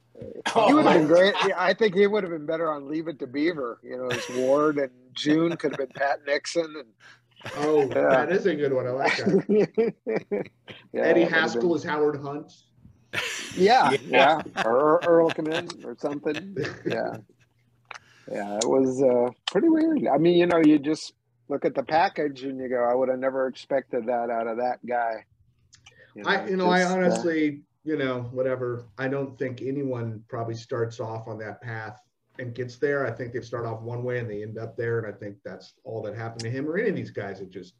[0.55, 1.07] Oh, He would have been oh.
[1.15, 1.33] great.
[1.47, 3.79] Yeah, I think he would have been better on Leave It to Beaver.
[3.83, 6.65] You know, his Ward and June could have been Pat Nixon.
[6.65, 6.85] and.
[7.57, 8.09] Oh, Yeah.
[8.09, 8.87] that is a good one.
[8.87, 9.93] I like that.
[10.93, 12.53] Yeah, Eddie that would Haskell is Howard Hunt.
[13.55, 14.41] Been- yeah, Yeah.
[14.55, 16.55] yeah, or Earl Command or something.
[16.85, 17.17] Yeah,
[18.31, 20.07] yeah, it was uh, pretty weird.
[20.07, 21.13] I mean, you know, you just
[21.49, 24.57] look at the package and you go, I would have never expected that out of
[24.57, 25.25] that guy.
[26.25, 28.85] I, you know, I just, uh, honestly, you know, whatever.
[28.97, 31.99] I don't think anyone probably starts off on that path
[32.39, 33.05] and gets there.
[33.05, 35.37] I think they start off one way and they end up there, and I think
[35.43, 37.41] that's all that happened to him or any of these guys.
[37.41, 37.73] It just,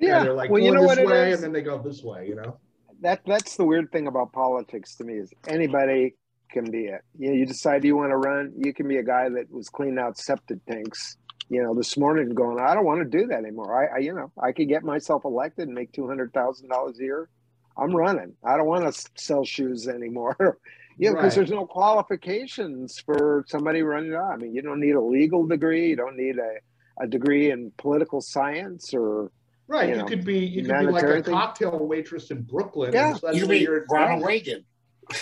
[0.00, 1.78] yeah, yeah, they're like well, you going know this what way, and then they go
[1.78, 2.26] this way.
[2.28, 2.58] You know,
[3.02, 6.14] that that's the weird thing about politics to me is anybody
[6.50, 7.02] can be it.
[7.18, 9.68] You know, you decide you want to run, you can be a guy that was
[9.68, 11.16] cleaning out septic tanks.
[11.50, 13.72] You know, this morning going, I don't want to do that anymore.
[13.74, 16.98] I, I you know, I could get myself elected and make two hundred thousand dollars
[16.98, 17.28] a year.
[17.76, 18.34] I'm running.
[18.44, 20.36] I don't want to sell shoes anymore.
[20.98, 21.46] you know, because Right.
[21.46, 24.14] there's no qualifications for somebody running.
[24.16, 25.88] I mean, you don't need a legal degree.
[25.90, 29.30] You don't need a, a degree in political science or
[29.68, 29.88] right?
[29.88, 32.92] You You, know, could be, you could be like a cocktail waitress in Brooklyn.
[32.92, 33.08] Yeah.
[33.08, 34.64] and You suddenly could be you're Ronald Reagan.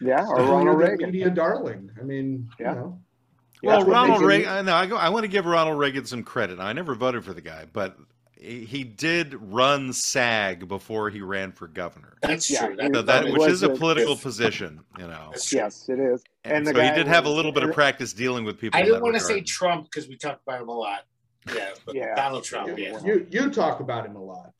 [0.00, 1.06] yeah, or Suddenly Ronald Reagan.
[1.10, 1.90] media darling.
[2.00, 2.70] I mean, Yeah.
[2.70, 3.00] you know.
[3.62, 4.66] Well, That's Ronald Reagan.
[4.66, 6.58] No, I, go, I want to give Ronald Reagan some credit.
[6.60, 7.96] I never voted for the guy, but
[8.38, 12.18] he he did run SAG before he ran for governor.
[12.20, 12.76] That's Yeah, true.
[12.76, 15.32] That, that, which is a a- political position, you know.
[15.50, 16.22] Yes, it is.
[16.44, 18.58] And, And the so he guy did have a little bit of practice dealing with
[18.60, 18.76] people.
[18.76, 19.40] I in didn't want to say.
[19.40, 21.04] Trump because we talked about him a lot.
[21.54, 22.14] Yeah, Yeah.
[22.14, 22.78] Donald Trump.
[22.78, 23.00] Yeah.
[23.04, 24.52] You you talk about him a lot.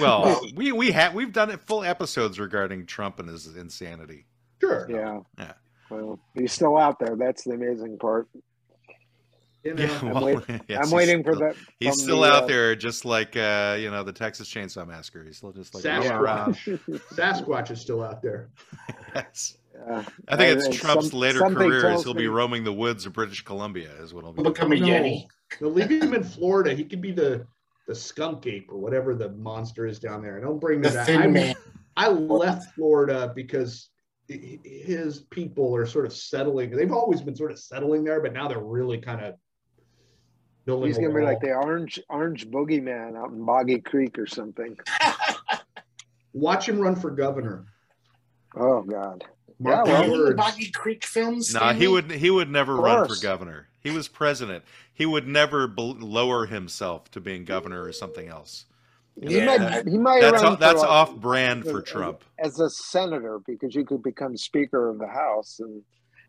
[0.00, 4.26] Well, we we have we've done it full episodes regarding Trump and his insanity.
[4.60, 4.86] Sure.
[4.90, 5.20] Yeah.
[5.38, 5.52] Yeah.
[5.90, 7.14] Well, he's still out there.
[7.16, 8.28] That's the amazing part.
[9.62, 10.38] You know, Yeah, I'm wait-
[10.68, 11.56] yes, I'm he's waiting for that.
[11.80, 15.24] He's still the, out uh, there, just like uh, you know the Texas Chainsaw Massacre.
[15.24, 15.82] He's still just like.
[15.84, 16.78] Sasquatch.
[17.14, 18.48] Sasquatch is still out there.
[19.14, 19.58] Yes.
[19.90, 23.06] Uh, I think it's Trump's some- later something career is he'll be roaming the woods
[23.06, 24.42] of British Columbia, is what he'll be.
[24.42, 24.86] He'll become a No.
[24.86, 25.26] Yeti.
[25.60, 26.74] No, leave him in Florida.
[26.74, 27.46] He could be the
[27.86, 30.40] the skunk ape or whatever the monster is down there.
[30.40, 31.06] Don't bring me The back.
[31.06, 31.54] thin I, man.
[31.96, 33.90] I left Florida because
[34.28, 36.70] his people are sort of settling.
[36.70, 39.34] They've always been sort of settling there, but now they're really kind of
[40.64, 40.88] building.
[40.88, 44.76] He's gonna be like the orange orange boogeyman out in Boggy Creek or something.
[46.32, 47.66] Watch him run for governor.
[48.56, 49.24] Oh God.
[49.58, 50.34] Mark Yeah, well- the.
[50.34, 51.54] Boggy Creek films?
[51.54, 53.68] Nah, he would he would never run for governor.
[53.86, 54.64] He was president.
[54.92, 58.64] He would never bel lower himself to being governor or something else.
[59.20, 62.24] He Yeah, might he might That's run that's for, like, off brand for as- Trump.
[62.38, 65.82] as a senator because you could become speaker of the house and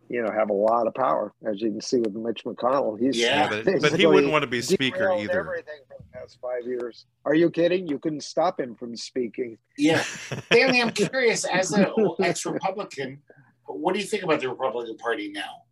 [0.10, 2.98] you know have a lot of power as you can see with Mitch McConnell.
[2.98, 5.40] He's Yeah, Yeah, but, but he wouldn't want to be speaker either.
[5.42, 7.06] Everything for the past five years.
[7.26, 7.88] Are you kidding?
[7.88, 9.58] You couldn't stop him from speaking.
[9.78, 10.02] Yeah.
[10.52, 11.88] Stanley, I'm curious, as an
[12.22, 13.22] ex-Republican,
[13.66, 15.64] what do you think about the Republican Party now?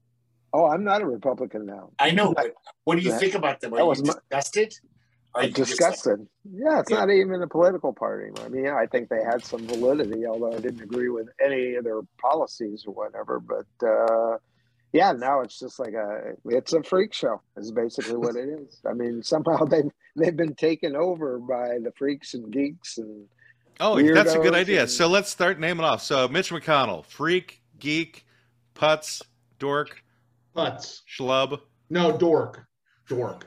[0.56, 1.90] Oh, I'm not a Republican now.
[2.00, 2.54] I know, but
[2.86, 3.74] what do you That- think about them?
[3.74, 4.74] Are that you was my- disgusted?
[5.34, 6.28] Are I'm you just disgusted.
[6.50, 7.00] yeah, it's Yeah.
[7.00, 8.32] not even a political party.
[8.42, 11.84] I mean, I think they had some validity, although I didn't agree with any of
[11.84, 13.42] their policies or whatever.
[13.42, 14.38] But uh,
[14.94, 17.42] yeah, now it's just like a it's a freak show.
[17.58, 18.80] Is basically what it is.
[18.90, 23.28] I mean, somehow they've they've been taken over by the freaks and geeks and
[23.82, 24.84] Oh, that's a good idea.
[24.84, 26.02] and- So let's start naming off.
[26.02, 28.26] So Mitch McConnell, freak, geek,
[28.74, 29.22] putz,
[29.60, 30.02] dork,
[30.56, 31.02] Putz.
[31.20, 31.60] schlub.
[31.90, 32.66] No, dork.
[33.08, 33.46] Dork.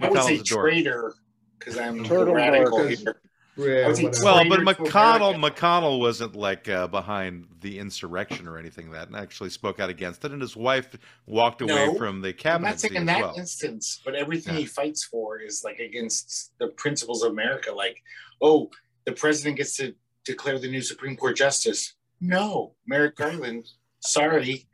[0.00, 1.14] I would say a traitor
[1.58, 2.90] because I'm Turtle radical dork.
[2.90, 3.16] here.
[3.58, 4.24] Yeah, I was whatever.
[4.24, 9.16] Well, but McConnell, McConnell wasn't like uh, behind the insurrection or anything like that, and
[9.16, 10.32] actually spoke out against it.
[10.32, 10.90] And his wife
[11.24, 13.34] walked away No, from the I'm cabinet not saying in that well.
[13.38, 14.60] instance, but everything Yeah.
[14.60, 17.72] he fights for is like against the principles of America.
[17.72, 18.02] Like,
[18.42, 18.70] oh,
[19.06, 19.94] the president gets to
[20.26, 21.94] declare the new Supreme Court justice.
[22.20, 23.66] No, Merrick Garland,
[24.00, 24.66] sorry.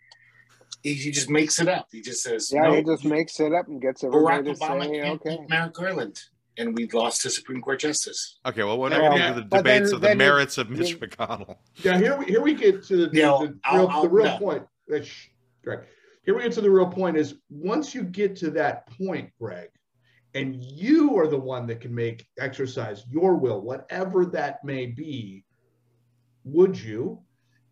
[0.82, 1.86] He, he just makes it up.
[1.92, 4.64] He just says, yeah, no, he just makes it up and gets everybody Barack to
[4.64, 5.36] Obama say can't okay.
[5.40, 6.20] beat Merrick Garland.
[6.58, 8.38] And we lost to Supreme Court justice.
[8.44, 9.28] Okay, well, we're not going to yeah.
[9.28, 11.56] get the But then- debates of the then you- merits of Mitch you- McConnell.
[11.82, 14.24] Yeah, here we here we get to the, Yeah, the, I'll- real, I'll- the real
[14.26, 14.38] no.
[14.38, 14.62] point.
[15.04, 15.28] Shh,
[15.64, 15.80] Greg.
[16.24, 19.68] Here we get to the real point is once you get to that point, Greg,
[20.34, 25.44] and you are the one that can make exercise your will, whatever that may be,
[26.44, 27.20] would you?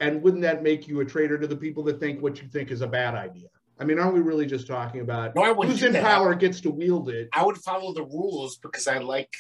[0.01, 2.71] And wouldn't that make you a traitor to the people that think what you think
[2.71, 3.49] is a bad idea?
[3.79, 6.03] I mean, aren't we really just talking about who's in that.
[6.03, 7.29] power gets to wield it?
[7.33, 9.33] I would follow the rules because I like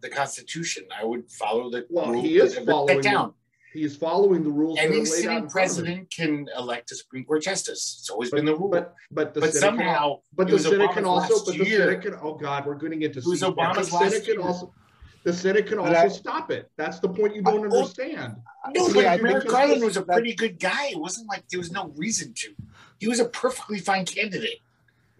[0.00, 0.84] the Constitution.
[0.98, 3.32] I would follow the Well, rules he is following down.
[3.72, 4.78] He is following the rules.
[4.78, 5.86] Any sitting in front of him.
[5.88, 7.96] president can elect a Supreme Court justice.
[8.00, 8.70] It's always But, been the rule.
[8.70, 11.64] but but the but Senate can- somehow, But the Senate Obama's can also, but the.
[11.66, 13.46] Senate can, oh God, we're going to get to It was see.
[13.46, 14.40] The Senate last can year.
[14.42, 14.72] also,
[15.26, 16.70] the Senate can But also I- stop it.
[16.76, 18.36] That's the point you don't I- understand.
[18.72, 20.86] no, See, but I Merrick Garland was a pretty good guy.
[20.92, 22.54] It wasn't like there was no reason to.
[23.00, 24.60] He was a perfectly fine candidate.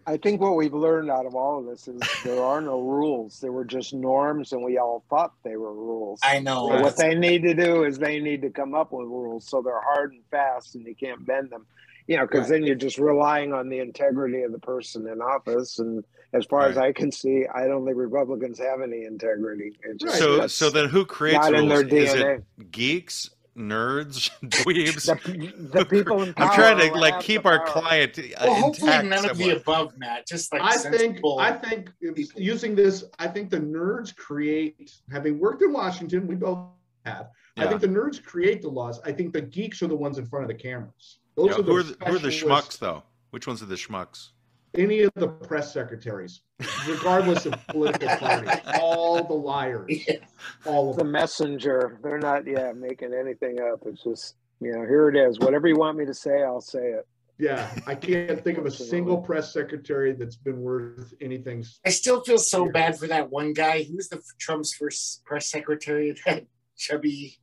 [0.05, 3.41] I think what we've learned out of all of this is there are no rules.
[3.41, 6.21] There were just norms, and we all thought they were rules.
[6.23, 6.69] I know.
[6.69, 9.61] So what they need to do is they need to come up with rules so
[9.61, 11.65] they're hard and fast, and you can't bend them.
[12.07, 12.51] You know, because Right.
[12.51, 15.77] then you're just relying on the integrity of the person in office.
[15.79, 19.77] And as far as I can see, I don't think Republicans have any integrity.
[19.83, 21.83] It's So, that's so then who creates not in rules?
[21.89, 22.37] their Is DNA.
[22.59, 25.05] it geeks, nerds, dweebs?
[25.23, 27.81] The, the people in power I'm trying to like keep our power.
[27.81, 29.07] client uh, Well, hopefully intact.
[29.07, 30.27] none of the above, Matt.
[30.27, 31.19] Just like I think.
[31.39, 36.35] I think it's- using this, I think the nerds create, having worked in Washington, we
[36.35, 36.59] both
[37.05, 37.29] have.
[37.57, 38.99] I think the nerds create the laws.
[39.03, 41.17] I think the geeks are the ones in front of the cameras.
[41.35, 43.01] Those Yeah, are the, who, are the, who are the schmucks though?
[43.31, 44.29] Which ones are the schmucks?
[44.77, 46.41] Any of the press secretaries,
[46.87, 48.47] regardless of political party,
[48.79, 50.17] all the liars, Yeah.
[50.65, 51.11] all of the them.
[51.13, 51.99] messenger.
[52.03, 53.81] They're not, yeah, making anything up.
[53.85, 55.39] It's just, you know, here it is.
[55.39, 57.07] Whatever you want me to say, I'll say it.
[57.39, 61.63] Yeah, I can't think of a single press secretary that's been worth anything.
[61.85, 63.83] I still feel so bad for that one guy.
[63.83, 66.15] Who was the Trump's first press secretary?
[66.25, 66.45] That
[66.77, 67.37] chubby.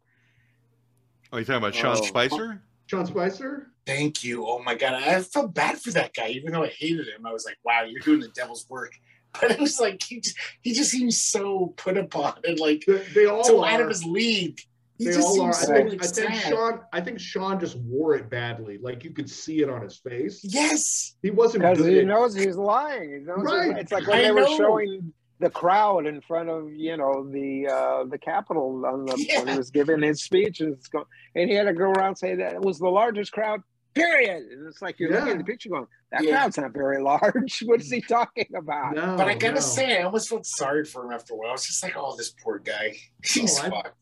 [1.32, 2.02] Oh, you talking about Sean Oh.
[2.04, 2.62] Spicer?
[2.86, 3.72] Sean Spicer?
[3.86, 4.46] Thank you.
[4.46, 6.28] Oh my god, I felt bad for that guy.
[6.28, 8.92] Even though I hated him, I was like, "Wow, you're doing the devil's work."
[9.40, 12.98] But it was like he just, he just seems so put upon and like They,
[13.14, 13.68] they all so are.
[13.68, 14.60] out of his league.
[14.96, 15.48] He They just all are.
[15.48, 16.34] I seems so think, I think.
[16.54, 16.80] Sean.
[16.92, 18.78] I think Sean just wore it badly.
[18.78, 20.38] Like you could see it on his face.
[20.44, 21.94] Yes, He wasn't Because good.
[21.96, 23.10] he knows he's lying.
[23.10, 23.76] He knows he's- Right.
[23.76, 27.66] It's like when I they were showing the crowd in front of you know the
[27.66, 31.50] uh the Capitol on the, when he was giving his speech, and it's going, and
[31.50, 33.62] he had to go around and say that it was the largest crowd.
[33.94, 34.50] Period.
[34.50, 36.32] And it's like you're looking at the picture going, that Yeah.
[36.38, 37.60] crowd's not very large.
[37.64, 38.94] what is he talking about?
[38.94, 39.60] No, but I gotta no.
[39.60, 41.50] say, I almost felt sorry for him after a while.
[41.50, 42.96] I was just like, "Oh, this poor guy.
[43.24, 43.92] He's Oh, fucked."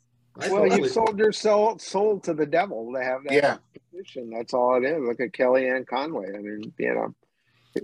[0.41, 3.57] I Well, totally- you sold your soul, soul to the devil to have that Yeah.
[3.91, 4.31] position.
[4.31, 4.99] That's all it is.
[5.07, 6.29] Look at Kellyanne Conway.
[6.35, 7.15] I mean, you know,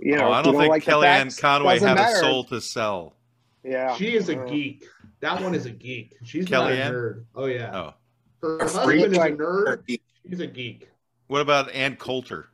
[0.01, 2.15] you know, oh, I if you don't think like the Kellyanne Conway doesn't had matter.
[2.15, 3.15] a soul to sell.
[3.63, 4.83] Yeah, She is a Uh, geek.
[5.19, 6.15] That one is a geek.
[6.23, 6.91] She's not a Kellyanne?
[6.91, 7.25] nerd.
[7.35, 7.71] Oh yeah.
[7.75, 7.93] Oh,
[8.41, 9.99] Her A husband freak is a nerd.
[10.27, 10.89] She's a geek.
[11.29, 12.49] What about Ann Coulter?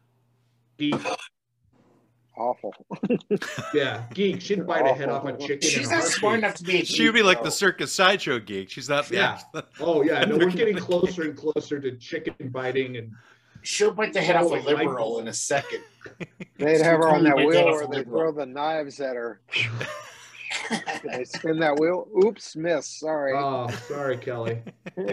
[0.78, 0.96] Geek.
[2.38, 2.74] awful.
[3.74, 4.42] Yeah, geek.
[4.42, 5.68] She'd bite a head off a chicken.
[5.70, 7.46] She's not smart enough to be a She would be like though.
[7.46, 8.70] the circus sideshow geek.
[8.70, 9.10] She's not.
[9.12, 9.40] Yeah.
[9.80, 13.12] Oh yeah, no, we're getting closer and closer to chicken biting and
[13.64, 15.82] She'll bite the head off a Oh, liberal in a second.
[16.60, 18.20] They'd have her on that wheel bite where they liberal.
[18.22, 19.42] throw the knives at her.
[21.03, 22.07] They spin that wheel.
[22.23, 22.88] Oops, miss.
[22.88, 23.34] Sorry.
[23.36, 24.61] oh, sorry, Kelly.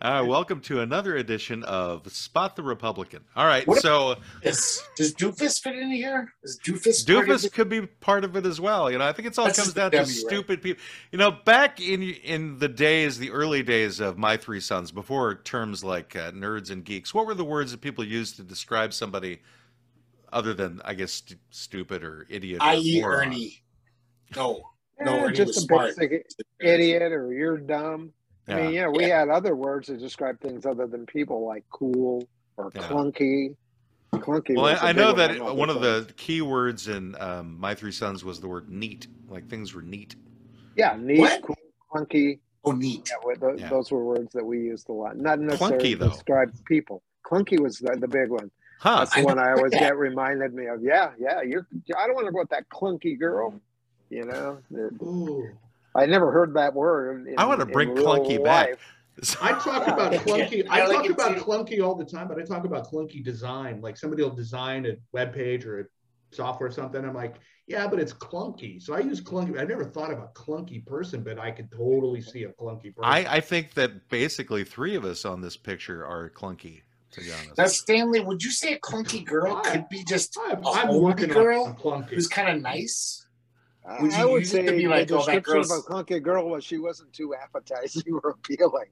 [0.00, 3.24] Uh, welcome to another edition of Spot the Republican.
[3.34, 6.32] All right, What- so Does, does Doofus fit in here?
[6.42, 7.52] Is Doofus Doofus it?
[7.52, 8.90] could be part of it as well.
[8.90, 10.26] You know, I think it's all That's comes down the to W, right?
[10.32, 10.82] stupid people.
[11.12, 15.34] You know, back in in the days, the early days of my three sons, before
[15.34, 18.92] terms like uh, nerds and geeks, what were the words that people used to describe
[18.92, 19.40] somebody
[20.32, 22.60] other than, I guess, st- stupid or idiot?
[22.62, 23.02] I.e.
[23.02, 23.62] Ernie.
[24.34, 24.70] No.
[24.98, 25.96] Eh, No, Ernie just a smart.
[25.96, 26.26] basic
[26.60, 28.12] idiot or you're dumb.
[28.48, 28.82] I mean, Yeah.
[28.82, 32.26] yeah, we had other words to describe things other than people, like cool
[32.56, 32.82] or Yeah.
[32.82, 33.56] clunky.
[34.14, 34.56] Clunky.
[34.56, 37.20] Well, I, a I, I big know that all one of the key words in
[37.20, 39.08] um, my three sons was the word neat.
[39.28, 40.16] Like things were neat.
[40.76, 41.42] yeah, neat, What?
[41.42, 41.56] cool,
[41.92, 42.38] clunky.
[42.64, 43.10] Oh, neat.
[43.10, 43.68] Yeah, well, Yeah.
[43.68, 45.16] those were words that we used a lot.
[45.16, 46.08] Not necessarily Clunky, to though.
[46.10, 47.02] describe people.
[47.24, 48.50] Clunky was the, the big one.
[48.80, 48.98] Huh?
[49.00, 49.80] That's the I one I always that.
[49.80, 50.82] get reminded me of.
[50.82, 51.42] Yeah, yeah.
[51.42, 51.66] You're.
[51.98, 53.60] I don't want to go with that clunky girl.
[54.10, 54.58] You know,
[55.02, 55.48] Ooh.
[55.94, 57.26] I never heard that word.
[57.26, 58.68] in- I wanna bring real clunky back.
[58.70, 59.38] life.
[59.40, 60.66] I talk about clunky.
[60.68, 61.42] I I like talk about too.
[61.44, 63.80] clunky all the time, but I talk about clunky design.
[63.80, 65.84] Like somebody will design a web page or a
[66.32, 67.02] software or something.
[67.04, 68.80] I'm like, yeah, but it's clunky.
[68.80, 69.58] So I use clunky.
[69.58, 73.04] I never thought of a clunky person, but I could totally see a clunky person.
[73.04, 76.82] I, I think that basically three of us on this picture are clunky.
[77.12, 80.62] To be honest, Now, Stanley, would you say a clunky girl could be just I'm,
[80.62, 82.10] a I'm homely working girl on clunky.
[82.10, 83.25] who's kind of nice?
[83.88, 85.70] I- Would you I would use to say be like, the oh, that description girl's-
[85.70, 88.86] of a clunky girl was she wasn't too appetizing or appealing.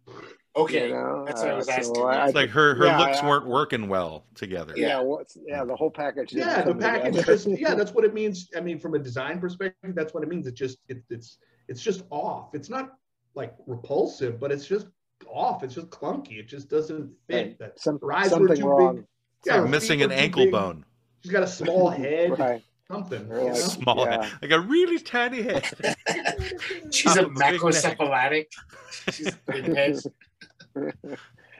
[0.57, 1.25] Okay, you know?
[1.27, 2.05] that's what I Uh, was so asking.
[2.05, 4.75] I- it's like her her yeah, looks I- weren't working well together.
[4.77, 6.33] yeah, what's yeah the whole package.
[6.33, 7.33] yeah, the package together.
[7.33, 8.49] just yeah, that's what it means.
[8.57, 10.47] I mean, from a design perspective, that's what it means.
[10.47, 11.39] It's just it, it's
[11.69, 12.55] it's just off.
[12.55, 12.93] It's not
[13.35, 14.87] like repulsive, but it's just
[15.29, 15.65] off.
[15.65, 16.39] It's just clunky.
[16.39, 17.59] It just doesn't fit.
[17.59, 18.97] That Some, her were something too wrong.
[18.97, 19.05] big.
[19.47, 20.53] Yeah, like missing an ankle big.
[20.53, 20.85] bone.
[21.23, 22.39] She's got a small head.
[22.39, 22.63] Right.
[22.91, 23.31] Something.
[23.33, 23.59] Or you like- know?
[23.61, 24.23] Small Yeah.
[24.27, 24.33] head.
[24.43, 25.65] Like a really tiny head.
[26.91, 28.47] She's a Top of a big macrocephalic.
[29.11, 29.97] She's big head.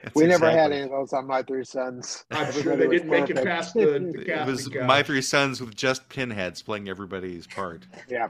[0.03, 2.25] That's We never had any of those on my three sons.
[2.29, 3.81] I'm sure they didn't make it past the,
[4.13, 4.85] the It was couch.
[4.85, 7.87] my three sons with just pinheads playing everybody's part.
[8.07, 8.29] Yeah,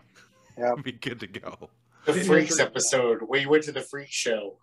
[0.57, 0.73] yeah.
[0.81, 1.69] Be good to go.
[2.05, 4.55] The Freaks episode where you went to the freak show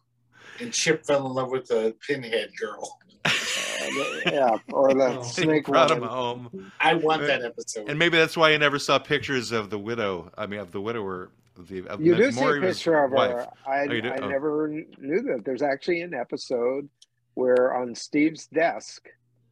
[0.60, 2.98] and Chip fell in love with the pinhead girl.
[4.24, 5.23] Yeah, or the Oh.
[5.23, 6.09] snake Brought him woman.
[6.15, 6.73] home.
[6.81, 7.89] I want that episode.
[7.90, 10.31] And maybe that's why you never saw pictures of the widow.
[10.39, 11.31] I mean, of the widower.
[11.69, 13.16] The, of You the- do see a picture of her.
[13.16, 13.47] wife.
[13.66, 14.09] I, Oh.
[14.09, 14.28] I Oh.
[14.28, 15.43] never knew that.
[15.44, 16.89] There's actually an episode
[17.35, 19.09] where on Steve's desk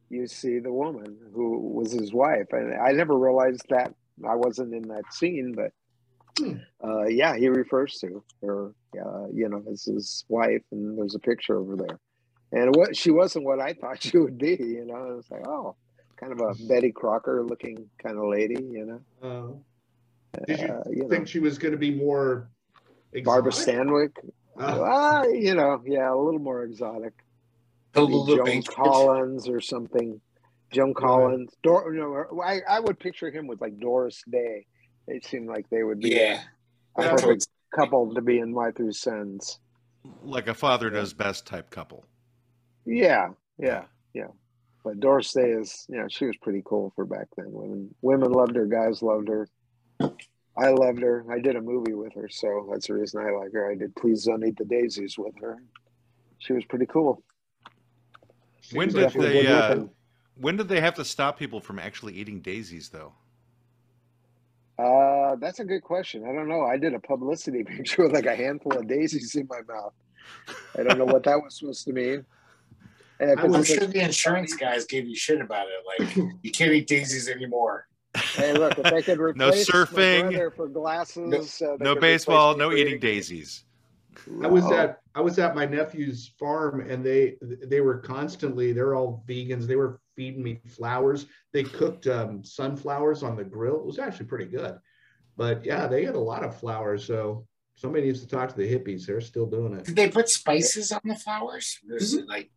[0.09, 3.93] you see the woman who was his wife, and I never realized that.
[4.27, 5.71] I wasn't in that scene, but
[6.39, 6.57] Hmm.
[6.83, 11.19] uh, yeah, he refers to her, uh, you know, as his wife, and there's a
[11.19, 11.99] picture over there.
[12.51, 14.95] And what she wasn't what I thought she would be, you know.
[14.95, 15.75] I was like, oh,
[16.17, 18.85] kind of a Betty Crocker looking kind of lady, you
[19.21, 19.61] know.
[20.33, 22.49] Uh, did you Uh, you know, think she was going to be more
[23.23, 23.75] Barbara exotic?
[23.75, 24.11] Stanwyck.
[24.59, 27.13] Uh, Ah, you know, yeah, a little more exotic.
[27.93, 28.75] The Maybe Lulu Joan Bankers.
[28.75, 30.21] Collins or something.
[30.71, 31.51] Joan Collins.
[31.63, 34.65] Dor- you know, I, I would picture him with like Doris Day.
[35.07, 36.41] It seemed like they would be Yeah.
[36.97, 39.59] a That's perfect couple to be in My Three Sons.
[40.23, 42.05] Like a father does best type couple.
[42.85, 43.83] Yeah, yeah,
[44.13, 44.27] yeah.
[44.83, 47.51] But Doris Day is, you know, she was pretty cool for back then.
[47.51, 48.65] Women, women loved her.
[48.65, 49.47] Guys loved her.
[50.57, 51.25] I loved her.
[51.31, 53.71] I did a movie with her, so that's the reason I like her.
[53.71, 55.57] I did Please Don't Eat the Daisies with her.
[56.39, 57.23] She was pretty cool.
[58.73, 59.47] When did like she was they?
[59.47, 59.83] Uh,
[60.35, 63.13] when did they have to stop people from actually eating daisies, though?
[64.77, 66.23] Uh, that's a good question.
[66.27, 66.63] I don't know.
[66.63, 69.93] I did a publicity picture with like a handful of daisies in my mouth.
[70.77, 72.25] I don't know what that was supposed to mean.
[73.21, 75.99] Yeah, 'cause I I'm sure like, the insurance guys gave you shit about it.
[75.99, 77.87] Like, you can't eat daisies anymore.
[78.15, 82.57] hey, look, if they could No replace my surfing, brother for glasses, uh, No baseball,
[82.57, 83.63] no eating daisies.
[84.43, 88.93] I was at I was at my nephew's farm and they they were constantly they're
[88.93, 89.65] all vegans.
[89.65, 91.27] They were feeding me flowers.
[91.53, 93.77] They cooked um, sunflowers on the grill.
[93.77, 94.77] It was actually pretty good.
[95.37, 97.05] But yeah, they had a lot of flowers.
[97.05, 97.47] So
[97.81, 99.07] Somebody needs to talk to the hippies.
[99.07, 99.85] They're still doing it.
[99.85, 101.79] Did they put spices on the flowers?
[101.89, 102.51] Or is it like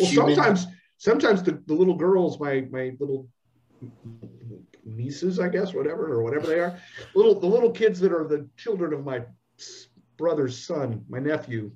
[0.00, 0.66] Well, human- sometimes,
[0.98, 3.28] sometimes the, the little girls, my my little
[4.84, 6.78] nieces, I guess, whatever or whatever they are,
[7.14, 9.22] little the little kids that are the children of my
[10.16, 11.72] brother's son, my nephew,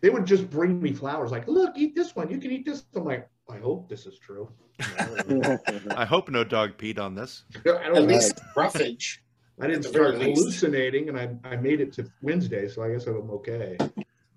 [0.00, 1.30] they would just bring me flowers.
[1.30, 2.30] Like, look, eat this one.
[2.30, 2.84] You can eat this.
[2.94, 4.50] I'm like, I hope this is true.
[5.96, 7.44] I hope no dog peed on this.
[7.66, 8.06] I at don't.
[8.06, 9.22] least roughage?
[9.60, 13.06] I didn't at start hallucinating, and I I made it to Wednesday, so I guess
[13.06, 13.76] I'm okay.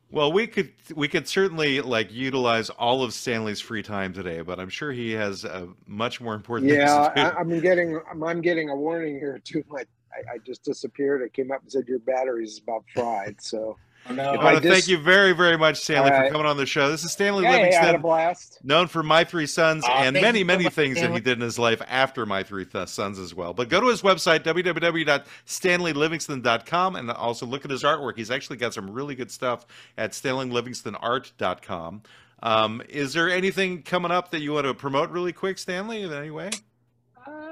[0.09, 4.59] Well, we could we could certainly like utilize all of Stanley's free time today, but
[4.59, 7.11] I'm sure he has a much more important yeah.
[7.15, 9.63] I, I'm getting I'm, I'm getting a warning here too.
[9.67, 11.21] My I, I just disappeared.
[11.21, 13.41] It came up and said your battery's about fried.
[13.41, 13.77] So
[14.11, 14.23] No.
[14.23, 16.65] I want to I thank you very, very much, Stanley, All for coming on the
[16.65, 16.89] show.
[16.89, 18.59] This is Stanley yeah, I had a Livingston, blast.
[18.63, 21.19] known for My Three Sons Aw, and thank many, so many much, things that he
[21.19, 23.53] did in his life after My Three Th- Sons as well.
[23.53, 28.17] But go to his website, www.stanleylivingston.com, and also look at his artwork.
[28.17, 29.65] He's actually got some really good stuff
[29.97, 32.01] at stanleylivingstonart.com.
[32.43, 36.13] Um, is there anything coming up that you want to promote really quick, Stanley, in
[36.13, 36.51] any way?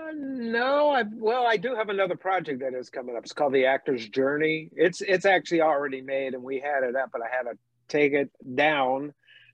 [0.05, 3.23] Uh, no, I well, I do have another project that is coming up.
[3.23, 4.69] It's called The Actor's Journey.
[4.75, 7.57] It's it's actually already made, and we had it up, but I had to
[7.87, 9.13] take it down.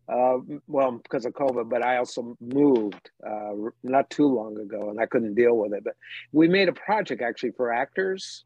[0.10, 3.52] Uh, well, because of COVID, but I also moved uh,
[3.84, 5.84] not too long ago, and I couldn't deal with it.
[5.84, 5.94] But
[6.34, 8.44] we made a project actually for actors,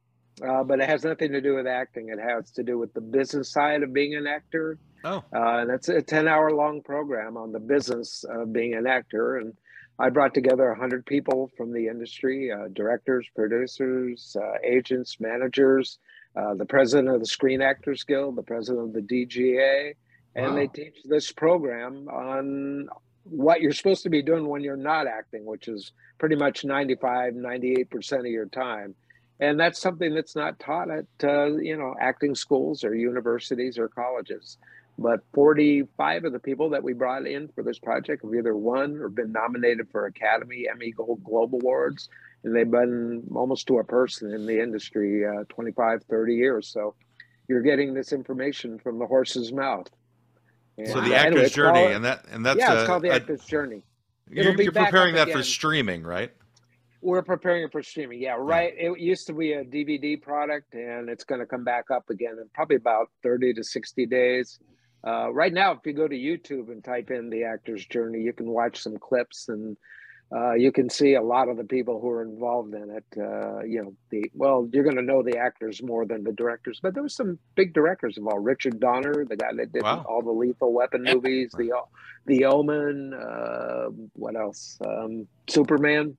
[0.48, 2.10] uh, but it has nothing to do with acting.
[2.10, 4.78] It has to do with the business side of being an actor.
[5.04, 8.86] Oh, Uh, and it's a 10 hour long program on the business of being an
[8.86, 9.38] actor.
[9.38, 9.54] And
[9.98, 16.00] I brought together 100 people from the industry uh, directors, producers, uh, agents, managers,
[16.36, 19.96] uh, the president of the Screen Actors Guild, the president of the DGA.
[20.36, 22.90] And they teach this program on
[23.24, 27.34] what you're supposed to be doing when you're not acting, which is pretty much 95,
[27.34, 28.96] 98% of your time.
[29.40, 33.88] And that's something that's not taught at, uh, you know, acting schools or universities or
[33.88, 34.58] colleges
[34.98, 38.98] but 45 of the people that we brought in for this project have either won
[38.98, 42.10] or been nominated for Academy, Emmy, Gold Globe Awards,
[42.44, 46.68] and they've been almost to a person in the industry uh, 25, 30 years.
[46.70, 46.96] So
[47.48, 49.88] you're getting this information from the horse's mouth.
[50.78, 52.88] And, so uh, the anyway, actor's journey, called- and that and that's yeah, uh, it's
[52.88, 53.84] called the a- actor's journey.
[54.30, 56.32] you're, It'll be you're preparing that for streaming, right?
[57.02, 58.20] We're preparing it for streaming.
[58.20, 58.74] Yeah, right.
[58.76, 62.38] It used to be a DVD product, and it's going to come back up again
[62.42, 64.60] in probably about 30 to 60 days.
[65.06, 68.34] Uh, right now, if you go to YouTube and type in the actor's journey, you
[68.34, 69.78] can watch some clips and
[70.36, 73.06] uh, you can see a lot of the people who are involved in it.
[73.16, 76.80] Uh, you know, the well, you're going to know the actors more than the directors,
[76.82, 78.44] but there was some big directors involved.
[78.44, 80.04] Richard Donner, the guy that did Wow.
[80.10, 81.72] all the Lethal Weapon movies, the
[82.26, 84.80] the Omen, uh, what else?
[84.84, 86.18] Um, Superman.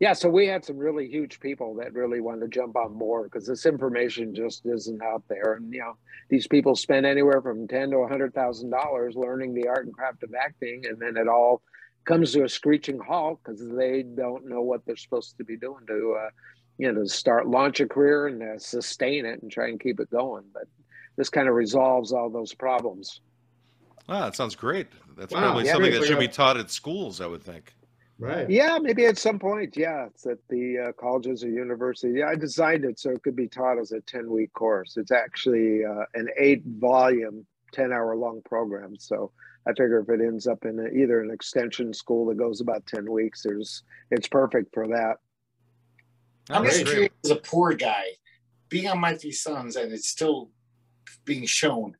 [0.00, 3.30] Yeah, so we had some really huge people that really wanted to jump on board
[3.30, 5.92] because this information just isn't out there, and you know
[6.30, 9.94] these people spend anywhere from ten to a hundred thousand dollars learning the art and
[9.94, 11.60] craft of acting, and then it all
[12.06, 15.84] comes to a screeching halt because they don't know what they're supposed to be doing
[15.86, 16.30] to, uh,
[16.78, 20.00] you know, to start launch a career and uh, sustain it and try and keep
[20.00, 20.44] it going.
[20.54, 20.64] But
[21.16, 23.20] this kind of resolves all those problems.
[24.08, 24.86] Wow, that sounds great.
[25.16, 27.74] That's Wow, probably yeah, something that should be taught at schools, I would think.
[28.20, 28.50] Right.
[28.50, 29.78] Yeah, maybe at some point.
[29.78, 32.16] Yeah, it's at the uh, colleges or universities.
[32.18, 34.98] Yeah, I designed it so it could be taught as a 10 week course.
[34.98, 38.94] It's actually uh, an eight volume, 10 hour long program.
[38.98, 39.32] So
[39.66, 42.86] I figure if it ends up in a, either an extension school that goes about
[42.86, 45.16] 10 weeks, there's it's perfect for that.
[46.50, 48.04] I'm just curious, as a poor guy,
[48.68, 50.50] being on My Three Sons and it's still
[51.24, 51.96] being shown,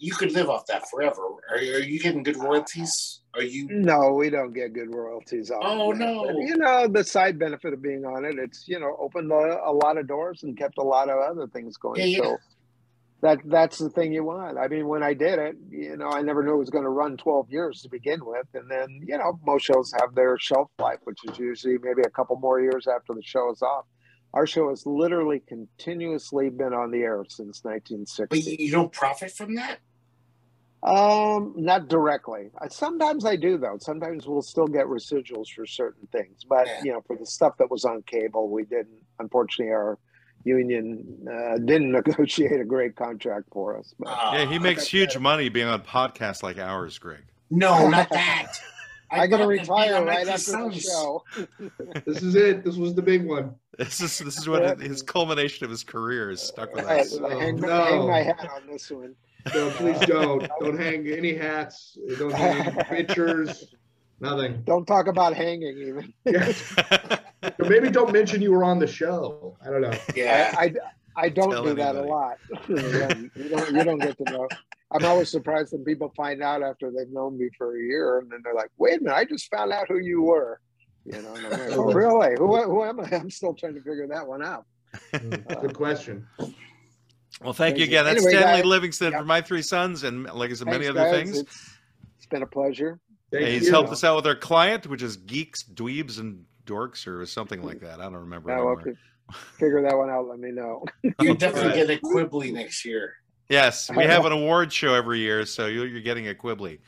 [0.00, 1.22] you could live off that forever.
[1.50, 3.20] Are, are you getting good royalties?
[3.34, 3.68] Are you?
[3.70, 6.24] No, we don't get good royalties on Oh, no.
[6.26, 9.60] But, you know, the side benefit of being on it, it's, you know, opened a,
[9.64, 12.00] a lot of doors and kept a lot of other things going.
[12.00, 12.22] Yeah, yeah.
[12.22, 12.36] So
[13.22, 14.56] that that's the thing you want.
[14.56, 16.90] I mean, when I did it, you know, I never knew it was going to
[16.90, 18.46] run 12 years to begin with.
[18.54, 22.10] And then, you know, most shows have their shelf life, which is usually maybe a
[22.10, 23.84] couple more years after the show is off.
[24.32, 28.40] Our show has literally continuously been on the air since But 1960.
[28.40, 29.78] you, you don't profit from that?
[30.82, 32.50] Um, not directly.
[32.58, 33.76] I, sometimes I do though.
[33.80, 36.80] Sometimes we'll still get residuals for certain things, but Yeah.
[36.84, 38.96] you know, for the stuff that was on cable, we didn't.
[39.18, 39.98] Unfortunately, our
[40.44, 43.94] union uh, didn't negotiate a great contract for us.
[43.98, 47.24] But Uh, Yeah, he makes huge money being on podcasts like ours, Greg.
[47.50, 48.52] No, not that.
[49.10, 51.24] I, gotta thought that being retire right Three after the show.
[52.06, 52.64] This is it.
[52.64, 53.54] This was the big one.
[53.76, 57.18] This is this is what his culmination of his career is stuck with I, us.
[57.20, 57.84] Oh, hang, no.
[57.84, 59.14] hang my hat on this one.
[59.54, 60.48] No, please don't.
[60.60, 61.98] Don't hang any hats.
[62.18, 63.74] Don't hang any pictures.
[64.20, 64.62] Nothing.
[64.64, 66.12] Don't talk about hanging even.
[66.24, 66.52] Yeah.
[67.58, 69.56] Or maybe don't mention you were on the show.
[69.64, 69.92] I don't know.
[70.14, 70.54] Yeah.
[70.58, 70.74] I, I,
[71.16, 72.38] I don't Tell do that a lot.
[72.68, 74.48] you, don't, you don't get to know.
[74.92, 78.30] I'm always surprised when people find out after they've known me for a year, and
[78.30, 80.60] then they're like, "Wait a minute, I just found out who you were."
[81.04, 82.34] You know, like, oh, really?
[82.36, 83.08] Who, who am I?
[83.12, 84.66] I'm still trying to figure that one out.
[85.14, 85.30] Hmm.
[85.60, 86.26] Good question.
[87.42, 88.04] Well, thank you again.
[88.04, 89.18] That's Anyway, Stanley guys, Livingston yeah.
[89.18, 91.12] for my three sons, and like I said, many other guys.
[91.12, 91.38] things.
[91.38, 91.70] It's,
[92.18, 93.00] it's been a pleasure.
[93.32, 93.70] Thank he's you.
[93.70, 97.80] helped us out with our client, which is Geeks, Dweebs, and Dorks, or something like
[97.80, 98.00] that.
[98.00, 98.50] I don't remember.
[98.50, 98.98] Oh, now, anymore.
[99.58, 100.84] figure that one out, let me know.
[101.20, 103.14] You definitely get a Quibbly next year.
[103.48, 106.78] Yes, we have an award show every year, so you're, you're getting a Quibbly.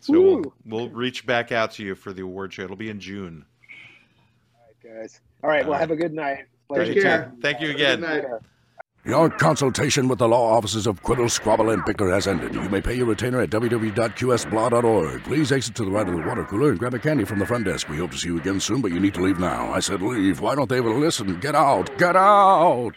[0.00, 2.62] So we'll, we'll reach back out to you for the award show.
[2.62, 3.44] It'll be in June.
[4.56, 5.20] All right, guys.
[5.44, 5.64] All right.
[5.64, 5.80] Well, All right.
[5.80, 6.46] have a good night.
[6.74, 7.32] Take care.
[7.40, 8.40] Thank you Good again.
[9.04, 12.54] Your consultation with the law offices of Quibble, Squabble, and Bicker has ended.
[12.54, 15.24] You may pay your retainer at www.qsblaw.org.
[15.24, 17.46] Please exit to the right of the water cooler and grab a candy from the
[17.46, 17.88] front desk.
[17.88, 19.72] We hope to see you again soon, but you need to leave now.
[19.72, 20.38] I said leave.
[20.38, 21.40] Why don't they ever listen?
[21.40, 21.98] Get out!
[21.98, 22.92] Get out!